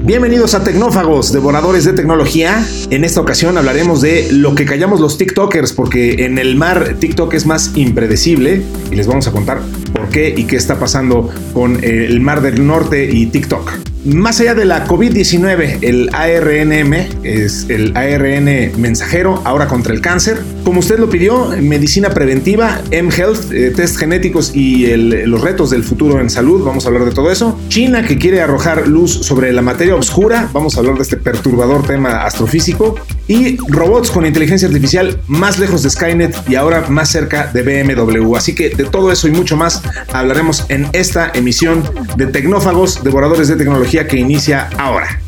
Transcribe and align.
Bienvenidos 0.00 0.54
a 0.54 0.64
Tecnófagos, 0.64 1.32
devoradores 1.32 1.84
de 1.84 1.92
tecnología. 1.92 2.66
En 2.90 3.04
esta 3.04 3.20
ocasión 3.20 3.56
hablaremos 3.56 4.00
de 4.00 4.32
lo 4.32 4.54
que 4.54 4.64
callamos 4.64 5.00
los 5.00 5.16
TikTokers, 5.18 5.72
porque 5.72 6.24
en 6.24 6.38
el 6.38 6.56
mar 6.56 6.96
TikTok 6.98 7.34
es 7.34 7.46
más 7.46 7.72
impredecible 7.76 8.62
y 8.90 8.96
les 8.96 9.06
vamos 9.06 9.28
a 9.28 9.32
contar 9.32 9.60
por 9.92 10.08
qué 10.08 10.34
y 10.36 10.44
qué 10.44 10.56
está 10.56 10.78
pasando 10.80 11.30
con 11.52 11.84
el 11.84 12.20
mar 12.20 12.40
del 12.42 12.66
norte 12.66 13.08
y 13.12 13.26
TikTok. 13.26 13.91
Más 14.04 14.40
allá 14.40 14.56
de 14.56 14.64
la 14.64 14.84
COVID-19, 14.84 15.78
el 15.82 16.10
ARNM 16.12 16.92
es 17.22 17.66
el 17.68 17.96
ARN 17.96 18.72
mensajero, 18.76 19.40
ahora 19.44 19.68
contra 19.68 19.94
el 19.94 20.00
cáncer. 20.00 20.42
Como 20.64 20.80
usted 20.80 20.98
lo 20.98 21.08
pidió, 21.08 21.50
medicina 21.60 22.10
preventiva, 22.10 22.80
M-Health, 22.90 23.52
eh, 23.52 23.70
test 23.70 23.96
genéticos 23.96 24.56
y 24.56 24.88
los 24.96 25.40
retos 25.40 25.70
del 25.70 25.84
futuro 25.84 26.20
en 26.20 26.30
salud, 26.30 26.64
vamos 26.64 26.84
a 26.84 26.88
hablar 26.88 27.04
de 27.04 27.12
todo 27.12 27.30
eso. 27.30 27.56
China 27.68 28.04
que 28.04 28.18
quiere 28.18 28.40
arrojar 28.40 28.88
luz 28.88 29.12
sobre 29.12 29.52
la 29.52 29.62
materia 29.62 29.94
oscura, 29.94 30.50
vamos 30.52 30.74
a 30.74 30.80
hablar 30.80 30.96
de 30.96 31.02
este 31.02 31.16
perturbador 31.16 31.86
tema 31.86 32.24
astrofísico. 32.24 32.96
Y 33.28 33.56
robots 33.68 34.10
con 34.10 34.26
inteligencia 34.26 34.66
artificial 34.66 35.20
más 35.28 35.60
lejos 35.60 35.84
de 35.84 35.90
Skynet 35.90 36.34
y 36.48 36.56
ahora 36.56 36.86
más 36.88 37.08
cerca 37.08 37.52
de 37.54 37.62
BMW. 37.62 38.34
Así 38.34 38.52
que 38.52 38.70
de 38.70 38.84
todo 38.84 39.12
eso 39.12 39.28
y 39.28 39.30
mucho 39.30 39.56
más 39.56 39.80
hablaremos 40.12 40.66
en 40.70 40.88
esta 40.92 41.30
emisión 41.32 41.84
de 42.16 42.26
Tecnófagos, 42.26 43.04
devoradores 43.04 43.46
de 43.46 43.54
tecnología 43.54 43.91
que 43.92 44.16
inicia 44.16 44.70
ahora. 44.78 45.20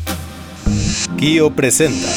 Kio 1.17 1.51
presenta 1.51 2.07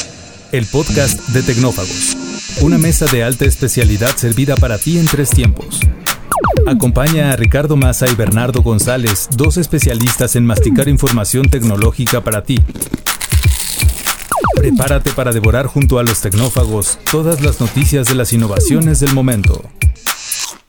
el 0.50 0.64
podcast 0.64 1.28
de 1.28 1.42
Tecnófagos, 1.42 2.16
una 2.62 2.78
mesa 2.78 3.04
de 3.04 3.22
alta 3.22 3.44
especialidad 3.44 4.16
servida 4.16 4.56
para 4.56 4.78
ti 4.78 4.98
en 4.98 5.04
tres 5.04 5.28
tiempos. 5.28 5.80
Acompaña 6.66 7.32
a 7.32 7.36
Ricardo 7.36 7.76
Massa 7.76 8.08
y 8.08 8.14
Bernardo 8.14 8.62
González, 8.62 9.28
dos 9.36 9.58
especialistas 9.58 10.36
en 10.36 10.46
masticar 10.46 10.88
información 10.88 11.50
tecnológica 11.50 12.24
para 12.24 12.42
ti. 12.42 12.58
Prepárate 14.56 15.10
para 15.10 15.32
devorar 15.32 15.66
junto 15.66 15.98
a 15.98 16.02
los 16.02 16.22
tecnófagos 16.22 16.98
todas 17.10 17.42
las 17.42 17.60
noticias 17.60 18.08
de 18.08 18.14
las 18.14 18.32
innovaciones 18.32 19.00
del 19.00 19.12
momento. 19.12 19.68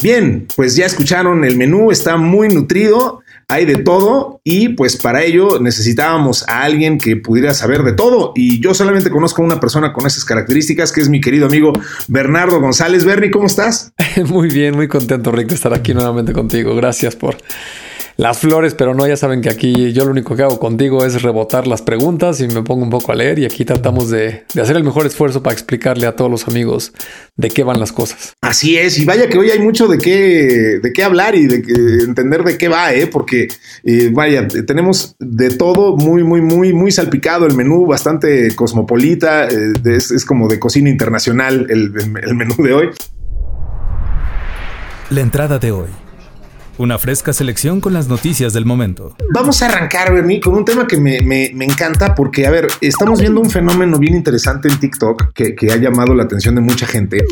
Bien, 0.01 0.45
pues 0.57 0.75
ya 0.75 0.85
escucharon, 0.85 1.45
el 1.45 1.55
menú 1.55 1.89
está 1.89 2.17
muy 2.17 2.49
nutrido 2.49 3.21
hay 3.49 3.65
de 3.65 3.77
todo 3.77 4.39
y 4.43 4.69
pues 4.69 4.95
para 4.95 5.23
ello 5.23 5.59
necesitábamos 5.59 6.47
a 6.47 6.61
alguien 6.61 6.99
que 6.99 7.15
pudiera 7.15 7.53
saber 7.53 7.83
de 7.83 7.93
todo 7.93 8.31
y 8.35 8.61
yo 8.61 8.73
solamente 8.73 9.09
conozco 9.09 9.41
a 9.41 9.45
una 9.45 9.59
persona 9.59 9.91
con 9.91 10.05
esas 10.05 10.23
características 10.23 10.91
que 10.91 11.01
es 11.01 11.09
mi 11.09 11.19
querido 11.19 11.47
amigo 11.47 11.73
Bernardo 12.07 12.61
González. 12.61 13.03
Bernie, 13.03 13.31
¿cómo 13.31 13.47
estás? 13.47 13.91
Muy 14.27 14.49
bien, 14.49 14.75
muy 14.75 14.87
contento 14.87 15.31
Rick 15.31 15.47
de 15.49 15.55
estar 15.55 15.73
aquí 15.73 15.93
nuevamente 15.93 16.31
contigo. 16.31 16.75
Gracias 16.75 17.15
por 17.15 17.37
las 18.19 18.37
flores, 18.37 18.75
pero 18.75 18.93
no, 18.93 19.07
ya 19.07 19.15
saben 19.15 19.39
que 19.39 19.49
aquí 19.49 19.93
yo 19.93 20.03
lo 20.03 20.11
único 20.11 20.35
que 20.35 20.43
hago 20.43 20.59
contigo 20.59 21.05
es 21.05 21.21
rebotar 21.21 21.67
las 21.67 21.81
preguntas 21.81 22.41
y 22.41 22.49
me 22.49 22.63
pongo 22.63 22.83
un 22.83 22.89
poco 22.89 23.13
a 23.13 23.15
leer 23.15 23.39
y 23.39 23.45
aquí 23.45 23.63
tratamos 23.63 24.09
de, 24.09 24.43
hacer 24.61 24.75
el 24.75 24.83
mejor 24.83 25.05
esfuerzo 25.05 25.41
para 25.41 25.53
explicarle 25.53 26.05
a 26.05 26.17
todos 26.17 26.29
los 26.29 26.45
amigos 26.49 26.91
de 27.37 27.47
qué 27.49 27.63
van 27.63 27.79
las 27.79 27.93
cosas. 27.93 28.33
Así 28.41 28.77
es, 28.77 28.99
y 28.99 29.05
vaya 29.05 29.29
que 29.29 29.37
hoy 29.37 29.51
hay 29.51 29.59
mucho 29.59 29.87
de 29.87 29.97
qué, 29.97 30.81
de 30.83 30.91
qué 30.91 31.01
hablar 31.01 31.33
y 31.35 31.47
de 31.47 32.03
entender 32.03 32.43
de 32.43 32.57
qué 32.57 32.67
va, 32.67 32.93
¿eh? 32.93 33.07
porque 33.07 33.47
eh, 33.85 34.09
vaya, 34.11 34.45
tenemos 34.67 35.15
de 35.17 35.51
todo 35.51 35.95
muy, 35.95 36.25
muy, 36.25 36.41
muy, 36.41 36.73
muy 36.73 36.91
salpicado 36.91 37.45
el 37.45 37.55
menú, 37.55 37.85
bastante 37.85 38.53
cosmopolita, 38.53 39.47
eh, 39.47 39.71
es, 39.85 40.25
como 40.25 40.49
de 40.49 40.59
cocina 40.59 40.89
internacional 40.89 41.67
el 41.69 42.35
menú 42.35 42.55
de 42.57 42.73
hoy. 42.73 42.89
La 45.09 45.21
entrada 45.21 45.57
de 45.57 45.71
hoy. 45.71 46.08
Una 46.79 46.97
fresca 46.97 47.33
selección 47.33 47.81
con 47.81 47.91
las 47.91 48.07
noticias 48.07 48.53
del 48.53 48.63
momento. 48.63 49.13
Vamos 49.33 49.61
a 49.61 49.65
arrancar, 49.65 50.13
Bernie, 50.13 50.39
con 50.39 50.55
un 50.55 50.63
tema 50.63 50.87
que 50.87 50.95
me, 50.95 51.47
encanta 51.65 52.15
porque, 52.15 52.47
a 52.47 52.51
ver, 52.51 52.69
estamos 52.79 53.19
viendo 53.19 53.41
un 53.41 53.49
fenómeno 53.49 53.99
bien 53.99 54.15
interesante 54.15 54.69
en 54.69 54.79
TikTok 54.79 55.33
que, 55.33 55.71
ha 55.73 55.75
llamado 55.75 56.15
la 56.15 56.23
atención 56.23 56.55
de 56.55 56.61
mucha 56.61 56.87
gente, 56.87 57.25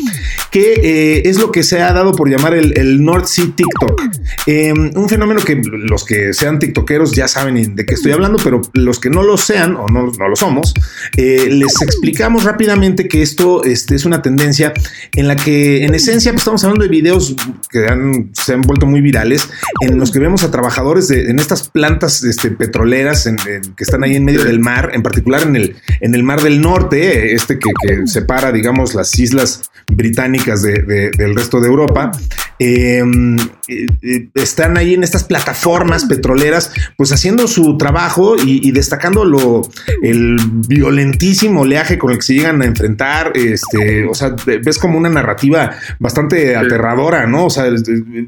que 0.50 0.74
eh, 0.82 1.22
es 1.24 1.40
lo 1.40 1.50
que 1.50 1.62
se 1.62 1.80
ha 1.80 1.94
dado 1.94 2.12
por 2.12 2.28
llamar 2.28 2.52
el, 2.52 3.02
North 3.02 3.24
Sea 3.24 3.46
TikTok. 3.46 4.02
Em, 4.44 4.90
un 4.94 5.08
fenómeno 5.08 5.40
que 5.40 5.58
los 5.64 6.04
que 6.04 6.34
sean 6.34 6.58
TikTokeros 6.58 7.12
ya 7.12 7.26
saben 7.26 7.74
de 7.74 7.86
qué 7.86 7.94
estoy 7.94 8.12
hablando, 8.12 8.38
pero 8.44 8.60
los 8.74 9.00
que 9.00 9.08
no 9.08 9.22
lo 9.22 9.38
sean 9.38 9.76
o 9.76 9.86
no, 9.86 10.12
lo 10.12 10.36
somos, 10.36 10.74
eh, 11.16 11.48
les 11.50 11.80
explicamos 11.80 12.44
rápidamente 12.44 13.08
que 13.08 13.22
esto 13.22 13.64
este, 13.64 13.94
es 13.94 14.04
una 14.04 14.20
tendencia 14.20 14.74
en 15.16 15.26
la 15.26 15.36
que, 15.36 15.86
en 15.86 15.94
esencia, 15.94 16.32
pues, 16.32 16.42
estamos 16.42 16.62
hablando 16.64 16.84
de 16.84 16.90
videos 16.90 17.34
que 17.70 17.86
se 18.34 18.52
han 18.52 18.60
vuelto 18.60 18.84
muy 18.84 19.00
virales 19.00 19.37
en 19.80 19.98
los 19.98 20.10
que 20.10 20.18
vemos 20.18 20.44
a 20.44 20.50
trabajadores 20.50 21.10
en 21.10 21.38
estas 21.38 21.68
plantas 21.68 22.22
este, 22.24 22.50
petroleras 22.50 23.28
que 23.44 23.84
están 23.84 24.04
ahí 24.04 24.16
en 24.16 24.24
medio 24.24 24.44
del 24.44 24.60
mar, 24.60 24.90
en 24.92 25.02
particular 25.02 25.42
en 25.42 25.56
el, 25.56 25.76
en 26.00 26.14
el 26.14 26.22
mar 26.22 26.42
del 26.42 26.60
norte, 26.60 27.34
este 27.34 27.58
que, 27.58 27.70
separa, 28.06 28.52
digamos, 28.52 28.94
las 28.94 29.18
islas 29.18 29.70
británicas 29.88 30.62
del 30.62 31.34
resto 31.34 31.60
de 31.60 31.68
Europa. 31.68 32.12
Em, 32.58 33.38
eh, 33.68 33.86
eh, 34.02 34.28
están 34.34 34.76
ahí 34.76 34.94
en 34.94 35.04
estas 35.04 35.24
plataformas 35.24 36.06
petroleras, 36.06 36.72
pues 36.96 37.12
haciendo 37.12 37.46
su 37.46 37.76
trabajo 37.76 38.36
y, 38.36 38.70
destacando 38.72 39.24
lo, 39.24 39.62
el 40.02 40.38
violentísimo 40.66 41.60
oleaje 41.60 41.98
con 41.98 42.10
el 42.10 42.16
que 42.16 42.22
se 42.22 42.34
llegan 42.34 42.62
a 42.62 42.66
enfrentar. 42.66 43.32
Este, 43.34 44.06
o 44.06 44.14
sea, 44.14 44.34
ves 44.46 44.78
como 44.78 44.98
una 44.98 45.08
narrativa 45.08 45.70
bastante 45.98 46.56
aterradora, 46.56 47.26
¿no? 47.26 47.46
O 47.46 47.50
sea, 47.50 47.66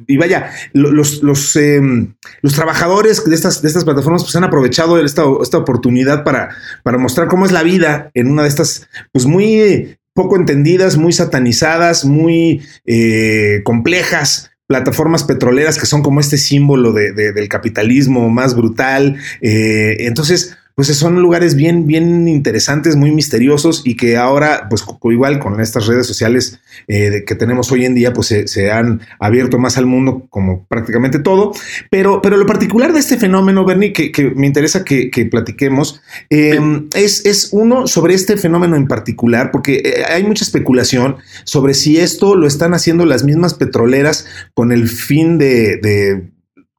y 0.07 0.17
vaya, 0.17 0.51
los, 0.73 1.23
los, 1.23 1.57
em, 1.57 2.15
los 2.43 2.55
trabajadores 2.55 3.25
de 3.25 3.35
estas, 3.35 3.63
de 3.63 3.69
estas 3.69 3.85
plataformas 3.85 4.23
pues 4.23 4.37
han 4.37 4.45
aprovechado 4.45 4.99
esta, 5.01 5.25
esta 5.43 5.59
oportunidad 5.59 6.23
para, 6.23 6.51
para 6.83 6.99
mostrar 6.99 7.29
cómo 7.29 7.47
es 7.47 7.53
la 7.53 7.63
vida 7.63 8.11
en 8.15 8.31
una 8.31 8.43
de 8.43 8.49
estas, 8.49 8.89
pues 9.13 9.27
muy 9.27 9.99
poco 10.15 10.37
entendidas, 10.37 10.97
muy 10.97 11.13
satanizadas, 11.13 12.05
muy 12.05 12.63
eh, 12.87 13.61
complejas 13.65 14.51
plataformas 14.71 15.25
petroleras 15.25 15.81
que 15.81 15.87
son 15.87 16.01
como 16.01 16.21
este 16.21 16.39
símbolo 16.39 16.93
de, 16.93 17.13
del 17.13 17.49
capitalismo 17.49 18.31
más 18.31 18.55
brutal. 18.55 19.17
Eh, 19.41 19.97
entonces, 20.01 20.57
pues 20.81 20.97
son 20.97 21.21
lugares 21.21 21.57
bien, 21.57 21.87
bien 21.87 22.27
interesantes, 22.27 22.97
muy 22.97 23.11
misteriosos 23.11 23.83
y 23.85 23.99
que 23.99 24.17
ahora, 24.17 24.67
pues 24.71 24.83
igual 25.05 25.39
con 25.39 25.61
estas 25.61 25.87
redes 25.87 26.07
sociales 26.07 26.59
eh, 26.89 27.23
que 27.27 27.35
tenemos 27.35 27.71
hoy 27.71 27.85
en 27.85 27.95
día, 27.95 28.15
pues 28.15 28.35
se, 28.47 28.71
han 28.71 29.03
abierto 29.19 29.59
más 29.59 29.77
al 29.77 29.85
mundo 29.85 30.27
como 30.31 30.65
prácticamente 30.69 31.19
todo. 31.19 31.53
Pero, 31.91 32.23
pero 32.23 32.39
lo 32.39 32.47
particular 32.47 32.95
de 32.95 33.01
este 33.01 33.19
fenómeno, 33.19 33.67
Bernie, 33.67 33.93
que, 33.93 34.33
me 34.35 34.47
interesa 34.47 34.83
que, 34.83 35.29
platiquemos, 35.31 36.01
em, 36.31 36.89
es, 36.95 37.27
es 37.27 37.51
uno 37.53 37.87
sobre 37.87 38.15
este 38.15 38.39
fenómeno 38.39 38.75
en 38.75 38.89
particular, 38.89 39.51
porque 39.51 39.83
eh, 39.85 40.05
hay 40.09 40.25
mucha 40.25 40.45
especulación 40.45 41.17
sobre 41.45 41.75
si 41.75 41.99
esto 41.99 42.37
lo 42.37 42.47
están 42.47 42.73
haciendo 42.73 43.05
las 43.05 43.23
mismas 43.23 43.53
petroleras 43.53 44.25
con 44.55 44.73
el 44.73 44.89
fin 44.89 45.37
de 45.37 46.31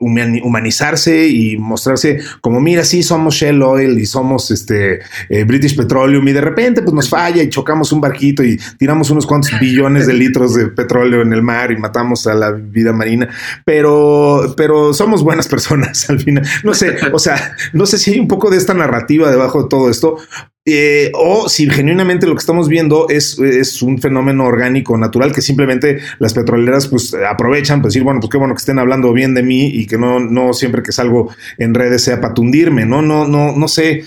humanizarse 0.02 1.28
y 1.28 1.58
mostrarse 1.58 2.20
como 2.42 2.60
mira 2.60 2.84
sí 2.84 3.04
somos 3.04 3.36
Shell 3.36 3.62
Oil 3.62 4.00
y 4.00 4.06
somos 4.06 4.52
este 4.52 5.00
eh, 5.30 5.44
British 5.44 5.78
Petroleum 5.78 6.28
y 6.28 6.34
de 6.34 6.42
repente 6.42 6.82
pues 6.82 6.94
nos 6.94 7.10
falla 7.10 7.44
y 7.44 7.50
chocamos 7.50 7.92
un 7.92 8.02
barquito 8.02 8.44
y 8.44 8.60
tiramos 8.78 9.10
unos 9.12 9.28
cuantos 9.28 9.52
billones 9.60 10.08
de 10.08 10.14
litros 10.14 10.56
de 10.56 10.68
petróleo 10.68 11.22
en 11.22 11.34
el 11.34 11.42
mar 11.42 11.72
y 11.72 11.78
matamos 11.78 12.28
a 12.28 12.34
la 12.34 12.52
vida 12.52 12.94
marina. 12.94 13.30
Pero 13.66 14.54
pero 14.58 14.94
somos 14.94 15.24
buenas 15.24 15.48
personas 15.50 16.10
al 16.10 16.20
final. 16.20 16.46
No 16.64 16.74
sé 16.74 16.96
o 17.14 17.20
sea 17.20 17.56
no 17.74 17.86
sé 17.86 17.98
si 17.98 18.12
hay 18.12 18.20
un 18.20 18.28
poco 18.28 18.50
de 18.50 18.58
esta 18.58 18.74
narrativa 18.74 19.30
debajo 19.30 19.64
de 19.64 19.70
todo 19.70 19.90
esto 19.90 20.18
eh, 20.64 21.12
o 21.16 21.50
si 21.50 21.68
genuinamente 21.68 22.28
lo 22.28 22.36
que 22.36 22.40
estamos 22.40 22.68
viendo 22.68 23.08
es, 23.10 23.40
es, 23.40 23.82
un 23.82 23.98
fenómeno 23.98 24.46
orgánico 24.46 24.96
natural 24.96 25.34
que 25.34 25.42
simplemente 25.42 25.98
las 26.20 26.36
petroleras 26.36 26.88
pues 26.88 27.16
aprovechan, 27.16 27.82
pues 27.82 27.94
decir, 27.94 28.04
bueno, 28.04 28.20
pues 28.20 28.30
qué 28.30 28.38
bueno 28.38 28.54
que 28.54 28.60
estén 28.60 28.78
hablando 28.78 29.12
bien 29.12 29.34
de 29.34 29.42
mí 29.42 29.66
y 29.66 29.88
que 29.88 29.98
no, 29.98 30.20
no 30.20 30.54
siempre 30.54 30.84
que 30.84 30.92
salgo 30.92 31.34
en 31.58 31.74
redes 31.74 32.04
sea 32.04 32.22
para 32.22 32.36
tundirme, 32.36 32.86
¿no? 32.86 33.02
No, 33.02 33.28
no, 33.28 33.56
no 33.56 33.68
sé. 33.68 34.04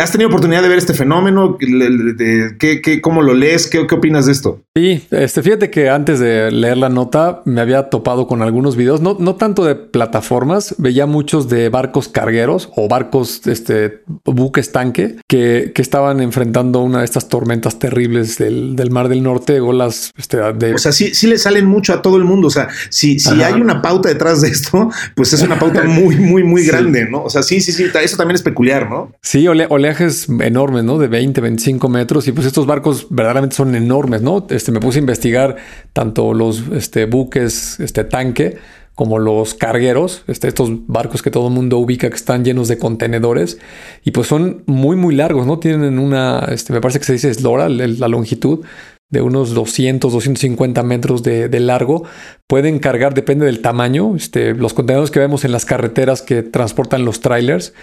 ¿Has 0.00 0.12
tenido 0.12 0.28
oportunidad 0.28 0.62
de 0.62 0.68
ver 0.68 0.78
este 0.78 0.94
fenómeno? 0.94 1.58
¿Qué, 1.58 2.80
qué, 2.82 3.00
cómo 3.00 3.22
lo 3.22 3.34
lees? 3.34 3.66
¿Qué, 3.66 3.84
¿Qué 3.84 3.94
opinas 3.96 4.26
de 4.26 4.32
esto? 4.32 4.60
Sí, 4.76 5.08
este, 5.10 5.42
fíjate 5.42 5.70
que 5.70 5.90
antes 5.90 6.20
de 6.20 6.52
leer 6.52 6.76
la 6.76 6.88
nota 6.88 7.42
me 7.46 7.60
había 7.60 7.90
topado 7.90 8.28
con 8.28 8.42
algunos 8.42 8.76
videos, 8.76 9.00
no, 9.00 9.16
no 9.18 9.34
tanto 9.34 9.64
de 9.64 9.74
plataformas, 9.74 10.76
veía 10.78 11.06
muchos 11.06 11.48
de 11.48 11.68
barcos 11.68 12.08
cargueros 12.08 12.70
o 12.76 12.86
barcos, 12.86 13.44
este, 13.48 14.02
buques 14.24 14.70
tanque 14.70 15.16
que, 15.26 15.72
que 15.74 15.82
estaban 15.96 16.20
enfrentando 16.20 16.82
una 16.82 16.98
de 16.98 17.06
estas 17.06 17.26
tormentas 17.30 17.78
terribles 17.78 18.36
del, 18.36 18.76
del 18.76 18.90
Mar 18.90 19.08
del 19.08 19.22
Norte, 19.22 19.60
olas 19.60 20.12
este, 20.18 20.36
de... 20.52 20.74
O 20.74 20.78
sea, 20.78 20.92
sí, 20.92 21.14
sí 21.14 21.26
le 21.26 21.38
salen 21.38 21.64
mucho 21.64 21.94
a 21.94 22.02
todo 22.02 22.18
el 22.18 22.24
mundo. 22.24 22.48
O 22.48 22.50
sea, 22.50 22.68
si, 22.90 23.18
si 23.18 23.42
hay 23.42 23.54
una 23.54 23.80
pauta 23.80 24.10
detrás 24.10 24.42
de 24.42 24.48
esto, 24.48 24.90
pues 25.14 25.32
es 25.32 25.40
una 25.40 25.58
pauta 25.58 25.84
muy, 25.84 26.16
muy, 26.16 26.44
muy 26.44 26.66
grande, 26.66 27.08
¿no? 27.08 27.22
O 27.22 27.30
sea, 27.30 27.42
sí, 27.42 27.62
sí, 27.62 27.72
sí, 27.72 27.86
eso 28.02 28.16
también 28.18 28.34
es 28.34 28.42
peculiar, 28.42 28.90
¿no? 28.90 29.10
Sí, 29.22 29.48
oleajes 29.48 30.28
enormes, 30.28 30.84
¿no? 30.84 30.98
De 30.98 31.08
20, 31.08 31.40
25 31.40 31.88
metros 31.88 32.28
y 32.28 32.32
pues 32.32 32.46
estos 32.46 32.66
barcos 32.66 33.06
verdaderamente 33.08 33.56
son 33.56 33.74
enormes, 33.74 34.20
¿no? 34.20 34.46
Este, 34.50 34.72
me 34.72 34.80
puse 34.80 34.98
a 34.98 35.00
investigar 35.00 35.56
tanto 35.94 36.34
los 36.34 36.64
este, 36.74 37.06
buques, 37.06 37.80
este 37.80 38.04
tanque, 38.04 38.58
como 38.96 39.18
los 39.18 39.54
cargueros, 39.54 40.24
este, 40.26 40.48
estos 40.48 40.70
barcos 40.86 41.22
que 41.22 41.30
todo 41.30 41.48
el 41.48 41.54
mundo 41.54 41.78
ubica 41.78 42.08
que 42.08 42.16
están 42.16 42.44
llenos 42.44 42.66
de 42.66 42.78
contenedores 42.78 43.58
y 44.04 44.10
pues 44.10 44.26
son 44.26 44.64
muy 44.66 44.96
muy 44.96 45.14
largos, 45.14 45.46
¿no? 45.46 45.58
Tienen 45.58 45.98
una, 45.98 46.48
este, 46.50 46.72
me 46.72 46.80
parece 46.80 46.98
que 46.98 47.04
se 47.04 47.12
dice 47.12 47.30
eslora, 47.30 47.68
la 47.68 48.08
longitud 48.08 48.64
de 49.10 49.20
unos 49.20 49.54
200, 49.54 50.12
250 50.12 50.82
metros 50.82 51.22
de, 51.22 51.60
largo. 51.60 52.04
Pueden 52.46 52.78
cargar, 52.78 53.12
depende 53.12 53.44
del 53.44 53.60
tamaño, 53.60 54.16
este, 54.16 54.54
los 54.54 54.72
contenedores 54.72 55.10
que 55.10 55.20
vemos 55.20 55.44
en 55.44 55.52
las 55.52 55.66
carreteras 55.66 56.22
que 56.22 56.42
transportan 56.42 57.04
los 57.04 57.20
trailers, 57.20 57.74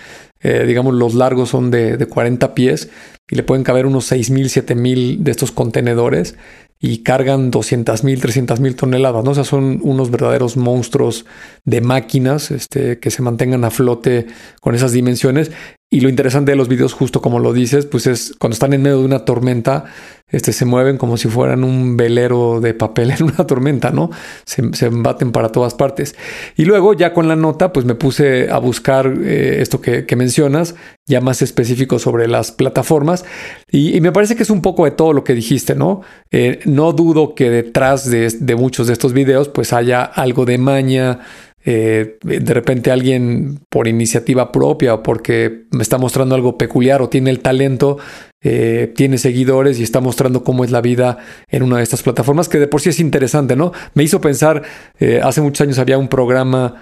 eh, 0.42 0.66
digamos 0.66 0.96
los 0.96 1.14
largos 1.14 1.50
son 1.50 1.70
de, 1.72 1.96
de 1.96 2.06
40 2.08 2.56
pies 2.56 2.90
y 3.30 3.36
le 3.36 3.44
pueden 3.44 3.64
caber 3.64 3.86
unos 3.86 4.12
6.000, 4.12 4.66
7.000 4.66 5.20
de 5.20 5.32
estos 5.32 5.52
contenedores 5.52 6.36
y 6.86 6.98
cargan 6.98 7.50
200 7.50 8.04
mil, 8.04 8.20
300 8.20 8.60
mil 8.60 8.76
toneladas, 8.76 9.24
¿no? 9.24 9.32
O 9.32 9.34
sea, 9.34 9.46
son 9.46 9.80
unos 9.84 10.12
verdaderos 10.12 10.58
monstruos 10.58 11.26
de 11.64 11.80
máquinas 11.80 12.52
este, 12.52 13.00
que 13.00 13.10
se 13.10 13.22
mantengan 13.22 13.64
a 13.64 13.72
flote 13.72 14.28
con 14.60 14.76
esas 14.76 14.92
dimensiones. 14.92 15.50
Y 15.94 16.00
lo 16.00 16.10
interesante 16.10 16.50
de 16.50 16.58
los 16.58 16.70
videos, 16.70 16.92
justo 16.92 17.22
como 17.22 17.38
lo 17.38 17.54
dices, 17.54 17.86
pues 17.86 18.08
es 18.08 18.34
cuando 18.40 18.54
están 18.54 18.74
en 18.74 18.82
medio 18.82 18.98
de 18.98 19.06
una 19.06 19.26
tormenta, 19.26 19.86
este, 20.28 20.52
se 20.52 20.66
mueven 20.66 20.98
como 20.98 21.18
si 21.18 21.28
fueran 21.28 21.64
un 21.64 21.98
velero 21.98 22.62
de 22.62 22.74
papel 22.74 23.12
en 23.20 23.22
una 23.22 23.46
tormenta, 23.46 23.92
¿no? 23.92 24.10
Se, 24.44 24.74
se 24.74 24.90
baten 24.90 25.32
para 25.32 25.50
todas 25.50 25.76
partes. 25.76 26.16
Y 26.58 26.66
luego, 26.66 26.96
ya 26.96 27.14
con 27.14 27.28
la 27.28 27.36
nota, 27.36 27.72
pues 27.72 27.86
me 27.86 27.94
puse 27.94 28.50
a 28.50 28.58
buscar 28.58 29.06
eh, 29.24 29.62
esto 29.62 29.82
que, 29.82 30.16
mencionas, 30.16 30.74
ya 31.06 31.22
más 31.22 31.44
específico 31.44 32.00
sobre 32.00 32.28
las 32.28 32.52
plataformas. 32.52 33.24
Y, 33.72 34.02
me 34.02 34.12
parece 34.12 34.36
que 34.36 34.42
es 34.42 34.50
un 34.50 34.64
poco 34.64 34.86
de 34.86 34.92
todo 34.92 35.14
lo 35.14 35.24
que 35.24 35.36
dijiste, 35.36 35.76
¿no? 35.76 36.02
Eh, 36.32 36.60
no 36.66 36.94
dudo 36.94 37.36
que 37.36 37.52
detrás 37.52 38.10
de, 38.10 38.30
de 38.40 38.56
muchos 38.56 38.88
de 38.88 38.94
estos 38.94 39.14
videos, 39.14 39.48
pues 39.48 39.74
haya 39.74 40.02
algo 40.02 40.46
de 40.46 40.58
maña, 40.58 41.20
eh, 41.66 42.18
de 42.22 42.54
repente 42.54 42.92
alguien 42.92 43.60
por 43.70 43.88
iniciativa 43.88 44.52
propia 44.52 44.96
o 44.96 45.04
porque 45.04 45.64
me 45.72 45.82
está 45.82 45.98
mostrando 45.98 46.36
algo 46.36 46.58
peculiar 46.58 47.02
o 47.02 47.08
tiene 47.10 47.30
el 47.30 47.40
talento, 47.40 47.98
eh, 48.42 48.92
tiene 48.96 49.18
seguidores 49.18 49.80
y 49.80 49.84
está 49.84 50.02
mostrando 50.02 50.44
cómo 50.44 50.66
es 50.66 50.72
la 50.72 50.82
vida 50.82 51.20
en 51.48 51.64
una 51.64 51.78
de 51.78 51.84
estas 51.84 52.04
plataformas, 52.04 52.50
que 52.50 52.60
de 52.60 52.68
por 52.68 52.82
sí 52.82 52.90
es 52.90 53.00
interesante, 53.00 53.56
¿no? 53.56 53.72
Me 53.94 54.04
hizo 54.04 54.20
pensar, 54.20 54.64
eh, 55.00 55.22
hace 55.24 55.40
muchos 55.40 55.62
años 55.62 55.80
había 55.80 55.98
un 55.98 56.10
programa, 56.10 56.82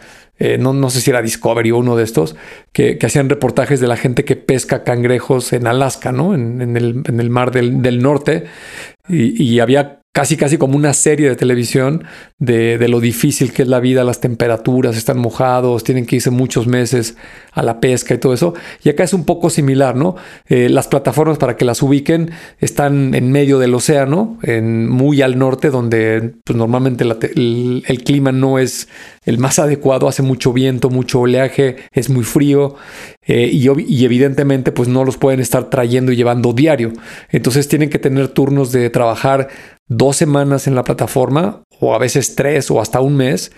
no, 0.58 0.74
no, 0.74 0.90
sé 0.90 1.02
si 1.02 1.12
era 1.12 1.22
Discovery 1.22 1.70
o 1.70 1.78
uno 1.78 1.96
de 1.96 2.04
estos, 2.04 2.36
que, 2.74 2.98
hacían 3.04 3.30
reportajes 3.30 3.80
de 3.80 3.86
la 3.86 3.96
gente 3.96 4.26
que 4.26 4.36
pesca 4.36 4.84
cangrejos 4.84 5.54
en 5.54 5.68
Alaska, 5.68 6.12
¿no? 6.12 6.34
En, 6.34 6.76
el, 6.76 7.30
mar 7.30 7.52
del, 7.52 8.02
norte. 8.02 8.46
Y, 9.08 9.44
y 9.44 9.60
había 9.60 10.01
casi 10.14 10.36
casi 10.36 10.58
como 10.58 10.76
una 10.76 10.94
serie 10.94 11.30
de 11.30 11.36
televisión 11.38 12.04
de, 12.38 12.78
lo 12.90 13.00
difícil 13.00 13.54
que 13.54 13.62
es 13.62 13.68
la 13.68 13.80
vida, 13.80 14.04
las 14.04 14.20
temperaturas, 14.20 14.98
están 14.98 15.20
mojados, 15.20 15.84
tienen 15.84 16.06
que 16.06 16.18
irse 16.18 16.32
muchos 16.32 16.68
meses 16.68 17.16
a 17.54 17.64
la 17.64 17.80
pesca 17.80 18.14
y 18.14 18.18
todo 18.18 18.34
eso. 18.34 18.54
Y 18.84 18.90
acá 18.90 19.04
es 19.04 19.14
un 19.14 19.26
poco 19.26 19.50
similar, 19.50 19.96
¿no? 19.96 20.16
Eh, 20.48 20.68
las 20.70 20.88
plataformas 20.88 21.38
para 21.38 21.56
que 21.56 21.64
las 21.64 21.82
ubiquen 21.82 22.32
están 22.60 23.14
en 23.14 23.32
medio 23.32 23.58
del 23.60 23.74
océano, 23.74 24.38
en, 24.44 24.90
muy 24.90 25.22
al 25.22 25.38
norte, 25.38 25.70
donde 25.70 26.34
pues, 26.44 26.58
normalmente 26.58 27.06
el, 27.06 27.84
el, 27.88 28.04
clima 28.04 28.34
no 28.34 28.60
es 28.60 28.90
el 29.24 29.38
más 29.38 29.60
adecuado, 29.60 30.08
hace 30.08 30.24
mucho 30.24 30.52
viento, 30.52 30.90
mucho 30.90 31.22
oleaje, 31.22 31.78
es 31.92 32.10
muy 32.10 32.24
frío 32.24 32.76
eh, 33.26 33.50
y, 33.52 33.68
y 33.88 34.06
evidentemente 34.06 34.72
pues 34.72 34.90
no 34.90 35.06
los 35.06 35.18
pueden 35.18 35.40
estar 35.40 35.70
trayendo 35.70 36.12
y 36.12 36.16
llevando 36.16 36.54
diario. 36.54 36.92
Entonces 37.30 37.68
tienen 37.68 37.90
que 37.90 38.00
tener 38.00 38.30
turnos 38.30 38.72
de 38.72 38.90
trabajar 38.90 39.48
dos 39.92 40.16
semanas 40.16 40.68
en 40.68 40.76
la 40.76 40.86
plataforma 40.86 41.64
o 41.82 41.94
a 41.94 41.98
veces 41.98 42.36
tres 42.36 42.72
o 42.72 42.80
hasta 42.80 43.02
un 43.02 43.18
mes 43.18 43.52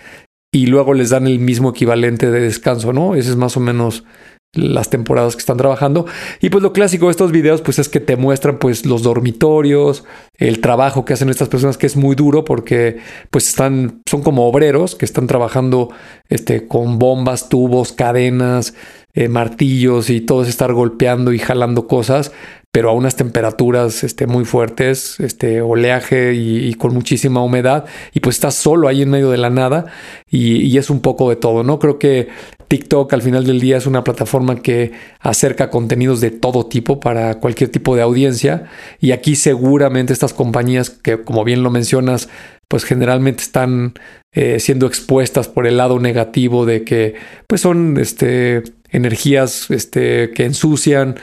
y 0.52 0.66
luego 0.66 0.92
les 0.92 1.10
dan 1.10 1.28
el 1.28 1.38
mismo 1.38 1.70
equivalente 1.70 2.30
de 2.30 2.40
descanso, 2.40 2.92
¿no? 2.92 3.14
Ese 3.14 3.30
es 3.30 3.36
más 3.36 3.56
o 3.56 3.60
menos 3.60 4.04
las 4.52 4.90
temporadas 4.90 5.34
que 5.34 5.40
están 5.40 5.56
trabajando. 5.56 6.06
Y 6.40 6.50
pues 6.50 6.62
lo 6.62 6.72
clásico 6.72 7.06
de 7.06 7.12
estos 7.12 7.30
videos 7.30 7.60
pues 7.60 7.78
es 7.78 7.88
que 7.88 8.00
te 8.00 8.16
muestran 8.16 8.58
pues 8.58 8.84
los 8.84 9.02
dormitorios, 9.02 10.04
el 10.36 10.60
trabajo 10.60 11.04
que 11.04 11.12
hacen 11.12 11.28
estas 11.28 11.48
personas 11.48 11.76
que 11.76 11.86
es 11.86 11.96
muy 11.96 12.16
duro 12.16 12.44
porque 12.44 12.98
pues 13.30 13.48
están 13.48 14.02
son 14.08 14.22
como 14.22 14.46
obreros 14.48 14.96
que 14.96 15.04
están 15.04 15.28
trabajando 15.28 15.90
este 16.28 16.66
con 16.66 16.98
bombas, 16.98 17.48
tubos, 17.48 17.92
cadenas, 17.92 18.74
eh, 19.12 19.28
martillos 19.28 20.10
y 20.10 20.20
todo 20.20 20.42
es 20.42 20.48
estar 20.48 20.72
golpeando 20.72 21.32
y 21.32 21.38
jalando 21.38 21.86
cosas 21.86 22.32
pero 22.74 22.90
a 22.90 22.92
unas 22.92 23.14
temperaturas 23.14 24.02
este, 24.02 24.26
muy 24.26 24.44
fuertes, 24.44 25.20
este, 25.20 25.62
oleaje 25.62 26.34
y, 26.34 26.74
con 26.74 26.92
muchísima 26.92 27.40
humedad, 27.40 27.84
y 28.12 28.18
pues 28.18 28.34
estás 28.34 28.56
solo 28.56 28.88
ahí 28.88 29.02
en 29.02 29.10
medio 29.10 29.30
de 29.30 29.38
la 29.38 29.48
nada, 29.48 29.86
y, 30.28 30.76
es 30.76 30.90
un 30.90 30.98
poco 30.98 31.30
de 31.30 31.36
todo, 31.36 31.62
¿no? 31.62 31.78
Creo 31.78 32.00
que 32.00 32.26
TikTok 32.66 33.12
al 33.12 33.22
final 33.22 33.46
del 33.46 33.60
día 33.60 33.76
es 33.76 33.86
una 33.86 34.02
plataforma 34.02 34.56
que 34.60 34.90
acerca 35.20 35.70
contenidos 35.70 36.20
de 36.20 36.32
todo 36.32 36.66
tipo 36.66 36.98
para 36.98 37.38
cualquier 37.38 37.70
tipo 37.70 37.94
de 37.94 38.02
audiencia, 38.02 38.64
y 38.98 39.12
aquí 39.12 39.36
seguramente 39.36 40.12
estas 40.12 40.34
compañías 40.34 40.90
que, 40.90 41.22
como 41.22 41.44
bien 41.44 41.62
lo 41.62 41.70
mencionas, 41.70 42.28
pues 42.66 42.82
generalmente 42.82 43.44
están 43.44 43.94
eh, 44.32 44.58
siendo 44.58 44.88
expuestas 44.88 45.46
por 45.46 45.68
el 45.68 45.76
lado 45.76 46.00
negativo 46.00 46.66
de 46.66 46.82
que 46.82 47.14
pues 47.46 47.60
son 47.60 47.98
este 48.00 48.64
energías 48.90 49.70
este, 49.70 50.30
que 50.30 50.44
ensucian 50.44 51.16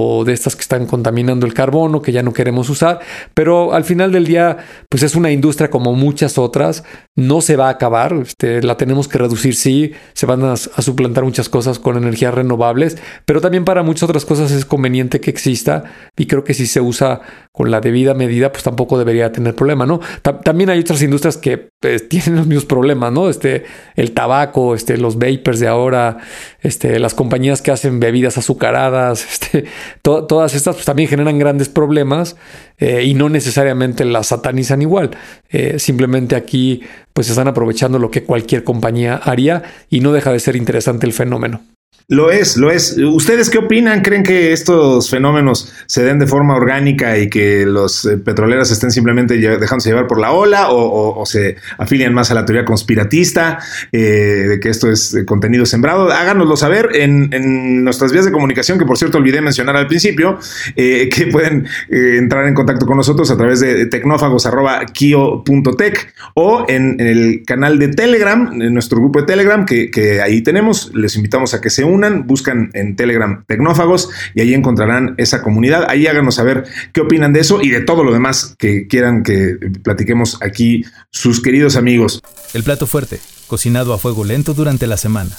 o 0.00 0.24
de 0.24 0.32
estas 0.32 0.54
que 0.54 0.62
están 0.62 0.86
contaminando 0.86 1.44
el 1.44 1.54
carbono 1.54 2.00
que 2.00 2.12
ya 2.12 2.22
no 2.22 2.32
queremos 2.32 2.70
usar, 2.70 3.00
pero 3.34 3.72
al 3.72 3.82
final 3.82 4.12
del 4.12 4.26
día 4.26 4.58
pues 4.88 5.02
es 5.02 5.16
una 5.16 5.32
industria 5.32 5.70
como 5.70 5.92
muchas 5.92 6.38
otras, 6.38 6.84
no 7.16 7.40
se 7.40 7.56
va 7.56 7.66
a 7.66 7.70
acabar, 7.70 8.12
este, 8.12 8.62
la 8.62 8.76
tenemos 8.76 9.08
que 9.08 9.18
reducir, 9.18 9.56
sí, 9.56 9.92
se 10.12 10.24
van 10.24 10.44
a, 10.44 10.56
suplantar 10.56 11.24
muchas 11.24 11.48
cosas 11.48 11.80
con 11.80 11.96
energías 11.96 12.32
renovables, 12.32 12.96
pero 13.24 13.40
también 13.40 13.64
para 13.64 13.82
muchas 13.82 14.04
otras 14.04 14.24
cosas 14.24 14.52
es 14.52 14.64
conveniente 14.64 15.20
que 15.20 15.30
exista 15.30 15.82
y 16.16 16.26
creo 16.26 16.44
que 16.44 16.54
si 16.54 16.68
se 16.68 16.80
usa 16.80 17.20
con 17.50 17.72
la 17.72 17.80
debida 17.80 18.14
medida 18.14 18.52
pues 18.52 18.62
tampoco 18.62 18.98
debería 18.98 19.32
tener 19.32 19.56
problema, 19.56 19.84
¿no? 19.84 19.98
también 20.44 20.70
hay 20.70 20.78
otras 20.78 21.02
industrias 21.02 21.36
que 21.36 21.70
pues, 21.80 22.08
tienen 22.08 22.36
los 22.36 22.46
mismos 22.46 22.66
problemas, 22.66 23.12
¿no? 23.12 23.28
Este, 23.28 23.64
el 23.96 24.12
tabaco, 24.12 24.76
este, 24.76 24.96
los 24.96 25.18
vapers 25.18 25.58
de 25.58 25.66
ahora, 25.66 26.18
este, 26.60 26.98
las 26.98 27.14
compañías 27.14 27.62
que 27.62 27.70
hacen 27.70 28.00
bebidas 28.00 28.38
azucaradas, 28.38 29.24
este, 29.32 29.64
todas 30.02 30.54
estas 30.54 30.76
pues, 30.76 30.86
también 30.86 31.08
generan 31.08 31.38
grandes 31.38 31.68
problemas 31.68 32.36
eh, 32.78 33.04
y 33.04 33.14
no 33.14 33.28
necesariamente 33.28 34.04
las 34.04 34.28
satanizan 34.28 34.82
igual. 34.82 35.10
Eh, 35.50 35.78
simplemente 35.78 36.36
aquí 36.36 36.82
pues 37.12 37.30
están 37.30 37.48
aprovechando 37.48 37.98
lo 37.98 38.10
que 38.10 38.24
cualquier 38.24 38.64
compañía 38.64 39.16
haría 39.16 39.62
y 39.88 40.00
no 40.00 40.12
deja 40.12 40.32
de 40.32 40.40
ser 40.40 40.56
interesante 40.56 41.06
el 41.06 41.12
fenómeno. 41.12 41.62
Lo 42.10 42.30
es, 42.30 42.56
lo 42.56 42.70
es. 42.70 42.96
¿Ustedes 42.96 43.50
qué 43.50 43.58
opinan? 43.58 44.00
¿Creen 44.00 44.22
que 44.22 44.54
estos 44.54 45.10
fenómenos 45.10 45.74
se 45.84 46.02
den 46.02 46.18
de 46.18 46.26
forma 46.26 46.54
orgánica 46.54 47.18
y 47.18 47.28
que 47.28 47.66
los 47.66 48.06
eh, 48.06 48.16
petroleros 48.16 48.70
estén 48.70 48.90
simplemente 48.90 49.36
dejándose 49.36 49.90
llevar 49.90 50.06
por 50.06 50.18
la 50.18 50.32
ola 50.32 50.68
o, 50.70 51.26
se 51.26 51.56
afilian 51.76 52.14
más 52.14 52.30
a 52.30 52.34
la 52.34 52.46
teoría 52.46 52.64
conspiratista 52.64 53.58
eh, 53.92 53.98
de 53.98 54.58
que 54.58 54.70
esto 54.70 54.90
es 54.90 55.18
contenido 55.26 55.66
sembrado? 55.66 56.10
Háganoslo 56.10 56.56
saber 56.56 56.88
en, 56.94 57.84
nuestras 57.84 58.10
vías 58.10 58.24
de 58.24 58.32
comunicación, 58.32 58.78
que 58.78 58.86
por 58.86 58.96
cierto 58.96 59.18
olvidé 59.18 59.42
mencionar 59.42 59.76
al 59.76 59.86
principio, 59.86 60.38
eh, 60.76 61.10
que 61.14 61.26
pueden 61.26 61.66
entrar 61.90 62.46
en 62.46 62.54
contacto 62.54 62.86
con 62.86 62.96
nosotros 62.96 63.30
a 63.30 63.36
través 63.36 63.60
de 63.60 63.84
tecnófagos.kio.tech 63.84 66.14
o 66.32 66.64
en, 66.68 66.98
el 67.00 67.42
canal 67.44 67.78
de 67.78 67.88
Telegram, 67.88 68.62
en 68.62 68.72
nuestro 68.72 68.98
grupo 68.98 69.20
de 69.20 69.26
Telegram, 69.26 69.66
que, 69.66 69.90
que 69.90 70.22
ahí 70.22 70.40
tenemos. 70.40 70.90
Les 70.94 71.14
invitamos 71.14 71.52
a 71.52 71.60
que 71.60 71.68
se 71.68 71.84
unan 71.84 71.97
buscan 72.26 72.70
en 72.74 72.96
Telegram 72.96 73.44
Tecnófagos 73.46 74.10
y 74.34 74.40
ahí 74.40 74.54
encontrarán 74.54 75.14
esa 75.18 75.42
comunidad. 75.42 75.86
Ahí 75.88 76.06
háganos 76.06 76.36
saber 76.36 76.64
qué 76.92 77.00
opinan 77.00 77.32
de 77.32 77.40
eso 77.40 77.60
y 77.62 77.70
de 77.70 77.80
todo 77.80 78.04
lo 78.04 78.12
demás 78.12 78.54
que 78.58 78.86
quieran 78.86 79.22
que 79.22 79.56
platiquemos 79.82 80.38
aquí 80.42 80.84
sus 81.10 81.40
queridos 81.40 81.76
amigos. 81.76 82.22
El 82.54 82.62
plato 82.62 82.86
fuerte, 82.86 83.20
cocinado 83.46 83.92
a 83.92 83.98
fuego 83.98 84.24
lento 84.24 84.54
durante 84.54 84.86
la 84.86 84.96
semana. 84.96 85.30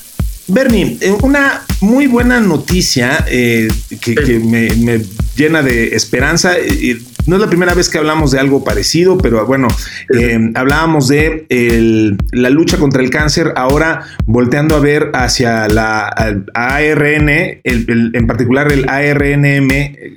Bernie, 0.49 0.97
eh, 1.01 1.11
una 1.21 1.63
muy 1.81 2.07
buena 2.07 2.39
noticia 2.39 3.23
eh, 3.27 3.67
que, 4.01 4.39
me, 4.39 5.01
llena 5.35 5.61
de 5.61 5.95
esperanza. 5.95 6.57
No 7.29 7.35
es 7.35 7.41
la 7.41 7.47
primera 7.47 7.75
vez 7.75 7.89
que 7.89 7.99
hablamos 7.99 8.31
de 8.31 8.39
algo 8.39 8.63
parecido, 8.63 9.17
pero 9.19 9.45
bueno, 9.45 9.67
eh, 10.17 10.51
hablábamos 10.55 11.07
de 11.07 11.45
la 12.31 12.49
lucha 12.49 12.77
contra 12.77 13.03
el 13.03 13.11
cáncer, 13.11 13.53
ahora 13.55 14.05
volteando 14.25 14.75
a 14.75 14.79
ver 14.79 15.11
hacia 15.13 15.67
la 15.67 16.07
ARN, 16.53 17.29
en 17.63 18.27
particular 18.27 18.71
el 18.71 18.89
ARNM, 18.89 19.69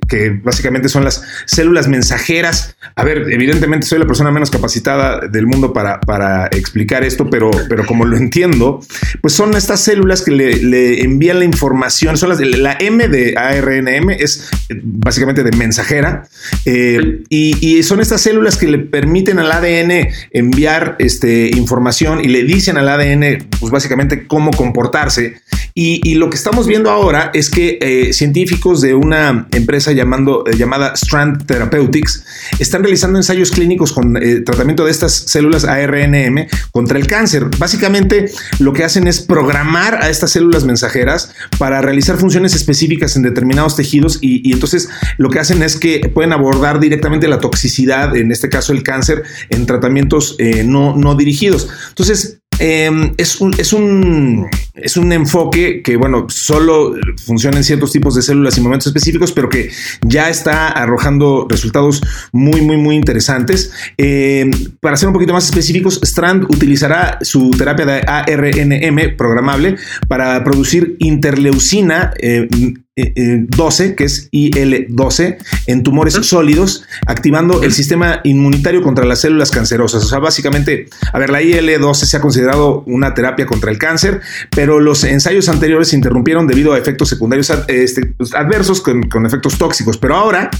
que 0.08 0.40
básicamente 0.42 0.88
son 0.88 1.04
las 1.04 1.22
células 1.44 1.86
mensajeras. 1.86 2.76
A 2.96 3.04
ver, 3.04 3.30
evidentemente 3.30 3.86
soy 3.86 3.98
la 3.98 4.06
persona 4.06 4.30
menos 4.30 4.50
capacitada 4.50 5.28
del 5.28 5.46
mundo 5.46 5.72
para, 5.72 6.48
explicar 6.52 7.04
esto, 7.04 7.28
pero, 7.28 7.50
pero 7.68 7.84
como 7.84 8.06
lo 8.06 8.16
entiendo, 8.16 8.80
pues 9.20 9.34
son 9.34 9.54
estas 9.54 9.80
células 9.80 10.22
que 10.22 10.30
le, 10.30 11.02
envían 11.02 11.38
la 11.40 11.44
información, 11.44 12.16
son 12.16 12.30
las, 12.30 12.40
la 12.40 12.76
M 12.80 13.06
de 13.08 13.34
ARNM 13.36 14.10
es 14.10 14.50
básicamente 14.82 15.42
de 15.42 15.54
mensajera, 15.56 16.26
eh, 16.64 17.00
Eh, 17.02 17.52
y, 17.60 17.82
son 17.82 18.00
estas 18.00 18.20
células 18.20 18.56
que 18.56 18.68
le 18.68 18.78
permiten 18.78 19.38
al 19.38 19.50
ADN 19.50 20.08
enviar 20.30 20.96
este, 20.98 21.50
información 21.56 22.24
y 22.24 22.28
le 22.28 22.44
dicen 22.44 22.76
al 22.76 22.88
ADN, 22.88 23.48
pues 23.58 23.72
básicamente 23.72 24.26
cómo 24.26 24.50
comportarse. 24.50 25.34
Y, 25.74 26.14
lo 26.16 26.28
que 26.28 26.36
estamos 26.36 26.66
viendo 26.66 26.90
ahora 26.90 27.30
es 27.32 27.48
que 27.48 27.78
eh, 27.80 28.12
científicos 28.12 28.82
de 28.82 28.94
una 28.94 29.48
empresa 29.52 29.92
llamando, 29.92 30.44
eh, 30.46 30.56
llamada 30.56 30.92
Strand 30.94 31.46
Therapeutics 31.46 32.24
están 32.58 32.82
realizando 32.82 33.18
ensayos 33.18 33.50
clínicos 33.50 33.92
con 33.92 34.18
tratamiento 34.44 34.84
de 34.84 34.90
estas 34.90 35.12
células 35.14 35.64
ARNM 35.64 36.46
contra 36.70 36.98
el 36.98 37.06
cáncer. 37.06 37.46
Básicamente 37.58 38.30
lo 38.58 38.74
que 38.74 38.84
hacen 38.84 39.06
es 39.06 39.22
programar 39.22 40.02
a 40.02 40.10
estas 40.10 40.32
células 40.32 40.64
mensajeras 40.64 41.32
para 41.58 41.80
realizar 41.80 42.18
funciones 42.18 42.54
específicas 42.54 43.16
en 43.16 43.22
determinados 43.22 43.74
tejidos 43.74 44.18
y, 44.20 44.46
y 44.48 44.52
entonces 44.52 44.90
lo 45.16 45.30
que 45.30 45.38
hacen 45.38 45.62
es 45.62 45.76
que 45.76 46.10
pueden 46.12 46.32
abordar 46.32 46.78
directamente 46.78 46.91
la 47.28 47.38
toxicidad, 47.38 48.16
en 48.16 48.32
este 48.32 48.48
caso 48.48 48.72
el 48.72 48.82
cáncer, 48.82 49.22
en 49.50 49.66
tratamientos 49.66 50.36
eh, 50.38 50.64
no, 50.64 50.96
no 50.96 51.14
dirigidos. 51.14 51.68
Entonces, 51.88 52.40
em, 52.58 53.12
es, 53.16 53.40
un, 53.40 53.54
es, 53.58 53.72
un, 53.72 54.46
es 54.74 54.96
un 54.96 55.12
enfoque 55.12 55.82
que, 55.82 55.96
bueno, 55.96 56.26
solo 56.28 56.94
funciona 57.24 57.56
en 57.56 57.64
ciertos 57.64 57.92
tipos 57.92 58.14
de 58.14 58.22
células 58.22 58.56
y 58.58 58.60
momentos 58.60 58.86
específicos, 58.86 59.32
pero 59.32 59.48
que 59.48 59.70
ya 60.02 60.28
está 60.28 60.68
arrojando 60.68 61.46
resultados 61.48 62.02
muy, 62.32 62.60
muy, 62.60 62.76
muy 62.76 62.96
interesantes. 62.96 63.72
Em, 63.96 64.50
para 64.80 64.96
ser 64.96 65.08
un 65.08 65.14
poquito 65.14 65.32
más 65.32 65.46
específicos, 65.46 66.00
Strand 66.02 66.44
utilizará 66.44 67.18
su 67.22 67.50
terapia 67.50 67.86
de 67.86 68.00
ARNM 68.06 69.16
programable 69.16 69.76
para 70.08 70.42
producir 70.44 70.96
interleucina 70.98 72.12
eh, 72.18 72.48
12, 72.94 73.84
eh, 73.84 73.88
eh, 73.88 73.94
que 73.94 74.04
es 74.04 74.28
IL-12, 74.32 75.38
en 75.66 75.82
tumores 75.82 76.12
sólidos, 76.12 76.84
activando 77.06 77.62
el 77.62 77.72
sistema 77.72 78.20
inmunitario 78.22 78.82
contra 78.82 79.06
las 79.06 79.22
células 79.22 79.50
cancerosas. 79.50 80.04
O 80.04 80.08
sea, 80.08 80.18
básicamente, 80.18 80.88
a 81.10 81.18
ver, 81.18 81.30
la 81.30 81.40
IL-12 81.40 81.94
se 81.94 82.16
ha 82.18 82.20
considerado 82.20 82.84
una 82.86 83.14
terapia 83.14 83.46
contra 83.46 83.70
el 83.70 83.78
cáncer, 83.78 84.20
pero 84.50 84.78
los 84.78 85.04
ensayos 85.04 85.48
anteriores 85.48 85.88
se 85.88 85.96
interrumpieron 85.96 86.46
debido 86.46 86.74
a 86.74 86.78
efectos 86.78 87.08
secundarios 87.08 87.50
este, 87.68 88.06
pues, 88.06 88.34
adversos 88.34 88.82
con, 88.82 89.08
efectos 89.24 89.56
tóxicos. 89.56 89.96
Pero 89.96 90.16
ahora 90.16 90.50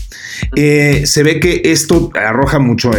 eh, 0.57 1.03
se 1.05 1.23
ve 1.23 1.39
que 1.39 1.61
esto 1.67 2.11
arroja 2.15 2.59
mucho, 2.59 2.93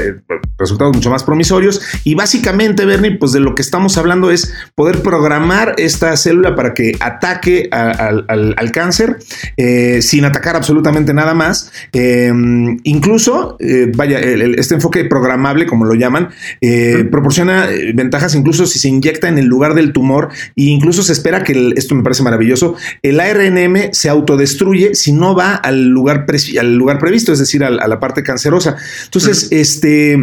resultados 0.59 0.95
mucho 0.95 1.09
más 1.09 1.23
promisorios 1.23 1.81
y 2.03 2.13
básicamente, 2.13 2.85
Bernie, 2.85 3.17
pues 3.17 3.31
de 3.31 3.39
lo 3.39 3.55
que 3.55 3.63
estamos 3.63 3.97
hablando 3.97 4.29
es 4.29 4.53
poder 4.75 5.01
programar 5.01 5.73
esta 5.77 6.15
célula 6.17 6.55
para 6.55 6.75
que 6.75 6.95
ataque 6.99 7.67
al 7.71 8.71
cáncer 8.71 9.22
eh, 9.57 10.01
sin 10.01 10.25
atacar 10.25 10.55
absolutamente 10.55 11.13
nada 11.13 11.33
más. 11.33 11.71
Em, 11.91 12.79
incluso, 12.83 13.57
eh, 13.59 13.91
vaya, 13.95 14.19
este 14.19 14.75
enfoque 14.75 15.05
programable, 15.05 15.65
como 15.65 15.85
lo 15.85 15.95
llaman, 15.95 16.29
eh, 16.61 17.05
proporciona 17.09 17.67
ventajas 17.93 18.35
incluso 18.35 18.65
si 18.65 18.79
se 18.79 18.87
inyecta 18.89 19.29
en 19.29 19.37
el 19.37 19.45
lugar 19.45 19.73
del 19.73 19.93
tumor 19.93 20.29
e 20.55 20.63
incluso 20.63 21.03
se 21.03 21.13
espera 21.13 21.43
que, 21.43 21.73
esto 21.75 21.95
me 21.95 22.03
parece 22.03 22.23
maravilloso, 22.23 22.75
el 23.01 23.19
ARNM 23.19 23.91
se 23.91 24.09
autodestruye 24.09 24.95
si 24.95 25.11
no 25.11 25.35
va 25.35 25.55
al 25.55 25.87
lugar, 25.89 26.25
al 26.59 26.75
lugar 26.75 26.99
previsto, 26.99 27.33
es 27.33 27.39
decir, 27.39 27.63
a, 27.63 27.69
la 27.69 27.99
parte 27.99 28.23
cancerosa. 28.23 28.75
Entonces, 29.05 29.47
este, 29.51 30.17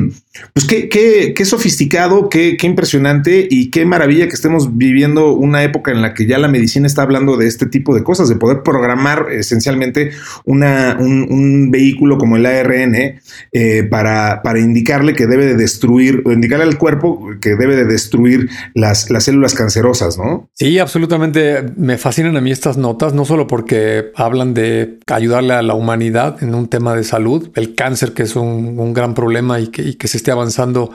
pues 0.52 0.64
qué, 0.64 0.88
qué, 0.88 1.34
qué 1.34 1.44
sofisticado, 1.44 2.28
qué, 2.28 2.56
qué 2.56 2.68
impresionante 2.68 3.49
y 3.50 3.70
qué 3.70 3.84
maravilla 3.84 4.28
que 4.28 4.34
estemos 4.34 4.76
viviendo 4.78 5.32
una 5.32 5.64
época 5.64 5.90
en 5.90 6.02
la 6.02 6.14
que 6.14 6.26
ya 6.26 6.38
la 6.38 6.46
medicina 6.46 6.87
está 6.87 7.02
hablando 7.02 7.37
de 7.37 7.49
este 7.49 7.66
tipo 7.66 7.96
de 7.96 8.04
cosas, 8.04 8.28
de 8.28 8.37
poder 8.37 8.62
programar 8.62 9.26
esencialmente 9.32 10.12
una, 10.44 10.96
un, 11.00 11.70
vehículo 11.70 12.16
como 12.16 12.37
el 12.37 12.46
ARN 12.46 13.20
eh, 13.52 13.82
para, 13.90 14.42
para, 14.42 14.60
indicarle 14.60 15.14
que 15.14 15.26
debe 15.26 15.46
de 15.46 15.56
destruir, 15.56 16.22
o 16.25 16.32
indicarle 16.32 16.64
al 16.64 16.78
cuerpo 16.78 17.30
que 17.40 17.56
debe 17.56 17.75
de 17.75 17.84
destruir 17.84 18.49
las, 18.75 19.10
las 19.10 19.25
células 19.25 19.54
cancerosas, 19.54 20.16
¿no? 20.16 20.49
Sí, 20.54 20.78
absolutamente. 20.78 21.64
Me 21.76 21.99
fascinan 21.99 22.37
a 22.37 22.40
mí 22.40 22.50
estas 22.52 22.76
notas, 22.76 23.14
no 23.14 23.25
solo 23.25 23.46
porque 23.46 24.10
hablan 24.14 24.54
de 24.54 24.99
ayudarle 25.06 25.54
a 25.54 25.62
la 25.62 25.75
humanidad 25.75 26.42
en 26.42 26.54
un 26.54 26.68
tema 26.68 26.94
de 26.94 27.04
salud, 27.04 27.50
el 27.54 27.75
cáncer, 27.75 28.12
que 28.12 28.22
es 28.22 28.37
un, 28.37 28.78
un 28.78 28.94
gran 28.94 29.14
problema 29.14 29.60
y 29.60 29.68
que, 29.68 29.82
y 29.82 29.94
que 29.94 30.08
se 30.08 30.20
esté 30.21 30.31
avanzando 30.31 30.91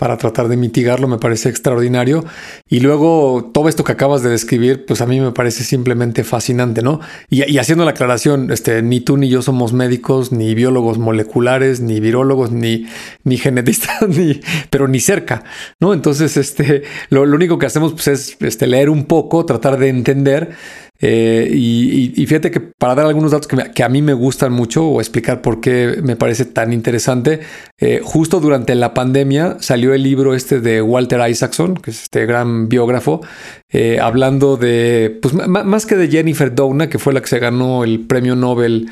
para 0.00 0.16
tratar 0.16 0.48
de 0.48 0.56
mitigarlo, 0.56 1.08
me 1.08 1.18
parece 1.18 1.50
extraordinario. 1.50 2.24
Y 2.70 2.80
luego 2.80 3.50
todo 3.52 3.68
esto 3.68 3.84
que 3.84 3.92
acabas 3.92 4.22
de 4.22 4.30
describir, 4.30 4.86
pues 4.86 5.02
a 5.02 5.06
mí 5.06 5.20
me 5.20 5.30
parece 5.30 5.62
simplemente 5.62 6.24
fascinante, 6.24 6.80
¿no? 6.80 7.00
Y, 7.28 7.58
haciendo 7.58 7.84
la 7.84 7.90
aclaración, 7.90 8.50
este, 8.50 8.80
ni 8.80 9.00
tú 9.02 9.18
ni 9.18 9.28
yo 9.28 9.42
somos 9.42 9.74
médicos, 9.74 10.32
ni 10.32 10.54
biólogos 10.54 10.96
moleculares, 10.96 11.82
ni 11.82 12.00
virólogos, 12.00 12.50
ni, 12.50 12.86
ni 13.24 13.36
genetistas, 13.36 13.96
ni, 14.08 14.40
pero 14.70 14.88
ni 14.88 15.00
cerca, 15.00 15.44
¿no? 15.80 15.92
Entonces, 15.92 16.38
este, 16.38 16.84
lo, 17.10 17.26
lo 17.26 17.36
único 17.36 17.58
que 17.58 17.66
hacemos 17.66 17.92
pues, 17.92 18.08
es 18.08 18.36
este, 18.40 18.66
leer 18.66 18.88
un 18.88 19.04
poco, 19.04 19.44
tratar 19.44 19.78
de 19.78 19.90
entender 19.90 20.56
eh, 21.02 21.48
y, 21.50 22.26
fíjate 22.26 22.50
que 22.50 22.60
para 22.60 22.94
dar 22.94 23.06
algunos 23.06 23.32
datos 23.32 23.48
que, 23.48 23.82
a 23.82 23.88
mí 23.88 24.02
me 24.02 24.12
gustan 24.12 24.52
mucho 24.52 24.86
o 24.86 25.00
explicar 25.00 25.40
por 25.40 25.60
qué 25.60 25.98
me 26.02 26.14
parece 26.14 26.44
tan 26.44 26.72
interesante, 26.72 27.40
eh, 27.78 28.00
justo 28.04 28.38
durante 28.40 28.74
la 28.74 28.92
pandemia 28.92 29.56
salió 29.60 29.94
el 29.94 30.02
libro 30.02 30.34
este 30.34 30.60
de 30.60 30.82
Walter 30.82 31.20
Isaacson, 31.28 31.74
que 31.74 31.90
es 31.90 32.02
este 32.02 32.26
gran 32.26 32.68
biógrafo, 32.68 33.22
eh, 33.70 33.98
hablando 34.00 34.58
de, 34.58 35.18
pues 35.22 35.34
más 35.34 35.86
que 35.86 35.96
de 35.96 36.08
Jennifer 36.08 36.54
Doudna, 36.54 36.90
que 36.90 36.98
fue 36.98 37.14
la 37.14 37.22
que 37.22 37.28
se 37.28 37.38
ganó 37.38 37.82
el 37.84 38.00
premio 38.00 38.36
Nobel 38.36 38.90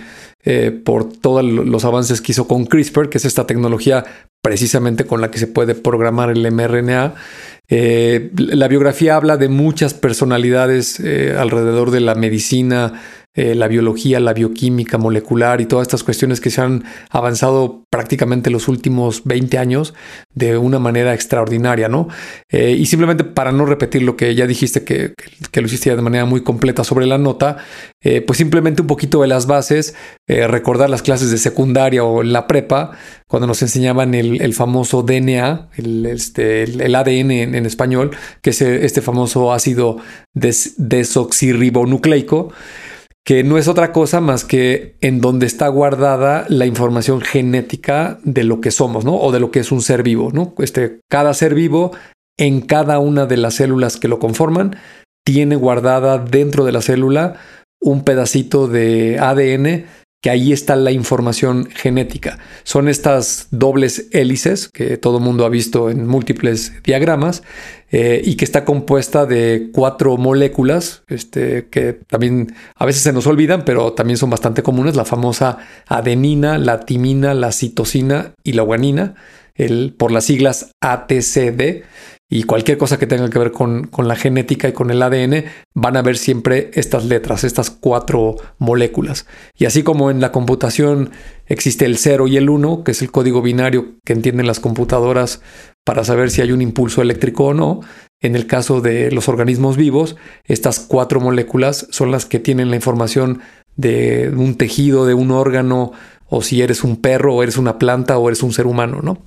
por 0.82 1.12
todos 1.12 1.44
los 1.44 1.84
avances 1.84 2.22
que 2.22 2.32
hizo 2.32 2.48
con 2.48 2.64
CRISPR, 2.64 3.10
que 3.10 3.18
es 3.18 3.26
esta 3.26 3.46
tecnología 3.46 4.06
precisamente 4.40 5.04
con 5.04 5.20
la 5.20 5.30
que 5.30 5.38
se 5.38 5.46
puede 5.46 5.74
programar 5.74 6.30
el 6.30 6.50
mRNA. 6.50 7.14
Eh, 7.70 8.30
la 8.36 8.66
biografía 8.66 9.16
habla 9.16 9.36
de 9.36 9.50
muchas 9.50 9.92
personalidades 9.92 11.00
eh, 11.00 11.36
alrededor 11.38 11.90
de 11.90 12.00
la 12.00 12.14
medicina, 12.14 12.94
eh, 13.38 13.54
la 13.54 13.68
biología, 13.68 14.18
la 14.18 14.32
bioquímica 14.32 14.98
molecular 14.98 15.60
y 15.60 15.66
todas 15.66 15.86
estas 15.86 16.02
cuestiones 16.02 16.40
que 16.40 16.50
se 16.50 16.60
han 16.60 16.82
avanzado 17.08 17.84
prácticamente 17.88 18.50
los 18.50 18.66
últimos 18.66 19.22
20 19.26 19.58
años 19.58 19.94
de 20.34 20.58
una 20.58 20.80
manera 20.80 21.14
extraordinaria, 21.14 21.88
¿no? 21.88 22.08
y 22.50 22.86
simplemente 22.86 23.22
para 23.22 23.52
no 23.52 23.64
repetir 23.64 24.02
lo 24.02 24.16
que 24.16 24.34
ya 24.34 24.48
dijiste, 24.48 24.82
que, 24.82 25.14
lo 25.54 25.66
hiciste 25.66 25.94
de 25.94 26.02
manera 26.02 26.24
muy 26.24 26.42
completa 26.42 26.82
sobre 26.82 27.06
la 27.06 27.18
nota, 27.18 27.58
pues 28.26 28.36
simplemente 28.36 28.82
un 28.82 28.88
poquito 28.88 29.22
de 29.22 29.28
las 29.28 29.46
bases, 29.46 29.94
recordar 30.26 30.90
las 30.90 31.02
clases 31.02 31.30
de 31.30 31.38
secundaria 31.38 32.04
o 32.04 32.22
la 32.22 32.46
prepa, 32.46 32.92
cuando 33.28 33.46
nos 33.46 33.62
enseñaban 33.62 34.14
el, 34.14 34.54
famoso 34.54 35.02
DNA, 35.02 35.68
el, 35.76 36.06
este, 36.06 36.62
el 36.64 36.94
ADN 36.94 37.30
en, 37.30 37.66
español, 37.66 38.12
que 38.42 38.50
es 38.50 38.62
este 38.62 39.02
famoso 39.02 39.52
ácido 39.52 39.98
desoxirribonucleico, 40.34 42.52
que 43.28 43.44
no 43.44 43.58
es 43.58 43.68
otra 43.68 43.92
cosa 43.92 44.22
más 44.22 44.42
que 44.42 44.96
en 45.02 45.20
donde 45.20 45.44
está 45.44 45.68
guardada 45.68 46.46
la 46.48 46.64
información 46.64 47.20
genética 47.20 48.18
de 48.24 48.42
lo 48.42 48.62
que 48.62 48.70
somos, 48.70 49.04
¿no? 49.04 49.16
O 49.20 49.32
de 49.32 49.38
lo 49.38 49.50
que 49.50 49.60
es 49.60 49.70
un 49.70 49.82
ser 49.82 50.02
vivo, 50.02 50.30
¿no? 50.32 50.54
Este, 50.56 51.00
cada 51.10 51.34
ser 51.34 51.54
vivo 51.54 51.90
en 52.38 52.62
cada 52.62 52.98
una 53.00 53.26
de 53.26 53.36
las 53.36 53.56
células 53.56 53.98
que 53.98 54.08
lo 54.08 54.18
conforman 54.18 54.76
tiene 55.26 55.56
guardada 55.56 56.16
dentro 56.16 56.64
de 56.64 56.72
la 56.72 56.80
célula 56.80 57.34
un 57.82 58.02
pedacito 58.02 58.66
de 58.66 59.18
ADN 59.18 59.84
que 60.20 60.30
ahí 60.30 60.52
está 60.52 60.74
la 60.74 60.90
información 60.90 61.68
genética. 61.72 62.38
Son 62.64 62.88
estas 62.88 63.46
dobles 63.50 64.08
hélices 64.12 64.68
que 64.68 64.96
todo 64.96 65.20
mundo 65.20 65.44
ha 65.44 65.48
visto 65.48 65.90
en 65.90 66.06
múltiples 66.06 66.72
diagramas 66.82 67.44
eh, 67.90 68.20
y 68.24 68.34
que 68.34 68.44
está 68.44 68.64
compuesta 68.64 69.26
de 69.26 69.70
cuatro 69.72 70.16
moléculas 70.16 71.04
este, 71.06 71.68
que 71.68 71.92
también 71.92 72.54
a 72.74 72.84
veces 72.84 73.02
se 73.02 73.12
nos 73.12 73.26
olvidan, 73.28 73.64
pero 73.64 73.92
también 73.92 74.16
son 74.16 74.30
bastante 74.30 74.62
comunes, 74.62 74.96
la 74.96 75.04
famosa 75.04 75.58
adenina, 75.86 76.58
la 76.58 76.80
timina, 76.80 77.32
la 77.34 77.52
citosina 77.52 78.34
y 78.42 78.54
la 78.54 78.62
guanina, 78.62 79.14
el, 79.54 79.94
por 79.96 80.10
las 80.10 80.24
siglas 80.24 80.72
ATCD 80.80 81.84
y 82.30 82.42
cualquier 82.42 82.76
cosa 82.76 82.98
que 82.98 83.06
tenga 83.06 83.30
que 83.30 83.38
ver 83.38 83.52
con, 83.52 83.88
la 83.96 84.16
genética 84.16 84.68
y 84.68 84.72
con 84.72 84.90
el 84.90 85.02
ADN, 85.02 85.44
van 85.74 85.96
a 85.96 86.02
ver 86.02 86.18
siempre 86.18 86.70
estas 86.74 87.06
letras, 87.06 87.42
estas 87.42 87.70
cuatro 87.70 88.36
moléculas. 88.58 89.26
Y 89.56 89.64
así 89.64 89.82
como 89.82 90.10
en 90.10 90.20
la 90.20 90.30
computación 90.30 91.10
existe 91.46 91.86
el 91.86 91.96
0 91.96 92.28
y 92.28 92.36
el 92.36 92.50
1, 92.50 92.84
que 92.84 92.90
es 92.90 93.00
el 93.00 93.10
código 93.10 93.40
binario 93.40 93.94
que 94.04 94.12
entienden 94.12 94.46
las 94.46 94.60
computadoras 94.60 95.40
para 95.84 96.04
saber 96.04 96.30
si 96.30 96.42
hay 96.42 96.52
un 96.52 96.60
impulso 96.60 97.00
eléctrico 97.00 97.46
o 97.46 97.54
no, 97.54 97.80
en 98.20 98.36
el 98.36 98.46
caso 98.46 98.82
de 98.82 99.10
los 99.10 99.28
organismos 99.28 99.78
vivos, 99.78 100.16
estas 100.44 100.80
cuatro 100.80 101.20
moléculas 101.20 101.86
son 101.90 102.10
las 102.10 102.26
que 102.26 102.40
tienen 102.40 102.68
la 102.68 102.76
información 102.76 103.40
de 103.76 104.30
un 104.36 104.56
tejido, 104.56 105.06
de 105.06 105.14
un 105.14 105.30
órgano, 105.30 105.92
o 106.28 106.42
si 106.42 106.62
eres 106.62 106.84
un 106.84 106.96
perro 106.96 107.34
o 107.34 107.42
eres 107.42 107.56
una 107.56 107.78
planta 107.78 108.18
o 108.18 108.28
eres 108.28 108.42
un 108.42 108.52
ser 108.52 108.66
humano, 108.66 109.00
¿no? 109.02 109.18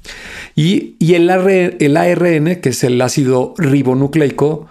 Y, 0.56 0.96
el, 1.14 1.30
el, 1.30 1.98
ARN, 1.98 2.62
que 2.62 2.70
es 2.70 2.84
el 2.84 3.02
ácido 3.02 3.54
ribonucleico, 3.58 4.68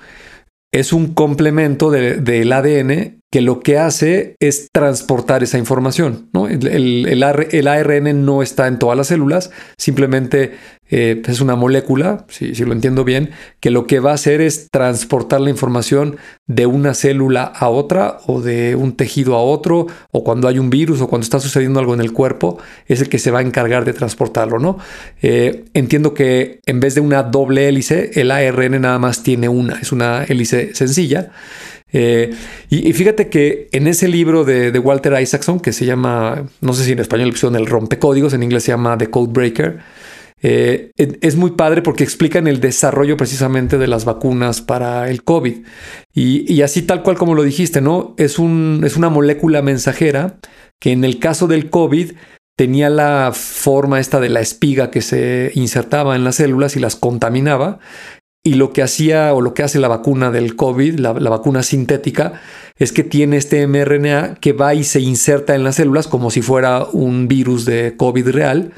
es 0.72 0.92
un 0.92 1.14
complemento 1.14 1.90
del 1.90 2.52
ADN 2.52 3.19
que 3.30 3.40
lo 3.40 3.60
que 3.60 3.78
hace 3.78 4.34
es 4.40 4.68
transportar 4.72 5.44
esa 5.44 5.56
información. 5.56 6.28
¿no? 6.32 6.48
El, 6.48 7.22
ARN 7.22 8.24
no 8.24 8.42
está 8.42 8.66
en 8.66 8.78
todas 8.78 8.96
las 8.96 9.06
células, 9.06 9.52
simplemente 9.78 10.54
eh, 10.90 11.22
es 11.24 11.40
una 11.40 11.54
molécula, 11.54 12.26
si, 12.28 12.52
lo 12.52 12.72
entiendo 12.72 13.04
bien, 13.04 13.30
que 13.60 13.70
lo 13.70 13.86
que 13.86 14.00
va 14.00 14.10
a 14.10 14.14
hacer 14.14 14.40
es 14.40 14.68
transportar 14.72 15.40
la 15.40 15.50
información 15.50 16.16
de 16.48 16.66
una 16.66 16.92
célula 16.94 17.44
a 17.44 17.68
otra 17.68 18.18
o 18.26 18.40
de 18.40 18.74
un 18.74 18.96
tejido 18.96 19.36
a 19.36 19.42
otro, 19.42 19.86
o 20.10 20.24
cuando 20.24 20.48
hay 20.48 20.58
un 20.58 20.68
virus 20.68 21.00
o 21.00 21.06
cuando 21.06 21.22
está 21.22 21.38
sucediendo 21.38 21.78
algo 21.78 21.94
en 21.94 22.00
el 22.00 22.12
cuerpo, 22.12 22.58
es 22.88 23.00
el 23.00 23.08
que 23.08 23.20
se 23.20 23.30
va 23.30 23.38
a 23.38 23.42
encargar 23.42 23.84
de 23.84 23.92
transportarlo. 23.92 24.58
¿no? 24.58 24.78
Eh, 25.22 25.66
entiendo 25.74 26.14
que 26.14 26.58
en 26.66 26.80
vez 26.80 26.96
de 26.96 27.00
una 27.00 27.22
doble 27.22 27.68
hélice, 27.68 28.10
el 28.14 28.32
ARN 28.32 28.80
nada 28.80 28.98
más 28.98 29.22
tiene 29.22 29.48
una, 29.48 29.78
es 29.80 29.92
una 29.92 30.24
hélice 30.24 30.74
sencilla. 30.74 31.30
Eh, 31.92 32.34
y, 32.68 32.92
fíjate 32.92 33.28
que 33.28 33.68
en 33.72 33.86
ese 33.86 34.08
libro 34.08 34.44
de, 34.44 34.78
Walter 34.78 35.20
Isaacson, 35.20 35.60
que 35.60 35.72
se 35.72 35.86
llama, 35.86 36.46
no 36.60 36.72
sé 36.72 36.84
si 36.84 36.92
en 36.92 37.00
español 37.00 37.26
le 37.26 37.32
pusieron 37.32 37.56
el 37.56 37.66
rompecódigos, 37.66 38.32
en 38.32 38.42
inglés 38.42 38.64
se 38.64 38.72
llama 38.72 38.96
The 38.96 39.10
Code 39.10 39.32
Breaker, 39.32 39.78
eh, 40.42 40.92
es 40.96 41.36
muy 41.36 41.50
padre 41.50 41.82
porque 41.82 42.02
explican 42.02 42.46
el 42.46 42.60
desarrollo 42.60 43.16
precisamente 43.16 43.76
de 43.76 43.86
las 43.86 44.04
vacunas 44.04 44.62
para 44.62 45.10
el 45.10 45.22
COVID. 45.22 45.58
Y, 46.14 46.62
así 46.62 46.82
tal 46.82 47.02
cual 47.02 47.18
como 47.18 47.34
lo 47.34 47.42
dijiste, 47.42 47.80
¿no? 47.80 48.14
Es, 48.16 48.38
un, 48.38 48.82
es 48.84 48.96
una 48.96 49.10
molécula 49.10 49.62
mensajera 49.62 50.38
que 50.80 50.92
en 50.92 51.04
el 51.04 51.18
caso 51.18 51.46
del 51.46 51.68
COVID 51.68 52.12
tenía 52.56 52.90
la 52.90 53.32
forma 53.34 54.00
esta 54.00 54.20
de 54.20 54.28
la 54.28 54.40
espiga 54.40 54.90
que 54.90 55.02
se 55.02 55.50
insertaba 55.54 56.16
en 56.16 56.24
las 56.24 56.36
células 56.36 56.76
y 56.76 56.80
las 56.80 56.96
contaminaba. 56.96 57.78
Y 58.42 58.54
lo 58.54 58.72
que 58.72 58.82
hacía 58.82 59.34
o 59.34 59.42
lo 59.42 59.52
que 59.52 59.62
hace 59.62 59.78
la 59.78 59.88
vacuna 59.88 60.30
del 60.30 60.56
COVID, 60.56 60.98
la, 60.98 61.12
vacuna 61.12 61.62
sintética, 61.62 62.40
es 62.76 62.92
que 62.92 63.04
tiene 63.04 63.36
este 63.36 63.66
mRNA 63.66 64.36
que 64.40 64.54
va 64.54 64.74
y 64.74 64.84
se 64.84 65.00
inserta 65.00 65.54
en 65.54 65.62
las 65.62 65.76
células 65.76 66.08
como 66.08 66.30
si 66.30 66.40
fuera 66.40 66.86
un 66.92 67.28
virus 67.28 67.66
de 67.66 67.96
COVID 67.96 68.28
real. 68.30 68.72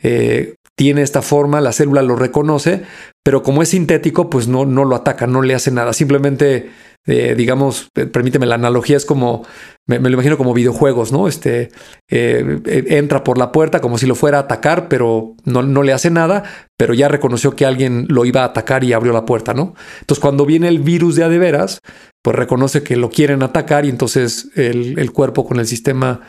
Eh, 0.00 0.54
tiene 0.76 1.02
esta 1.02 1.22
forma, 1.22 1.60
la 1.60 1.72
célula 1.72 2.02
lo 2.02 2.14
reconoce, 2.14 2.82
pero 3.24 3.42
como 3.42 3.62
es 3.62 3.70
sintético, 3.70 4.30
pues 4.30 4.46
no, 4.46 4.64
no 4.64 4.84
lo 4.84 4.94
ataca, 4.94 5.26
no 5.26 5.42
le 5.42 5.54
hace 5.54 5.72
nada. 5.72 5.92
Simplemente 5.92 6.70
eh, 7.08 7.34
digamos, 7.34 7.88
eh, 7.94 8.04
permíteme, 8.04 8.44
la 8.44 8.56
analogía 8.56 8.98
es 8.98 9.06
como, 9.06 9.46
me, 9.88 9.98
lo 9.98 10.10
imagino 10.10 10.36
como 10.36 10.52
videojuegos, 10.52 11.12
¿no? 11.12 11.28
Este, 11.28 11.70
eh, 12.10 12.60
entra 12.88 13.24
por 13.24 13.38
la 13.38 13.50
puerta 13.52 13.80
como 13.80 13.96
si 13.96 14.06
lo 14.06 14.14
fuera 14.14 14.36
a 14.36 14.42
atacar, 14.42 14.88
pero 14.88 15.34
no, 15.44 15.62
no, 15.62 15.82
le 15.82 15.94
hace 15.94 16.10
nada, 16.10 16.44
pero 16.76 16.92
ya 16.92 17.08
reconoció 17.08 17.56
que 17.56 17.64
alguien 17.64 18.06
lo 18.08 18.26
iba 18.26 18.42
a 18.42 18.46
atacar 18.46 18.84
y 18.84 18.92
abrió 18.92 19.14
la 19.14 19.24
puerta, 19.24 19.54
¿no? 19.54 19.74
Entonces, 20.00 20.20
cuando 20.20 20.44
viene 20.44 20.68
el 20.68 20.80
virus 20.80 21.16
de 21.16 21.24
a 21.24 21.30
de 21.30 21.38
veras, 21.38 21.80
pues 22.22 22.36
reconoce 22.36 22.82
que 22.82 22.96
lo 22.96 23.08
quieren 23.08 23.42
atacar 23.42 23.86
y 23.86 23.88
entonces 23.88 24.50
el, 24.56 25.10
cuerpo 25.12 25.46
con 25.46 25.58
el 25.58 25.66
sistema 25.66 26.20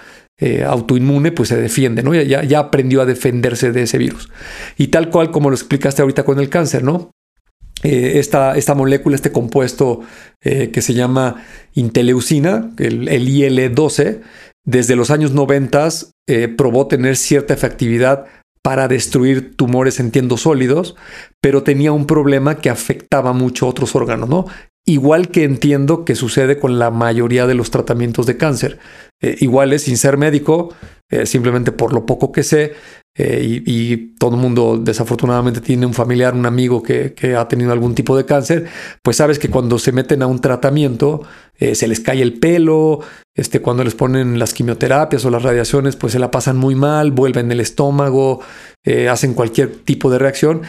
autoinmune, 0.66 1.34
pues 1.34 1.50
se 1.50 1.58
defiende, 1.58 2.02
¿no? 2.02 2.16
Ya, 2.16 2.44
ya 2.44 2.60
aprendió 2.60 3.02
a 3.02 3.06
defenderse 3.06 3.74
de 3.74 3.82
ese 3.82 3.98
virus. 3.98 4.30
Y 4.78 4.88
tal 4.88 5.10
cual 5.10 5.32
como 5.32 5.50
lo 5.50 5.56
explicaste 5.56 6.02
ahorita 6.02 6.24
con 6.24 6.40
el 6.40 6.48
cáncer, 6.48 6.84
¿no? 6.84 7.12
Eh, 7.84 8.20
esta, 8.20 8.58
esta, 8.58 8.76
molécula, 8.76 9.16
este 9.16 9.32
compuesto 9.32 10.02
eh, 10.42 10.70
que 10.72 10.82
se 10.82 10.94
llama 10.94 11.44
inteleucina, 11.74 12.72
el, 12.78 13.08
IL-12, 13.08 14.22
desde 14.66 14.96
los 14.96 15.12
años 15.12 15.32
90 15.32 15.88
eh, 16.28 16.48
probó 16.50 16.88
tener 16.88 17.16
cierta 17.16 17.54
efectividad 17.54 18.26
para 18.62 18.90
destruir 18.90 19.56
tumores 19.56 20.02
en 20.02 20.12
tiendos 20.12 20.42
sólidos, 20.42 20.96
pero 21.42 21.64
tenía 21.64 21.94
un 21.94 22.06
problema 22.06 22.58
que 22.58 22.70
afectaba 22.70 23.32
mucho 23.32 23.66
a 23.66 23.70
otros 23.70 23.96
órganos, 23.96 24.28
¿no? 24.28 24.46
Igual 24.86 25.30
que 25.30 25.46
entiendo 25.46 26.04
que 26.04 26.16
sucede 26.16 26.60
con 26.60 26.80
la 26.80 26.92
mayoría 26.92 27.48
de 27.48 27.54
los 27.54 27.72
tratamientos 27.72 28.26
de 28.26 28.38
cáncer. 28.38 28.80
igual 29.22 29.72
es 29.72 29.84
sin 29.84 29.98
ser 29.98 30.18
médico, 30.18 30.74
simplemente 31.26 31.72
por 31.72 31.94
lo 31.94 32.06
poco 32.06 32.32
que 32.32 32.44
sé, 32.44 32.74
eh, 33.22 33.64
y, 33.66 33.98
todo 34.18 34.36
el 34.36 34.42
mundo 34.42 34.80
desafortunadamente 34.82 35.60
tiene 35.60 35.86
un 35.86 35.94
familiar, 35.94 36.34
un 36.34 36.46
amigo 36.46 36.82
que, 36.82 37.14
ha 37.38 37.48
tenido 37.50 37.74
algún 37.74 37.94
tipo 37.94 38.16
de 38.16 38.26
cáncer, 38.26 38.68
pues 39.04 39.18
sabes 39.18 39.40
que 39.40 39.50
cuando 39.50 39.78
se 39.78 39.92
meten 39.92 40.22
a 40.22 40.28
un 40.28 40.40
tratamiento 40.40 41.24
eh, 41.58 41.76
se 41.76 41.90
les 41.90 42.00
cae 42.00 42.22
el 42.22 42.40
pelo, 42.40 43.02
este, 43.36 43.62
cuando 43.62 43.84
les 43.84 43.94
ponen 43.94 44.40
las 44.40 44.54
quimioterapias 44.54 45.26
o 45.26 45.30
las 45.32 45.44
radiaciones, 45.44 45.98
pues 45.98 46.14
se 46.14 46.20
la 46.20 46.32
pasan 46.32 46.56
muy 46.56 46.76
mal, 46.76 47.12
vuelven 47.12 47.52
el 47.52 47.60
estómago, 47.60 48.40
eh, 48.86 49.10
hacen 49.10 49.34
cualquier 49.34 49.76
tipo 49.76 50.10
de 50.10 50.18
reacción. 50.18 50.62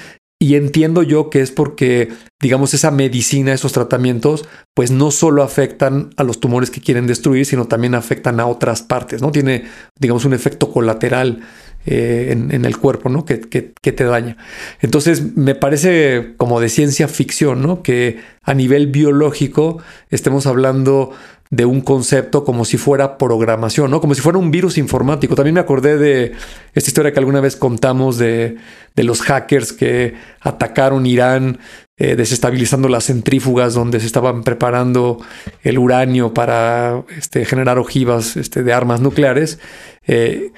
Y 0.42 0.56
entiendo 0.56 1.04
yo 1.04 1.30
que 1.30 1.42
es 1.42 1.52
porque, 1.52 2.08
digamos, 2.40 2.74
esa 2.74 2.90
medicina, 2.90 3.52
esos 3.52 3.72
tratamientos, 3.72 4.46
pues 4.74 4.90
no 4.90 5.12
solo 5.12 5.44
afectan 5.44 6.10
a 6.16 6.24
los 6.24 6.40
tumores 6.40 6.70
que 6.70 6.80
quieren 6.80 7.06
destruir, 7.06 7.46
sino 7.46 7.66
también 7.68 7.94
afectan 7.94 8.40
a 8.40 8.46
otras 8.46 8.82
partes, 8.82 9.20
¿no? 9.22 9.30
Tiene, 9.30 9.66
digamos, 10.00 10.24
un 10.24 10.32
efecto 10.32 10.72
colateral 10.72 11.42
eh, 11.86 12.28
en, 12.30 12.64
el 12.64 12.76
cuerpo, 12.76 13.08
¿no? 13.08 13.24
Que, 13.24 13.38
te 13.38 14.04
daña. 14.04 14.36
Entonces, 14.80 15.36
me 15.36 15.54
parece 15.54 16.34
como 16.36 16.60
de 16.60 16.68
ciencia 16.68 17.08
ficción, 17.08 17.62
¿no? 17.62 17.82
Que 17.82 18.20
a 18.42 18.52
nivel 18.52 18.88
biológico 18.88 19.78
estemos 20.10 20.46
hablando 20.46 21.12
de 21.50 21.64
un 21.64 21.80
concepto 21.80 22.44
como 22.44 22.64
si 22.64 22.76
fuera 22.76 23.18
programación, 23.18 23.90
¿no? 23.90 24.00
Como 24.00 24.14
si 24.14 24.20
fuera 24.20 24.38
un 24.38 24.50
virus 24.50 24.78
informático. 24.78 25.34
También 25.34 25.54
me 25.54 25.60
acordé 25.60 25.96
de 25.96 26.32
esta 26.74 26.90
historia 26.90 27.12
que 27.12 27.18
alguna 27.18 27.40
vez 27.40 27.56
contamos 27.56 28.18
de, 28.18 28.56
los 28.94 29.22
hackers 29.22 29.72
que 29.72 30.14
atacaron 30.40 31.06
Irán, 31.06 31.58
eh, 31.96 32.14
desestabilizando 32.14 32.88
las 32.88 33.06
centrífugas 33.06 33.72
donde 33.72 34.00
se 34.00 34.06
estaban 34.06 34.44
preparando 34.44 35.18
el 35.62 35.78
uranio 35.78 36.34
para 36.34 37.04
este, 37.16 37.46
generar 37.46 37.78
ojivas 37.78 38.36
este, 38.36 38.62
de 38.62 38.72
armas 38.74 39.00
nucleares. 39.00 39.58
Eh, 40.06 40.52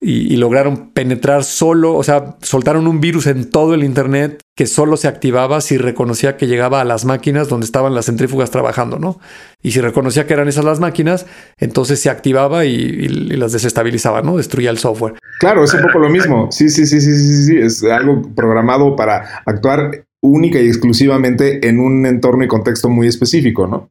y, 0.00 0.36
lograron 0.36 0.90
penetrar 0.90 1.42
solo, 1.42 1.94
o 1.94 2.04
sea, 2.04 2.36
soltaron 2.40 2.86
un 2.86 3.00
virus 3.00 3.26
en 3.26 3.50
todo 3.50 3.74
el 3.74 3.82
Internet 3.82 4.40
que 4.56 4.66
solo 4.66 4.96
se 4.96 5.08
activaba 5.08 5.60
si 5.60 5.76
reconocía 5.76 6.36
que 6.36 6.46
llegaba 6.46 6.80
a 6.80 6.84
las 6.84 7.04
máquinas 7.04 7.48
donde 7.48 7.66
estaban 7.66 7.94
las 7.94 8.06
centrífugas 8.06 8.50
trabajando, 8.50 9.00
¿no? 9.00 9.18
Y 9.60 9.72
si 9.72 9.80
reconocía 9.80 10.26
que 10.26 10.34
eran 10.34 10.46
esas 10.46 10.64
las 10.64 10.78
máquinas, 10.78 11.26
entonces 11.58 12.00
se 12.00 12.10
activaba 12.10 12.64
y, 12.64 13.08
las 13.08 13.52
desestabilizaba, 13.52 14.22
¿no? 14.22 14.36
Destruía 14.36 14.70
el 14.70 14.78
software. 14.78 15.14
Claro, 15.40 15.64
es 15.64 15.74
un 15.74 15.82
poco 15.82 15.98
lo 15.98 16.08
mismo. 16.08 16.48
Sí, 16.52 16.70
sí, 16.70 16.86
sí, 16.86 17.00
sí, 17.00 17.14
sí, 17.14 17.44
sí. 17.44 17.56
Es 17.58 17.82
algo 17.82 18.22
programado 18.36 18.94
para 18.94 19.42
actuar 19.46 20.04
única 20.20 20.60
y 20.60 20.68
exclusivamente 20.68 21.66
en 21.68 21.80
un 21.80 22.06
entorno 22.06 22.44
y 22.44 22.48
contexto 22.48 22.88
muy 22.88 23.08
específico, 23.08 23.66
¿no? 23.66 23.90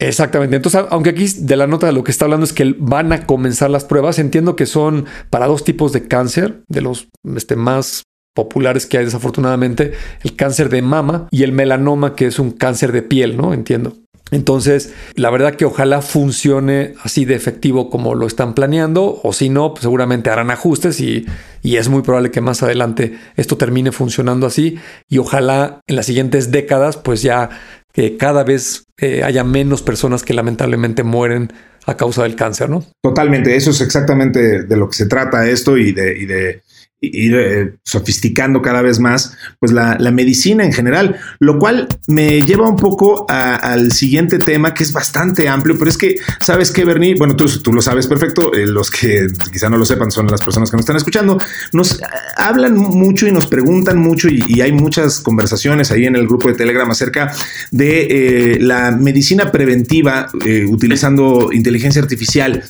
Exactamente. 0.00 0.56
Entonces, 0.56 0.84
aunque 0.90 1.10
aquí 1.10 1.26
de 1.38 1.56
la 1.56 1.66
nota 1.66 1.86
de 1.86 1.92
lo 1.92 2.02
que 2.02 2.10
está 2.10 2.24
hablando 2.24 2.44
es 2.44 2.52
que 2.52 2.74
van 2.78 3.12
a 3.12 3.26
comenzar 3.26 3.70
las 3.70 3.84
pruebas, 3.84 4.18
entiendo 4.18 4.56
que 4.56 4.66
son 4.66 5.06
para 5.30 5.46
dos 5.46 5.64
tipos 5.64 5.92
de 5.92 6.08
cáncer, 6.08 6.62
de 6.68 6.80
los 6.80 7.08
este, 7.36 7.56
más 7.56 8.02
populares 8.34 8.86
que 8.86 8.98
hay 8.98 9.04
desafortunadamente, 9.04 9.92
el 10.24 10.34
cáncer 10.34 10.68
de 10.68 10.82
mama 10.82 11.28
y 11.30 11.44
el 11.44 11.52
melanoma, 11.52 12.16
que 12.16 12.26
es 12.26 12.38
un 12.38 12.50
cáncer 12.50 12.90
de 12.90 13.02
piel, 13.02 13.36
¿no? 13.36 13.54
Entiendo. 13.54 13.96
Entonces, 14.30 14.92
la 15.14 15.30
verdad 15.30 15.54
que 15.54 15.64
ojalá 15.64 16.02
funcione 16.02 16.94
así 17.02 17.24
de 17.24 17.34
efectivo 17.34 17.90
como 17.90 18.14
lo 18.14 18.26
están 18.26 18.54
planeando, 18.54 19.20
o 19.22 19.32
si 19.32 19.48
no, 19.48 19.74
pues 19.74 19.82
seguramente 19.82 20.30
harán 20.30 20.50
ajustes 20.50 20.98
y, 21.00 21.26
y, 21.62 21.76
es 21.76 21.88
muy 21.88 22.02
probable 22.02 22.30
que 22.30 22.40
más 22.40 22.62
adelante 22.62 23.16
esto 23.36 23.56
termine 23.56 23.92
funcionando 23.92 24.46
así 24.46 24.78
y 25.08 25.18
ojalá 25.18 25.80
en 25.86 25.96
las 25.96 26.06
siguientes 26.06 26.50
décadas 26.50 26.96
pues 26.96 27.22
ya 27.22 27.50
que 27.94 28.16
cada 28.16 28.42
vez 28.42 28.88
eh, 28.98 29.22
haya 29.22 29.44
menos 29.44 29.80
personas 29.80 30.24
que 30.24 30.34
lamentablemente 30.34 31.04
mueren 31.04 31.52
a 31.86 31.96
causa 31.96 32.24
del 32.24 32.34
cáncer, 32.34 32.68
¿no? 32.68 32.84
Totalmente, 33.00 33.54
eso 33.54 33.70
es 33.70 33.80
exactamente 33.80 34.64
de 34.64 34.76
lo 34.76 34.88
que 34.88 34.96
se 34.96 35.06
trata 35.06 35.48
esto 35.48 35.78
y 35.78 35.92
de, 35.92 36.18
y 36.18 36.26
de 36.26 36.62
ir 37.12 37.34
eh, 37.36 37.74
sofisticando 37.84 38.62
cada 38.62 38.82
vez 38.82 38.98
más, 38.98 39.36
pues 39.58 39.72
la, 39.72 39.96
medicina 40.14 40.64
en 40.64 40.72
general, 40.72 41.16
lo 41.40 41.58
cual 41.58 41.88
me 42.06 42.42
lleva 42.42 42.68
un 42.68 42.76
poco 42.76 43.26
al 43.28 43.90
siguiente 43.90 44.38
tema 44.38 44.72
que 44.72 44.84
es 44.84 44.92
bastante 44.92 45.48
amplio, 45.48 45.76
pero 45.76 45.90
es 45.90 45.98
que, 45.98 46.16
¿sabes 46.40 46.70
qué, 46.70 46.84
Bernie? 46.84 47.16
Bueno, 47.16 47.34
tú, 47.34 47.46
tú 47.60 47.72
lo 47.72 47.82
sabes 47.82 48.06
perfecto, 48.06 48.54
eh, 48.54 48.66
los 48.66 48.90
que 48.90 49.26
quizá 49.52 49.68
no 49.68 49.76
lo 49.76 49.84
sepan 49.84 50.12
son 50.12 50.28
las 50.28 50.40
personas 50.40 50.70
que 50.70 50.76
nos 50.76 50.84
están 50.84 50.96
escuchando, 50.96 51.36
nos 51.72 52.00
hablan 52.36 52.76
mucho 52.76 53.26
y 53.26 53.32
nos 53.32 53.46
preguntan 53.46 53.98
mucho 53.98 54.28
y, 54.28 54.60
hay 54.64 54.72
muchas 54.72 55.20
conversaciones 55.20 55.90
ahí 55.90 56.06
en 56.06 56.16
el 56.16 56.26
grupo 56.26 56.48
de 56.48 56.54
Telegram 56.54 56.90
acerca 56.90 57.32
de 57.70 58.54
eh, 58.54 58.58
la 58.60 58.92
medicina 58.92 59.50
preventiva 59.50 60.28
utilizando 60.68 61.50
inteligencia 61.52 62.00
artificial, 62.00 62.62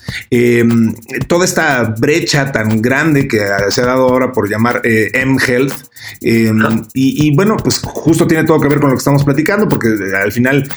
toda 1.29 1.45
esta 1.45 1.95
brecha 1.99 2.51
tan 2.53 2.81
grande 2.81 3.29
que 3.29 3.41
se 3.69 3.81
ha 3.83 3.87
dado 3.87 4.09
ahora 4.09 4.24
ahora 4.25 4.33
por 4.33 4.49
llamar 4.49 4.81
eh, 4.85 5.11
M-Health. 5.15 5.75
Em, 6.21 6.85
y, 6.93 7.35
bueno, 7.35 7.57
pues 7.57 7.79
justo 7.79 8.27
tiene 8.27 8.45
todo 8.45 8.61
que 8.61 8.69
ver 8.69 8.79
con 8.79 8.91
lo 8.91 8.97
que 8.97 9.01
estamos 9.01 9.25
platicando, 9.25 9.69
porque 9.69 9.89
al 10.15 10.33
final 10.33 10.69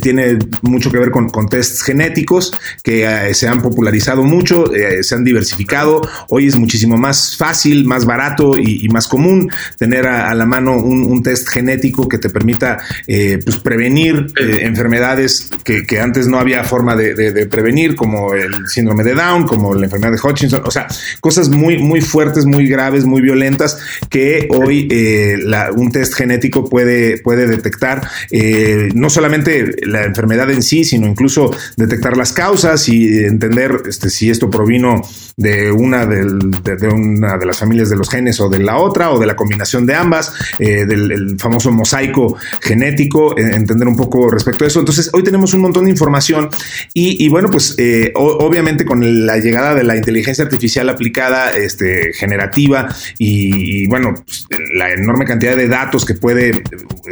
tiene 0.00 0.38
mucho 0.62 0.90
que 0.90 0.98
ver 0.98 1.10
con, 1.10 1.28
con 1.28 1.48
tests 1.48 1.82
genéticos 1.82 2.52
que 2.82 3.34
se 3.34 3.48
han 3.48 3.60
popularizado 3.60 4.22
mucho, 4.22 4.64
se 5.00 5.14
han 5.14 5.24
diversificado. 5.24 6.02
Hoy 6.28 6.46
es 6.46 6.56
muchísimo 6.56 6.96
más 6.96 7.36
fácil, 7.36 7.84
más 7.84 8.04
barato 8.04 8.56
y, 8.58 8.88
más 8.88 9.08
común 9.08 9.50
tener 9.78 10.06
a, 10.06 10.32
la 10.34 10.46
mano 10.46 10.76
un, 10.76 11.22
test 11.22 11.48
genético 11.48 12.08
que 12.08 12.18
te 12.18 12.30
permita 12.30 12.78
pues 13.06 13.56
prevenir 13.58 14.26
enfermedades 14.36 15.50
que, 15.64 16.00
antes 16.00 16.28
no 16.28 16.38
había 16.38 16.62
forma 16.64 16.94
de 16.94 17.46
prevenir, 17.50 17.96
como 17.96 18.34
el 18.34 18.68
síndrome 18.68 19.04
de 19.04 19.14
Down, 19.14 19.46
como 19.46 19.74
la 19.74 19.86
enfermedad 19.86 20.12
de 20.12 20.20
Hutchinson, 20.28 20.62
o 20.64 20.70
sea, 20.70 20.86
cosas 21.20 21.48
muy, 21.48 21.78
muy 21.78 22.00
fuertes, 22.00 22.44
muy 22.44 22.66
graves, 22.68 22.95
muy 23.04 23.20
violentas 23.20 23.78
que 24.08 24.48
hoy 24.50 24.88
eh, 24.90 25.36
un 25.76 25.90
test 25.92 26.14
genético 26.14 26.68
puede, 26.68 27.18
puede 27.18 27.46
detectar 27.46 28.08
eh, 28.30 28.88
no 28.94 29.10
solamente 29.10 29.74
la 29.86 30.04
enfermedad 30.04 30.50
en 30.50 30.62
sí, 30.62 30.84
sino 30.84 31.06
incluso 31.06 31.50
detectar 31.76 32.16
las 32.16 32.32
causas 32.32 32.88
y 32.88 33.24
entender 33.24 33.82
este, 33.88 34.10
si 34.10 34.30
esto 34.30 34.50
provino 34.50 35.02
de 35.36 35.70
una, 35.70 36.06
de, 36.06 36.88
una 36.88 37.36
de 37.36 37.46
las 37.46 37.58
familias 37.58 37.90
de 37.90 37.96
los 37.96 38.08
genes 38.08 38.40
o 38.40 38.48
de 38.48 38.58
la 38.58 38.78
otra 38.78 39.10
o 39.10 39.18
de 39.18 39.26
la 39.26 39.36
combinación 39.36 39.84
de 39.86 39.94
ambas, 39.94 40.32
eh, 40.58 40.86
del 40.86 41.38
famoso 41.38 41.70
mosaico 41.70 42.36
genético, 42.62 43.36
entender 43.38 43.86
un 43.86 43.96
poco 43.96 44.30
respecto 44.30 44.64
a 44.64 44.68
eso. 44.68 44.80
Entonces, 44.80 45.10
hoy 45.12 45.22
tenemos 45.22 45.52
un 45.54 45.60
montón 45.60 45.84
de 45.84 45.90
información 45.90 46.48
y, 46.94 47.28
bueno, 47.28 47.50
pues 47.50 47.76
obviamente 48.14 48.84
con 48.84 49.26
la 49.26 49.38
llegada 49.38 49.74
de 49.74 49.84
la 49.84 49.96
inteligencia 49.96 50.44
artificial 50.44 50.88
aplicada, 50.88 51.54
este, 51.54 52.12
generativa 52.14 52.85
y, 53.18 53.86
bueno, 53.86 54.14
pues, 54.14 54.46
la 54.74 54.92
enorme 54.92 55.24
cantidad 55.24 55.56
de 55.56 55.68
datos 55.68 56.04
que 56.04 56.14
puede 56.14 56.62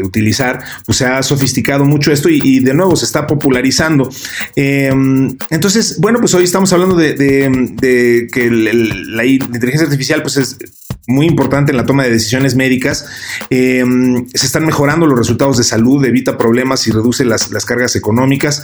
utilizar, 0.02 0.62
pues 0.86 0.98
se 0.98 1.06
ha 1.06 1.22
sofisticado 1.22 1.84
mucho 1.84 2.12
esto 2.12 2.28
y, 2.28 2.60
de 2.60 2.74
nuevo 2.74 2.96
se 2.96 3.04
está 3.04 3.26
popularizando. 3.26 4.10
Em, 4.56 5.36
entonces, 5.50 5.98
bueno, 6.00 6.18
pues 6.20 6.34
hoy 6.34 6.44
estamos 6.44 6.72
hablando 6.72 6.96
de, 6.96 8.28
que 8.32 8.50
la 8.50 9.24
inteligencia 9.24 9.84
artificial 9.86 10.22
pues 10.22 10.36
es 10.36 10.58
muy 11.06 11.26
importante 11.26 11.70
en 11.70 11.76
la 11.76 11.86
toma 11.86 12.04
de 12.04 12.10
decisiones 12.10 12.56
médicas. 12.56 13.06
Em, 13.50 14.26
se 14.32 14.46
están 14.46 14.64
mejorando 14.64 15.06
los 15.06 15.18
resultados 15.18 15.58
de 15.58 15.64
salud, 15.64 16.04
evita 16.04 16.38
problemas 16.38 16.86
y 16.86 16.90
reduce 16.90 17.24
las, 17.24 17.48
cargas 17.64 17.96
económicas. 17.96 18.62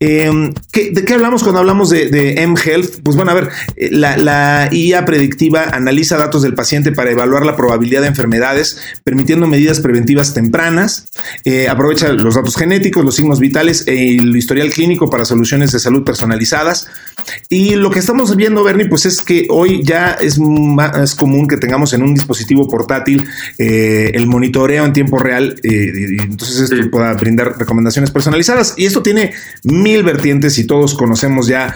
Em, 0.00 0.52
¿De 0.72 1.04
qué 1.04 1.14
hablamos 1.14 1.42
cuando 1.42 1.60
hablamos 1.60 1.90
de, 1.90 2.08
de 2.08 2.42
M-Health? 2.42 3.02
Pues 3.02 3.16
bueno, 3.16 3.30
a 3.30 3.34
ver, 3.34 3.50
eh, 3.76 3.90
la, 3.92 4.68
IA 4.70 5.04
predictiva 5.04 5.64
analiza 5.72 6.16
datos 6.16 6.42
del 6.42 6.54
paciente 6.54 6.92
para 6.92 7.10
evaluar 7.10 7.44
la 7.44 7.56
probabilidad 7.56 8.02
de 8.02 8.08
enfermedades, 8.08 8.78
permitiendo 9.04 9.46
medidas 9.46 9.80
preventivas 9.80 10.34
tempranas, 10.34 11.08
eh, 11.44 11.68
aprovecha 11.68 12.12
los 12.12 12.34
datos 12.34 12.56
genéticos, 12.56 13.04
los 13.04 13.16
signos 13.16 13.40
vitales 13.40 13.86
e 13.86 14.16
el 14.16 14.36
historial 14.36 14.70
clínico 14.70 15.10
para 15.10 15.24
soluciones 15.24 15.72
de 15.72 15.78
salud 15.78 16.04
personalizadas. 16.04 16.88
Y 17.48 17.74
lo 17.76 17.90
que 17.90 17.98
estamos 17.98 18.34
viendo, 18.36 18.64
Bernie, 18.64 18.86
pues 18.86 19.06
es 19.06 19.22
que 19.22 19.46
hoy 19.50 19.82
ya 19.82 20.12
es 20.12 20.38
más 20.38 21.14
común 21.14 21.46
que 21.46 21.56
tengamos 21.56 21.92
en 21.92 22.02
un 22.02 22.14
dispositivo 22.14 22.68
portátil 22.68 23.24
eh, 23.58 24.10
el 24.14 24.26
monitoreo 24.26 24.84
en 24.84 24.92
tiempo 24.92 25.18
real 25.18 25.56
y 25.62 26.20
entonces 26.20 26.70
esto 26.70 26.90
pueda 26.90 27.12
brindar 27.14 27.58
recomendaciones 27.58 28.10
personalizadas. 28.10 28.74
Y 28.76 28.86
esto 28.86 29.02
tiene 29.02 29.32
mil 29.64 30.02
vertientes 30.02 30.58
y 30.58 30.66
todos 30.66 30.94
conocemos 30.94 31.46
ya 31.46 31.74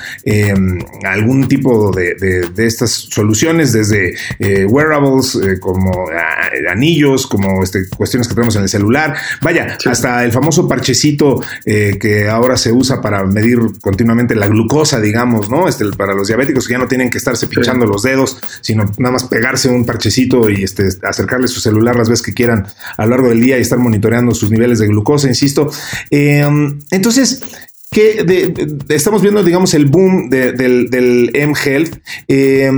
algún 1.05 1.49
tipo 1.49 1.93
de, 1.93 2.47
estas 2.57 2.91
soluciones, 2.91 3.73
desde 3.73 4.15
eh, 4.39 4.65
wearables, 4.65 5.35
eh, 5.37 5.59
como 5.61 6.09
ah, 6.11 6.71
anillos, 6.71 7.27
como 7.27 7.63
este, 7.63 7.89
cuestiones 7.89 8.29
que 8.29 8.35
tenemos 8.35 8.57
en 8.57 8.63
el 8.63 8.69
celular, 8.69 9.17
vaya, 9.43 9.77
hasta 9.87 10.25
el 10.25 10.33
famoso 10.33 10.69
parchecito 10.69 11.41
eh, 11.65 11.99
que 12.01 12.29
ahora 12.29 12.57
se 12.57 12.73
usa 12.73 13.01
para 13.01 13.25
medir 13.25 13.59
continuamente 13.81 14.35
la 14.35 14.49
glucosa, 14.49 15.01
digamos, 15.01 15.36
¿no? 15.51 15.68
Este, 15.68 15.85
para 15.96 16.14
los 16.14 16.29
diabéticos 16.29 16.66
que 16.66 16.72
ya 16.72 16.79
no 16.79 16.88
tienen 16.88 17.11
que 17.11 17.18
estarse 17.18 17.46
pinchando 17.46 17.87
los 17.87 18.03
dedos, 18.03 18.38
sino 18.61 18.85
nada 18.99 19.12
más 19.12 19.25
pegarse 19.25 19.68
un 19.68 19.85
parchecito 19.85 20.49
y 20.51 20.62
este, 20.64 20.88
acercarle 21.03 21.49
su 21.49 21.61
celular 21.61 21.96
las 21.96 22.09
veces 22.09 22.25
que 22.25 22.35
quieran 22.35 22.66
a 22.96 23.05
lo 23.05 23.11
largo 23.11 23.29
del 23.29 23.40
día 23.40 23.59
y 23.59 23.61
estar 23.62 23.79
monitoreando 23.79 24.35
sus 24.35 24.51
niveles 24.51 24.79
de 24.79 24.87
glucosa, 24.88 25.29
insisto. 25.29 25.70
entonces, 26.11 27.42
que 27.90 28.55
estamos 28.88 29.22
viendo, 29.22 29.42
digamos, 29.42 29.72
el 29.75 29.87
boom 29.87 30.29
del, 30.29 30.90
del 30.90 31.31
M-Health. 31.33 31.99
Eh, 32.29 32.70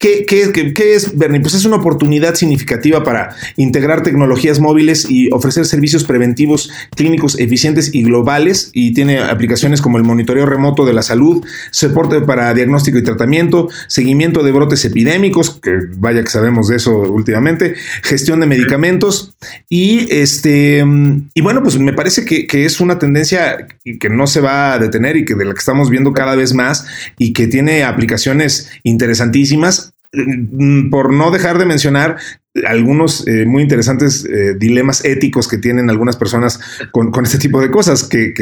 ¿Qué, 0.00 0.24
es, 0.94 1.18
Bernie? 1.18 1.40
Pues 1.40 1.54
es 1.54 1.64
una 1.64 1.74
oportunidad 1.74 2.36
significativa 2.36 3.02
para 3.02 3.34
integrar 3.56 4.04
tecnologías 4.04 4.60
móviles 4.60 5.10
y 5.10 5.28
ofrecer 5.32 5.66
servicios 5.66 6.04
preventivos 6.04 6.70
clínicos 6.94 7.36
eficientes 7.40 7.92
y 7.92 8.04
globales 8.04 8.70
y 8.72 8.94
tiene 8.94 9.18
aplicaciones 9.18 9.82
como 9.82 9.98
el 9.98 10.04
monitoreo 10.04 10.46
remoto 10.46 10.86
de 10.86 10.92
la 10.92 11.02
salud, 11.02 11.44
soporte 11.72 12.20
para 12.20 12.54
diagnóstico 12.54 12.96
y 12.96 13.02
tratamiento, 13.02 13.70
seguimiento 13.88 14.44
de 14.44 14.52
brotes 14.52 14.84
epidémicos, 14.84 15.58
que 15.60 15.72
vaya 15.96 16.22
que 16.22 16.30
sabemos 16.30 16.68
de 16.68 16.76
eso 16.76 16.96
últimamente, 16.96 17.74
gestión 18.04 18.38
de 18.38 18.46
medicamentos 18.46 19.34
y 19.68 20.06
este 20.14 20.84
y 21.34 21.40
bueno, 21.40 21.60
pues 21.64 21.76
me 21.76 21.92
parece 21.92 22.24
que, 22.24 22.46
que 22.46 22.64
es 22.66 22.78
una 22.78 23.00
tendencia 23.00 23.66
que 23.98 24.08
no 24.08 24.28
se 24.28 24.40
va 24.40 24.74
a 24.74 24.78
detener 24.78 25.16
y 25.16 25.24
que 25.24 25.34
de 25.34 25.44
la 25.44 25.54
que 25.54 25.58
estamos 25.58 25.90
viendo 25.90 26.12
cada 26.12 26.36
vez 26.36 26.54
más 26.54 26.86
y 27.18 27.32
que 27.32 27.48
tiene 27.48 27.82
aplicaciones 27.82 28.70
interesantísimas 28.84 29.87
por 30.90 31.12
no 31.12 31.30
dejar 31.30 31.58
de 31.58 31.66
mencionar 31.66 32.16
algunos 32.66 33.26
eh, 33.28 33.44
muy 33.46 33.62
interesantes 33.62 34.24
eh, 34.24 34.54
dilemas 34.58 35.04
éticos 35.04 35.46
que 35.48 35.58
tienen 35.58 35.90
algunas 35.90 36.16
personas 36.16 36.60
con, 36.92 37.12
este 37.24 37.38
tipo 37.38 37.60
de 37.60 37.70
cosas 37.70 38.04
que, 38.04 38.32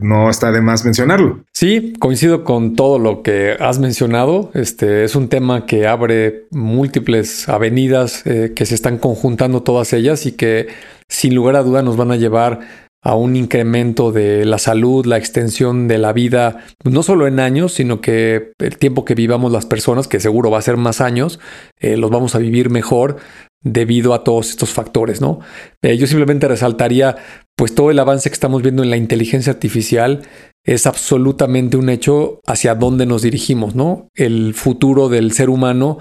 no 0.00 0.30
está 0.30 0.50
de 0.50 0.60
más 0.60 0.84
mencionarlo. 0.84 1.44
Sí, 1.52 1.92
coincido 1.98 2.42
con 2.42 2.74
todo 2.74 2.98
lo 2.98 3.22
que 3.22 3.56
has 3.60 3.78
mencionado. 3.78 4.50
Este 4.54 5.04
es 5.04 5.14
un 5.14 5.28
tema 5.28 5.66
que 5.66 5.86
abre 5.86 6.46
múltiples 6.50 7.48
avenidas 7.48 8.22
eh, 8.26 8.52
que 8.56 8.66
se 8.66 8.74
están 8.74 8.98
conjuntando 8.98 9.62
todas 9.62 9.92
ellas 9.92 10.26
y 10.26 10.32
que 10.32 10.68
sin 11.08 11.34
lugar 11.34 11.56
a 11.56 11.62
duda 11.62 11.82
nos 11.82 11.96
van 11.96 12.12
a 12.12 12.16
llevar 12.16 12.60
a 13.02 13.14
un 13.14 13.34
incremento 13.36 14.12
de 14.12 14.44
la 14.44 14.58
salud, 14.58 15.06
la 15.06 15.16
extensión 15.16 15.88
de 15.88 15.98
la 15.98 16.12
vida, 16.12 16.64
no 16.84 17.02
solo 17.02 17.26
en 17.26 17.40
años, 17.40 17.72
sino 17.72 18.00
que 18.00 18.52
el 18.58 18.76
tiempo 18.76 19.04
que 19.04 19.14
vivamos 19.14 19.52
las 19.52 19.66
personas, 19.66 20.06
que 20.06 20.20
seguro 20.20 20.50
va 20.50 20.58
a 20.58 20.62
ser 20.62 20.76
más 20.76 21.00
años, 21.00 21.40
eh, 21.78 21.96
los 21.96 22.10
vamos 22.10 22.34
a 22.34 22.38
vivir 22.38 22.68
mejor 22.68 23.16
debido 23.62 24.14
a 24.14 24.24
todos 24.24 24.50
estos 24.50 24.70
factores, 24.70 25.20
¿no? 25.20 25.40
Eh, 25.82 25.96
yo 25.96 26.06
simplemente 26.06 26.48
resaltaría, 26.48 27.16
pues 27.56 27.74
todo 27.74 27.90
el 27.90 27.98
avance 27.98 28.30
que 28.30 28.34
estamos 28.34 28.62
viendo 28.62 28.82
en 28.82 28.90
la 28.90 28.96
inteligencia 28.96 29.52
artificial 29.52 30.22
es 30.64 30.86
absolutamente 30.86 31.76
un 31.76 31.88
hecho 31.88 32.40
hacia 32.46 32.74
dónde 32.74 33.06
nos 33.06 33.22
dirigimos, 33.22 33.74
¿no? 33.74 34.08
El 34.14 34.54
futuro 34.54 35.08
del 35.08 35.32
ser 35.32 35.50
humano 35.50 35.98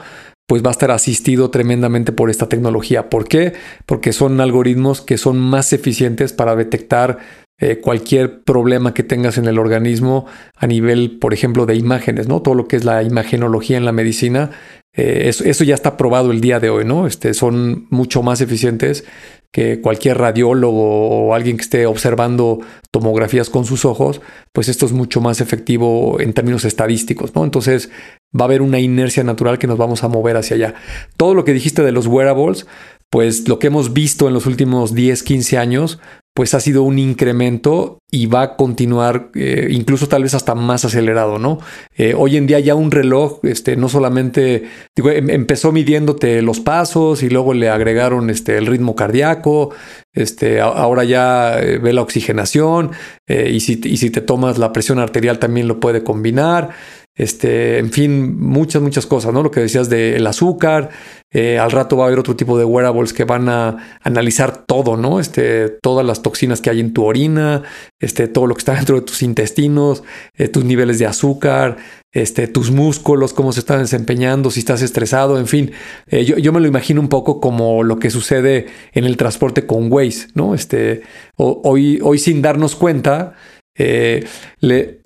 pues 0.50 0.64
va 0.64 0.70
a 0.70 0.72
estar 0.72 0.90
asistido 0.90 1.52
tremendamente 1.52 2.12
por 2.12 2.32
esta 2.32 2.50
tecnología. 2.50 3.08
¿Por 3.08 3.28
qué? 3.28 3.54
Porque 3.86 4.14
son 4.14 4.42
algoritmos 4.42 5.00
que 5.00 5.20
son 5.20 5.38
más 5.38 5.74
eficientes 5.74 6.34
para 6.34 6.56
detectar 6.56 7.20
eh, 7.60 7.80
cualquier 7.80 8.42
problema 8.42 8.96
que 8.96 9.04
tengas 9.04 9.38
en 9.38 9.46
el 9.46 9.60
organismo 9.60 10.26
a 10.56 10.66
nivel, 10.66 11.20
por 11.20 11.36
ejemplo, 11.36 11.68
de 11.68 11.76
imágenes, 11.76 12.28
¿no? 12.28 12.42
Todo 12.42 12.56
lo 12.56 12.68
que 12.68 12.78
es 12.78 12.84
la 12.84 13.04
imagenología 13.04 13.78
en 13.78 13.86
la 13.86 13.92
medicina, 13.92 14.50
eh, 14.96 15.30
eso, 15.30 15.44
eso, 15.44 15.64
ya 15.64 15.76
está 15.76 15.98
probado 15.98 16.32
el 16.32 16.42
día 16.42 16.60
de 16.60 16.72
hoy, 16.72 16.84
¿no? 16.84 17.06
Este, 17.06 17.36
son 17.36 17.86
mucho 17.92 18.24
más 18.24 18.42
eficientes 18.42 19.06
que 19.52 19.82
cualquier 19.82 20.18
radiólogo 20.18 21.10
o 21.28 21.36
alguien 21.36 21.58
que 21.58 21.64
esté 21.64 21.86
observando 21.86 22.60
tomografías 22.92 23.52
con 23.52 23.66
sus 23.66 23.86
ojos, 23.86 24.20
pues 24.52 24.68
esto 24.68 24.88
es 24.88 24.94
mucho 24.94 25.22
más 25.22 25.42
efectivo 25.42 26.20
en 26.20 26.34
términos 26.34 26.66
estadísticos, 26.66 27.36
¿no? 27.36 27.44
Entonces 27.44 27.92
va 28.36 28.46
a 28.46 28.48
haber 28.48 28.62
una 28.62 28.80
inercia 28.80 29.24
natural 29.24 29.58
que 29.58 29.68
nos 29.68 29.78
vamos 29.78 30.04
a 30.04 30.08
mover 30.08 30.38
hacia 30.38 30.56
allá. 30.56 30.76
Todo 31.18 31.34
lo 31.34 31.46
que 31.46 31.54
dijiste 31.54 31.84
de 31.84 31.92
los 31.92 32.08
wearables, 32.08 32.68
pues 33.10 33.48
lo 33.48 33.58
que 33.60 33.68
hemos 33.68 33.94
visto 33.94 34.28
en 34.28 34.34
los 34.34 34.46
últimos 34.46 34.94
10, 34.94 35.24
15 35.24 35.58
años, 35.58 36.00
pues 36.40 36.54
ha 36.54 36.60
sido 36.60 36.84
un 36.84 37.00
incremento 37.00 38.00
y 38.12 38.28
va 38.28 38.42
a 38.44 38.56
continuar 38.56 39.30
eh, 39.36 39.68
incluso 39.72 40.08
tal 40.08 40.24
vez 40.24 40.34
hasta 40.36 40.56
más 40.56 40.86
acelerado, 40.86 41.38
¿no? 41.38 41.60
Eh, 41.98 42.14
hoy 42.16 42.38
en 42.38 42.48
día 42.48 42.60
ya 42.60 42.76
un 42.76 42.92
reloj, 42.92 43.40
este, 43.44 43.76
no 43.76 43.90
solamente, 43.90 44.64
digo, 44.96 45.10
em, 45.10 45.30
empezó 45.32 45.72
midiéndote 45.72 46.42
los 46.42 46.60
pasos 46.60 47.24
y 47.24 47.30
luego 47.30 47.54
le 47.54 47.70
agregaron 47.70 48.30
este, 48.30 48.58
el 48.58 48.68
ritmo 48.68 48.96
cardíaco, 48.96 49.72
este, 50.14 50.62
ahora 50.62 51.04
ya 51.04 51.60
eh, 51.60 51.78
ve 51.78 51.92
la 51.92 52.04
oxigenación 52.04 52.92
y, 53.28 53.60
si, 53.60 53.80
y 53.84 53.98
si 53.98 54.10
te 54.10 54.22
tomas 54.22 54.58
la 54.58 54.72
presión 54.72 54.98
arterial 54.98 55.38
también 55.40 55.68
lo 55.68 55.80
puede 55.80 56.04
combinar. 56.04 56.70
Este, 57.16 57.80
en 57.80 57.92
fin, 57.92 58.40
muchas, 58.40 58.82
muchas 58.82 59.06
cosas, 59.06 59.34
¿no? 59.34 59.44
Lo 59.44 59.52
que 59.52 59.60
decías 59.60 59.90
del 59.90 60.26
azúcar, 60.26 60.90
eh, 61.32 61.60
al 61.60 61.70
rato 61.70 61.98
va 61.98 62.06
a 62.06 62.08
haber 62.08 62.18
otro 62.18 62.36
tipo 62.36 62.58
de 62.58 62.64
wearables 62.64 63.12
que 63.12 63.26
van 63.26 63.50
a 63.50 64.00
analizar 64.02 64.66
todo, 64.66 64.96
¿no? 64.96 65.20
Este, 65.20 65.70
todas 65.70 66.06
las 66.06 66.22
toxinas 66.22 66.62
que 66.62 66.70
hay 66.70 66.80
en 66.80 66.94
tu 66.94 67.04
orina, 67.04 67.64
este, 68.00 68.30
todo 68.30 68.48
lo 68.48 68.56
que 68.56 68.60
está 68.60 68.74
dentro 68.76 68.96
de 68.96 69.02
tus 69.02 69.22
intestinos, 69.22 70.02
eh, 70.38 70.48
tus 70.48 70.64
niveles 70.64 70.98
de 70.98 71.08
azúcar, 71.08 71.78
este, 72.14 72.48
tus 72.48 72.72
músculos, 72.72 73.34
cómo 73.34 73.52
se 73.52 73.60
están 73.60 73.80
desempeñando, 73.80 74.50
si 74.50 74.62
estás 74.62 74.82
estresado, 74.82 75.38
en 75.38 75.48
fin. 75.48 75.72
Eh, 76.08 76.24
yo, 76.24 76.38
yo, 76.38 76.54
me 76.54 76.62
lo 76.62 76.68
imagino 76.68 77.02
un 77.02 77.10
poco 77.10 77.42
como 77.42 77.84
lo 77.84 78.00
que 78.00 78.10
sucede 78.10 78.68
en 78.94 79.04
el 79.04 79.18
transporte 79.18 79.68
con 79.68 79.92
Waze, 79.92 80.30
¿no? 80.36 80.56
Este, 80.56 81.02
hoy, 81.36 82.00
hoy 82.02 82.18
sin 82.18 82.42
darnos 82.42 82.76
cuenta, 82.76 83.36
eh, 83.80 84.28
le, 84.60 85.00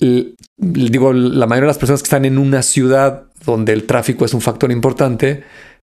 digo, 0.58 1.14
la 1.14 1.48
mayoría 1.48 1.68
de 1.68 1.68
las 1.68 1.78
personas 1.78 2.02
que 2.02 2.08
están 2.08 2.26
en 2.26 2.38
una 2.38 2.62
ciudad 2.64 3.24
donde 3.46 3.72
el 3.72 3.86
tráfico 3.86 4.26
es 4.26 4.34
un 4.34 4.42
factor 4.42 4.72
importante, 4.72 5.44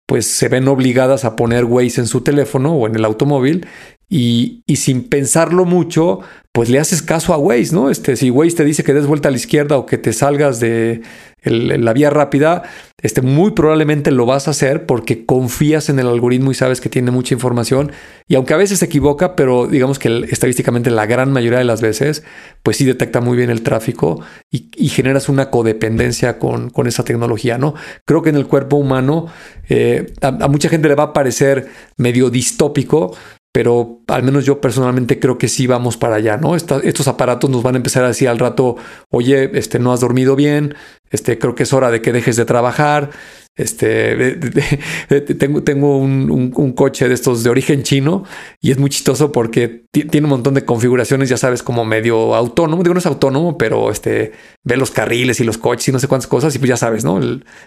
pues 0.07 0.25
se 0.25 0.47
ven 0.47 0.67
obligadas 0.67 1.25
a 1.25 1.35
poner 1.35 1.65
Waze 1.65 2.01
en 2.01 2.07
su 2.07 2.21
teléfono 2.21 2.73
o 2.73 2.87
en 2.87 2.95
el 2.95 3.03
automóvil 3.05 3.67
y, 4.09 4.63
sin 4.75 5.03
pensarlo 5.03 5.65
mucho, 5.65 6.19
pues 6.53 6.69
le 6.69 6.79
haces 6.79 7.01
caso 7.01 7.33
a 7.33 7.37
Waze, 7.37 7.75
¿no? 7.75 7.89
Este, 7.89 8.15
si 8.15 8.29
Waze 8.29 8.55
te 8.55 8.63
dice 8.63 8.83
que 8.83 8.93
des 8.93 9.05
vuelta 9.05 9.27
a 9.27 9.31
la 9.31 9.37
izquierda 9.37 9.77
o 9.77 9.85
que 9.85 9.97
te 9.97 10.13
salgas 10.13 10.61
de, 10.61 11.01
la 11.43 11.93
vía 11.93 12.09
rápida, 12.09 12.63
este, 13.01 13.21
muy 13.21 13.51
probablemente 13.51 14.11
lo 14.11 14.25
vas 14.25 14.47
a 14.47 14.51
hacer 14.51 14.85
porque 14.85 15.25
confías 15.25 15.89
en 15.89 15.99
el 15.99 16.07
algoritmo 16.07 16.51
y 16.51 16.55
sabes 16.55 16.79
que 16.79 16.89
tiene 16.89 17.11
mucha 17.11 17.33
información. 17.33 17.91
Y 18.27 18.35
aunque 18.35 18.53
a 18.53 18.57
veces 18.57 18.79
se 18.79 18.85
equivoca, 18.85 19.35
pero 19.35 19.67
digamos 19.67 19.99
que 19.99 20.25
estadísticamente 20.29 20.89
la 20.89 21.05
gran 21.05 21.31
mayoría 21.31 21.59
de 21.59 21.65
las 21.65 21.81
veces, 21.81 22.23
pues 22.63 22.77
sí 22.77 22.85
detecta 22.85 23.19
muy 23.21 23.37
bien 23.37 23.49
el 23.49 23.61
tráfico 23.61 24.21
y, 24.49 24.87
generas 24.87 25.29
una 25.29 25.51
codependencia 25.51 26.39
con, 26.39 26.71
esa 26.87 27.03
tecnología, 27.03 27.57
¿no? 27.57 27.75
Creo 28.05 28.21
que 28.21 28.29
en 28.29 28.35
el 28.35 28.47
cuerpo 28.47 28.77
humano 28.77 29.27
eh, 29.69 30.13
a 30.21 30.47
mucha 30.47 30.69
gente 30.69 30.87
le 30.87 30.95
va 30.95 31.03
a 31.03 31.13
parecer 31.13 31.67
medio 31.97 32.29
distópico, 32.29 33.15
pero 33.57 34.01
al 34.05 34.21
menos 34.21 34.45
yo 34.45 34.61
personalmente 34.61 35.17
creo 35.17 35.39
que 35.39 35.47
sí 35.47 35.65
vamos 35.65 35.97
para 35.97 36.17
allá, 36.17 36.37
¿no? 36.37 36.55
estos 36.55 37.07
aparatos 37.07 37.49
nos 37.49 37.63
van 37.63 37.73
a 37.73 37.77
empezar 37.77 38.03
a 38.03 38.09
decir 38.09 38.29
al 38.29 38.37
rato, 38.37 38.75
oye, 39.09 39.49
este, 39.57 39.79
no 39.79 39.91
has 39.91 39.99
dormido 39.99 40.35
bien, 40.35 40.75
este, 41.09 41.39
creo 41.39 41.55
que 41.55 41.63
es 41.63 41.73
hora 41.73 41.89
de 41.89 41.99
que 41.99 42.13
dejes 42.13 42.35
de 42.35 42.45
trabajar, 42.45 43.09
este, 43.57 44.35
tengo, 45.39 45.63
tengo 45.63 45.97
un, 45.97 46.73
coche 46.75 47.07
de 47.07 47.15
estos 47.15 47.43
de 47.43 47.49
origen 47.49 47.81
chino 47.81 48.23
y 48.61 48.69
es 48.71 48.77
muy 48.77 48.91
chistoso 48.91 49.31
porque 49.31 49.85
tiene 49.91 50.25
un 50.25 50.29
montón 50.29 50.53
de 50.53 50.63
configuraciones, 50.63 51.27
ya 51.27 51.37
sabes, 51.37 51.63
como 51.63 51.83
medio 51.83 52.35
autónomo. 52.35 52.83
Digo, 52.83 52.93
no 52.93 52.99
es 52.99 53.05
autónomo, 53.07 53.57
pero 53.57 53.89
este, 53.89 54.31
ve 54.63 54.77
los 54.77 54.91
carriles 54.91 55.39
y 55.39 55.43
los 55.43 55.57
coches 55.57 55.87
y 55.87 55.91
no 55.91 55.97
sé 55.97 56.07
cuántas 56.07 56.27
cosas. 56.27 56.53
Y 56.55 56.59
pues 56.59 56.69
ya 56.69 56.77
sabes, 56.77 57.03
¿no? 57.03 57.19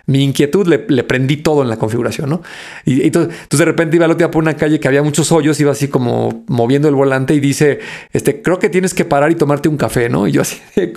mi 0.07 0.23
inquietud 0.23 0.67
le, 0.67 0.79
prendí 1.03 1.39
todo 1.39 1.63
en 1.63 1.69
la 1.69 1.77
configuración, 1.77 2.31
¿no? 2.31 2.43
Y, 2.85 3.03
entonces, 3.03 3.35
de 3.51 3.65
repente 3.65 3.97
iba 3.97 4.05
al 4.05 4.13
otro 4.13 4.27
día 4.27 4.31
por 4.31 4.43
una 4.43 4.55
calle 4.55 4.79
que 4.79 4.87
había 4.87 5.03
muchos 5.03 5.33
hoyos, 5.33 5.59
iba 5.59 5.73
así 5.73 5.89
como 5.89 6.45
moviendo 6.47 6.89
el 6.89 6.95
volante 6.95 7.35
y 7.35 7.41
dice, 7.41 7.81
este, 8.13 8.43
creo 8.43 8.61
que 8.61 8.69
tienes 8.69 8.95
que 8.95 9.05
parar 9.05 9.33
y 9.33 9.35
tomarte 9.35 9.69
un 9.69 9.77
café, 9.77 10.09
¿no? 10.09 10.29
Y 10.29 10.33
yo 10.33 10.43
así, 10.43 10.61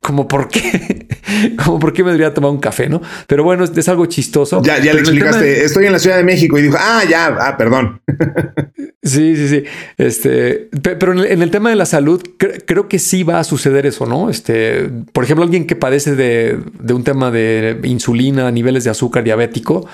como, 0.00 0.28
¿por 0.28 0.48
qué? 0.48 1.08
como, 1.64 1.80
¿por 1.80 1.92
qué 1.92 2.04
me 2.04 2.12
debería 2.12 2.32
tomar 2.32 2.52
un 2.52 2.58
café, 2.58 2.88
no? 2.88 3.02
Pero 3.26 3.42
bueno, 3.42 3.64
es 3.64 3.88
algo 3.88 4.06
chistoso 4.06 4.35
ya, 4.44 4.82
ya 4.82 4.92
le 4.94 5.00
explicaste, 5.00 5.64
estoy 5.64 5.86
en 5.86 5.92
la 5.92 5.98
Ciudad 5.98 6.16
de 6.16 6.24
México 6.24 6.58
y 6.58 6.62
dijo, 6.62 6.76
ah, 6.78 7.02
ya, 7.08 7.26
ah, 7.26 7.56
perdón. 7.56 8.00
Sí, 9.02 9.36
sí, 9.36 9.48
sí. 9.48 9.64
Este, 9.98 10.68
pero 10.82 11.12
en 11.24 11.40
el, 11.40 11.50
tema 11.52 11.70
de 11.70 11.76
la 11.76 11.86
salud, 11.86 12.20
creo 12.38 12.88
que 12.88 12.98
sí 12.98 13.22
va 13.22 13.38
a 13.38 13.44
suceder 13.44 13.86
eso, 13.86 14.04
¿no? 14.04 14.30
Este, 14.30 14.90
por 15.12 15.22
ejemplo, 15.22 15.44
alguien 15.44 15.66
que 15.66 15.76
padece 15.76 16.16
de, 16.16 16.58
un 16.92 17.04
tema 17.04 17.30
de 17.30 17.78
insulina, 17.84 18.50
niveles 18.50 18.82
de 18.82 18.90
azúcar 18.90 19.22
diabético, 19.22 19.86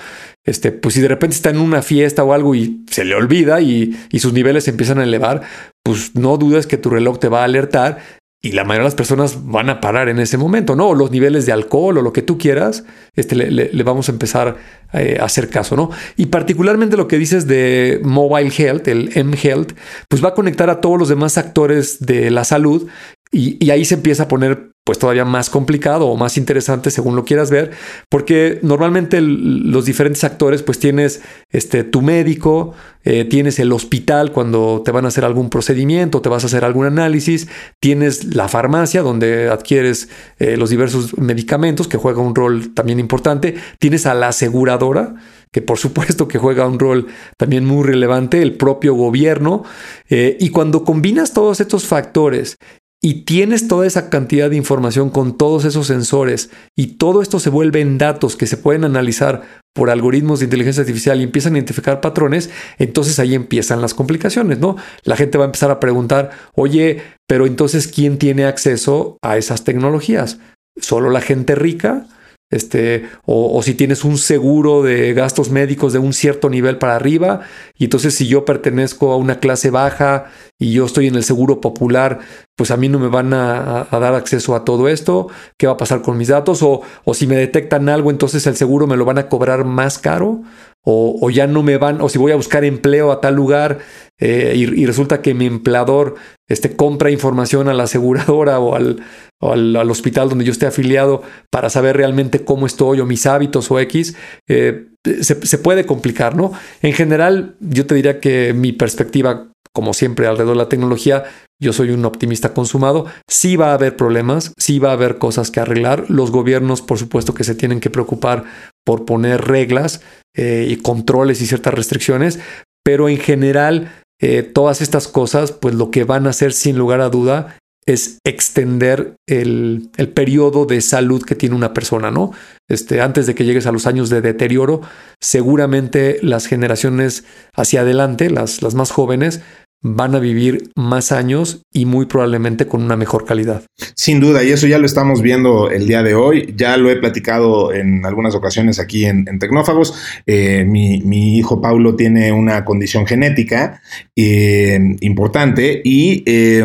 este, 0.45 0.71
pues 0.71 0.95
si 0.95 1.01
de 1.01 1.07
repente 1.07 1.35
está 1.35 1.51
en 1.51 1.59
una 1.59 1.81
fiesta 1.81 2.23
o 2.23 2.33
algo 2.33 2.53
y 2.55 2.83
se 2.89 3.05
le 3.05 3.15
olvida 3.15 3.61
y, 3.61 3.95
y, 4.11 4.19
sus 4.19 4.33
niveles 4.33 4.65
se 4.65 4.71
empiezan 4.71 4.99
a 4.99 5.03
elevar, 5.03 5.41
pues 5.83 6.15
no 6.15 6.37
dudes 6.37 6.67
que 6.67 6.77
tu 6.77 6.89
reloj 6.89 7.19
te 7.19 7.29
va 7.29 7.41
a 7.41 7.45
alertar 7.45 7.99
y 8.45 8.51
la 8.51 8.65
mayoría 8.65 8.83
de 8.83 8.87
las 8.87 8.95
personas 8.95 9.45
van 9.45 9.69
a 9.69 9.79
parar 9.79 10.09
en 10.09 10.19
ese 10.19 10.37
momento, 10.37 10.75
¿no? 10.75 10.93
Los 10.93 11.11
niveles 11.11 11.45
de 11.45 11.53
alcohol 11.53 11.97
o 11.97 12.01
lo 12.01 12.11
que 12.11 12.21
tú 12.21 12.37
quieras, 12.37 12.83
este, 13.15 13.37
le, 13.37 13.83
vamos 13.83 14.09
a 14.09 14.11
empezar 14.11 14.57
eh, 14.91 15.17
a 15.17 15.23
hacer 15.23 15.49
caso, 15.49 15.77
¿no? 15.77 15.91
Y 16.17 16.25
particularmente 16.25 16.97
lo 16.97 17.07
que 17.07 17.17
dices 17.17 17.47
de 17.47 18.01
Mobile 18.03 18.51
Health, 18.55 18.89
el 18.89 19.11
M-Health, 19.15 19.71
pues 20.09 20.21
va 20.21 20.29
a 20.29 20.33
conectar 20.33 20.69
a 20.69 20.81
todos 20.81 20.99
los 20.99 21.07
demás 21.07 21.37
actores 21.37 22.05
de 22.05 22.31
la 22.31 22.43
salud 22.43 22.89
y, 23.31 23.71
ahí 23.71 23.85
se 23.85 23.95
empieza 23.95 24.23
a 24.23 24.27
poner 24.27 24.72
pues 24.83 24.99
todavía 24.99 25.23
más 25.23 25.49
complicado 25.49 26.07
o 26.07 26.17
más 26.17 26.37
interesante 26.37 26.91
según 26.91 27.15
lo 27.15 27.23
quieras 27.23 27.49
ver, 27.49 27.71
porque 28.09 28.59
normalmente 28.63 29.21
los 29.21 29.85
diferentes 29.85 30.23
actores 30.25 30.61
pues 30.61 30.77
tienes 30.77 31.21
este, 31.51 31.85
tu 31.85 32.01
médico, 32.01 32.73
eh, 33.05 33.23
tienes 33.23 33.59
el 33.59 33.71
hospital 33.71 34.33
cuando 34.33 34.81
te 34.83 34.91
van 34.91 35.05
a 35.05 35.07
hacer 35.07 35.23
algún 35.23 35.49
procedimiento, 35.49 36.21
te 36.21 36.29
vas 36.29 36.43
a 36.43 36.47
hacer 36.47 36.65
algún 36.65 36.85
análisis, 36.85 37.47
tienes 37.79 38.35
la 38.35 38.49
farmacia 38.49 39.01
donde 39.01 39.49
adquieres 39.49 40.09
eh, 40.39 40.57
los 40.57 40.69
diversos 40.69 41.17
medicamentos 41.17 41.87
que 41.87 41.97
juega 41.97 42.21
un 42.21 42.35
rol 42.35 42.73
también 42.73 42.99
importante, 42.99 43.55
tienes 43.79 44.05
a 44.05 44.13
la 44.13 44.29
aseguradora 44.29 45.15
que 45.53 45.61
por 45.61 45.77
supuesto 45.77 46.27
que 46.27 46.39
juega 46.39 46.67
un 46.67 46.79
rol 46.79 47.07
también 47.37 47.63
muy 47.63 47.85
relevante, 47.85 48.41
el 48.41 48.57
propio 48.57 48.95
gobierno, 48.95 49.63
eh, 50.09 50.35
y 50.39 50.49
cuando 50.49 50.83
combinas 50.83 51.31
todos 51.31 51.61
estos 51.61 51.85
factores 51.85 52.57
y 53.05 53.25
tienes 53.25 53.67
toda 53.67 53.85
esa 53.85 54.09
cantidad 54.09 54.49
de 54.49 54.55
información 54.55 55.09
con 55.09 55.37
todos 55.37 55.65
esos 55.65 55.87
sensores 55.87 56.49
y 56.73 56.95
todo 56.95 57.21
esto 57.21 57.37
se 57.37 57.49
vuelve 57.49 57.81
en 57.81 57.97
datos 57.97 58.37
que 58.37 58.47
se 58.47 58.55
pueden 58.55 58.85
analizar 58.85 59.41
por 59.73 59.89
algoritmos 59.89 60.39
de 60.39 60.45
inteligencia 60.45 60.81
artificial 60.81 61.19
y 61.19 61.23
empiezan 61.23 61.53
a 61.53 61.57
identificar 61.57 61.99
patrones, 61.99 62.49
entonces 62.77 63.19
ahí 63.19 63.35
empiezan 63.35 63.81
las 63.81 63.93
complicaciones, 63.93 64.59
¿no? 64.59 64.77
La 65.03 65.17
gente 65.17 65.37
va 65.37 65.43
a 65.43 65.47
empezar 65.47 65.69
a 65.69 65.81
preguntar, 65.81 66.31
oye, 66.55 67.01
pero 67.27 67.45
entonces, 67.45 67.87
¿quién 67.87 68.17
tiene 68.17 68.45
acceso 68.45 69.17
a 69.21 69.37
esas 69.37 69.65
tecnologías? 69.65 70.39
¿Solo 70.79 71.09
la 71.09 71.19
gente 71.19 71.55
rica? 71.55 72.07
Este, 72.53 73.09
o, 73.25 73.61
si 73.63 73.73
tienes 73.73 74.03
un 74.03 74.17
seguro 74.17 74.83
de 74.83 75.13
gastos 75.13 75.49
médicos 75.49 75.91
de 75.91 75.99
un 75.99 76.13
cierto 76.13 76.49
nivel 76.49 76.77
para 76.77 76.95
arriba, 76.95 77.41
y 77.77 77.85
entonces 77.85 78.13
si 78.13 78.27
yo 78.27 78.45
pertenezco 78.45 79.11
a 79.11 79.17
una 79.17 79.39
clase 79.39 79.71
baja 79.71 80.25
y 80.59 80.73
yo 80.73 80.85
estoy 80.85 81.07
en 81.07 81.15
el 81.15 81.23
seguro 81.23 81.61
popular, 81.61 82.19
pues 82.55 82.69
a 82.69 82.77
mí 82.77 82.89
no 82.89 82.99
me 82.99 83.07
van 83.07 83.33
a, 83.33 83.87
dar 83.91 84.13
acceso 84.13 84.55
a 84.55 84.63
todo 84.63 84.87
esto, 84.87 85.29
¿qué 85.57 85.65
va 85.65 85.73
a 85.73 85.77
pasar 85.77 86.01
con 86.01 86.17
mis 86.17 86.27
datos? 86.27 86.61
O, 86.61 86.81
o, 87.03 87.13
si 87.13 87.25
me 87.25 87.35
detectan 87.35 87.89
algo, 87.89 88.11
entonces 88.11 88.45
el 88.45 88.55
seguro 88.55 88.85
me 88.85 88.97
lo 88.97 89.05
van 89.05 89.17
a 89.17 89.29
cobrar 89.29 89.65
más 89.65 89.97
caro, 89.97 90.43
o, 90.85 91.29
ya 91.29 91.47
no 91.47 91.63
me 91.63 91.77
van, 91.77 92.01
o 92.01 92.09
si 92.09 92.17
voy 92.17 92.33
a 92.33 92.35
buscar 92.35 92.65
empleo 92.65 93.11
a 93.11 93.21
tal 93.21 93.35
lugar 93.35 93.79
eh, 94.19 94.53
y, 94.55 94.85
resulta 94.85 95.21
que 95.21 95.33
mi 95.33 95.45
empleador 95.45 96.15
este, 96.49 96.75
compra 96.75 97.09
información 97.09 97.69
a 97.69 97.73
la 97.73 97.83
aseguradora 97.83 98.59
o 98.59 98.75
al, 98.75 99.01
al, 99.39 99.89
hospital 99.89 100.29
donde 100.29 100.43
yo 100.43 100.51
esté 100.51 100.65
afiliado 100.65 101.23
para 101.49 101.69
saber 101.69 101.95
realmente 101.95 102.43
cómo 102.43 102.65
estoy 102.65 102.99
o 102.99 103.05
mis 103.05 103.25
hábitos 103.25 103.71
o 103.71 103.79
X, 103.79 104.15
eh, 104.49 104.87
se, 105.21 105.45
se, 105.45 105.57
puede 105.57 105.85
complicar, 105.85 106.35
¿no? 106.35 106.51
En 106.81 106.93
general, 106.93 107.55
yo 107.61 107.85
te 107.85 107.95
diría 107.95 108.19
que 108.19 108.53
mi 108.53 108.73
perspectiva, 108.73 109.47
como 109.73 109.93
siempre, 109.93 110.27
alrededor 110.27 110.55
de 110.55 110.63
la 110.63 110.69
tecnología, 110.69 111.23
yo 111.63 111.71
soy 111.71 111.91
un 111.91 112.03
optimista 112.05 112.53
consumado. 112.53 113.05
Sí 113.27 113.55
va 113.55 113.71
a 113.71 113.75
haber 113.75 113.95
problemas, 113.95 114.53
sí 114.57 114.79
va 114.79 114.89
a 114.89 114.93
haber 114.93 115.17
cosas 115.17 115.49
que 115.49 115.61
arreglar. 115.61 116.05
Los 116.09 116.29
gobiernos, 116.29 116.81
por 116.81 116.99
supuesto, 116.99 117.33
que 117.33 117.45
se 117.45 117.55
tienen 117.55 117.79
que 117.79 117.89
preocupar 117.89 118.43
por 118.85 119.05
poner 119.05 119.41
reglas 119.41 120.01
eh, 120.35 120.67
y 120.69 120.77
controles 120.77 121.41
y 121.41 121.47
ciertas 121.47 121.73
restricciones, 121.73 122.39
pero 122.83 123.09
en 123.09 123.17
general 123.17 123.91
eh, 124.21 124.43
todas 124.43 124.81
estas 124.81 125.07
cosas, 125.07 125.51
pues 125.51 125.75
lo 125.75 125.91
que 125.91 126.03
van 126.03 126.27
a 126.27 126.31
hacer 126.31 126.53
sin 126.53 126.77
lugar 126.77 127.01
a 127.01 127.09
duda 127.09 127.57
es 127.85 128.19
extender 128.25 129.15
el, 129.27 129.89
el, 129.97 130.07
periodo 130.09 130.65
de 130.65 130.79
salud 130.79 131.21
que 131.21 131.35
tiene 131.35 131.55
una 131.55 131.73
persona, 131.73 132.11
¿no? 132.11 132.31
Este, 132.69 133.01
antes 133.01 133.27
de 133.27 133.35
que 133.35 133.43
llegues 133.43 133.67
a 133.67 133.73
los 133.73 133.87
años 133.87 134.09
de 134.09 134.21
deterioro, 134.21 134.81
seguramente 135.21 136.19
las 136.21 136.45
generaciones 136.45 137.25
hacia 137.53 137.81
adelante, 137.81 138.29
las, 138.29 138.61
las 138.61 138.73
más 138.73 138.91
jóvenes, 138.91 139.41
van 139.83 140.15
a 140.15 140.19
vivir 140.19 140.71
más 140.75 141.11
años 141.11 141.61
y 141.71 141.85
muy 141.85 142.05
probablemente 142.05 142.65
con 142.65 142.81
una 142.81 142.95
mejor 142.95 143.25
calidad. 143.25 143.63
Sin 143.95 144.19
duda, 144.19 144.43
y 144.43 144.51
eso 144.51 144.65
ya 144.65 144.79
lo 144.79 144.85
estamos 144.85 145.21
viendo 145.21 145.69
el 145.69 145.85
día 145.85 146.01
de 146.01 146.15
hoy. 146.15 146.53
Ya 146.57 146.77
lo 146.77 146.89
he 146.89 146.95
platicado 146.95 147.73
en 147.73 148.05
algunas 148.05 148.33
ocasiones 148.33 148.79
aquí 148.79 149.05
en, 149.05 149.25
Tecnófagos. 149.39 149.93
Eh, 150.25 150.63
mi, 150.65 151.37
hijo 151.37 151.61
Paulo 151.61 151.95
tiene 151.95 152.31
una 152.31 152.63
condición 152.63 153.05
genética 153.05 153.81
eh, 154.15 154.79
importante 155.01 155.81
y, 155.83 156.23
eh, 156.25 156.63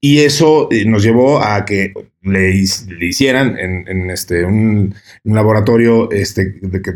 y 0.00 0.18
eso 0.18 0.68
nos 0.86 1.02
llevó 1.02 1.42
a 1.42 1.64
que 1.64 1.92
le, 2.22 2.54
hicieran 3.00 3.58
en, 3.58 4.10
este, 4.10 4.44
un, 4.44 4.94
un, 5.24 5.34
laboratorio 5.34 6.10
este, 6.10 6.58
de 6.60 6.82
que 6.82 6.92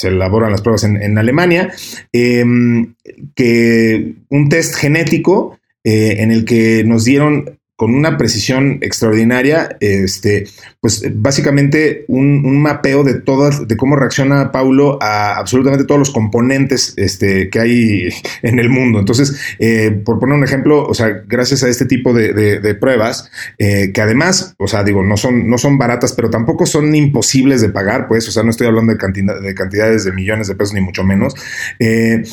se 0.00 0.08
elaboran 0.08 0.50
las 0.50 0.62
pruebas 0.62 0.84
en, 0.84 1.18
Alemania, 1.18 1.72
em, 2.12 2.94
que 3.34 4.14
un 4.28 4.48
test 4.48 4.74
genético 4.74 5.58
eh, 5.84 6.16
en 6.18 6.30
el 6.30 6.44
que 6.44 6.84
nos 6.84 7.04
dieron 7.04 7.59
con 7.80 7.94
una 7.94 8.18
precisión 8.18 8.76
extraordinaria, 8.82 9.78
este, 9.80 10.46
pues 10.82 11.02
básicamente 11.14 12.04
un, 12.08 12.60
mapeo 12.60 13.04
de 13.04 13.14
todas, 13.14 13.66
de 13.66 13.74
cómo 13.78 13.96
reacciona 13.96 14.52
Paulo 14.52 14.98
a 15.00 15.38
absolutamente 15.38 15.86
todos 15.86 15.98
los 15.98 16.10
componentes 16.10 16.92
este, 16.98 17.48
que 17.48 17.58
hay 17.58 18.08
en 18.42 18.58
el 18.58 18.68
mundo. 18.68 18.98
Entonces, 18.98 19.40
eh, 19.58 19.92
por 20.04 20.18
poner 20.18 20.36
un 20.36 20.44
ejemplo, 20.44 20.86
o 20.86 20.92
sea, 20.92 21.22
gracias 21.26 21.62
a 21.62 21.68
este 21.68 21.86
tipo 21.86 22.12
de, 22.12 22.76
pruebas, 22.78 23.30
eh, 23.56 23.92
que 23.94 24.02
además, 24.02 24.54
o 24.58 24.68
sea, 24.68 24.84
digo, 24.84 25.02
no 25.02 25.16
son, 25.16 25.48
no 25.48 25.56
son 25.56 25.78
baratas, 25.78 26.12
pero 26.12 26.28
tampoco 26.28 26.66
son 26.66 26.94
imposibles 26.94 27.62
de 27.62 27.70
pagar, 27.70 28.08
pues, 28.08 28.28
o 28.28 28.30
sea, 28.30 28.42
no 28.42 28.50
estoy 28.50 28.66
hablando 28.66 28.92
de, 28.92 28.98
cantidad, 28.98 29.40
de 29.40 29.54
cantidades 29.54 30.04
de 30.04 30.12
millones 30.12 30.48
de 30.48 30.54
pesos, 30.54 30.74
ni 30.74 30.82
mucho 30.82 31.02
menos. 31.02 31.34
Eh, 31.78 32.24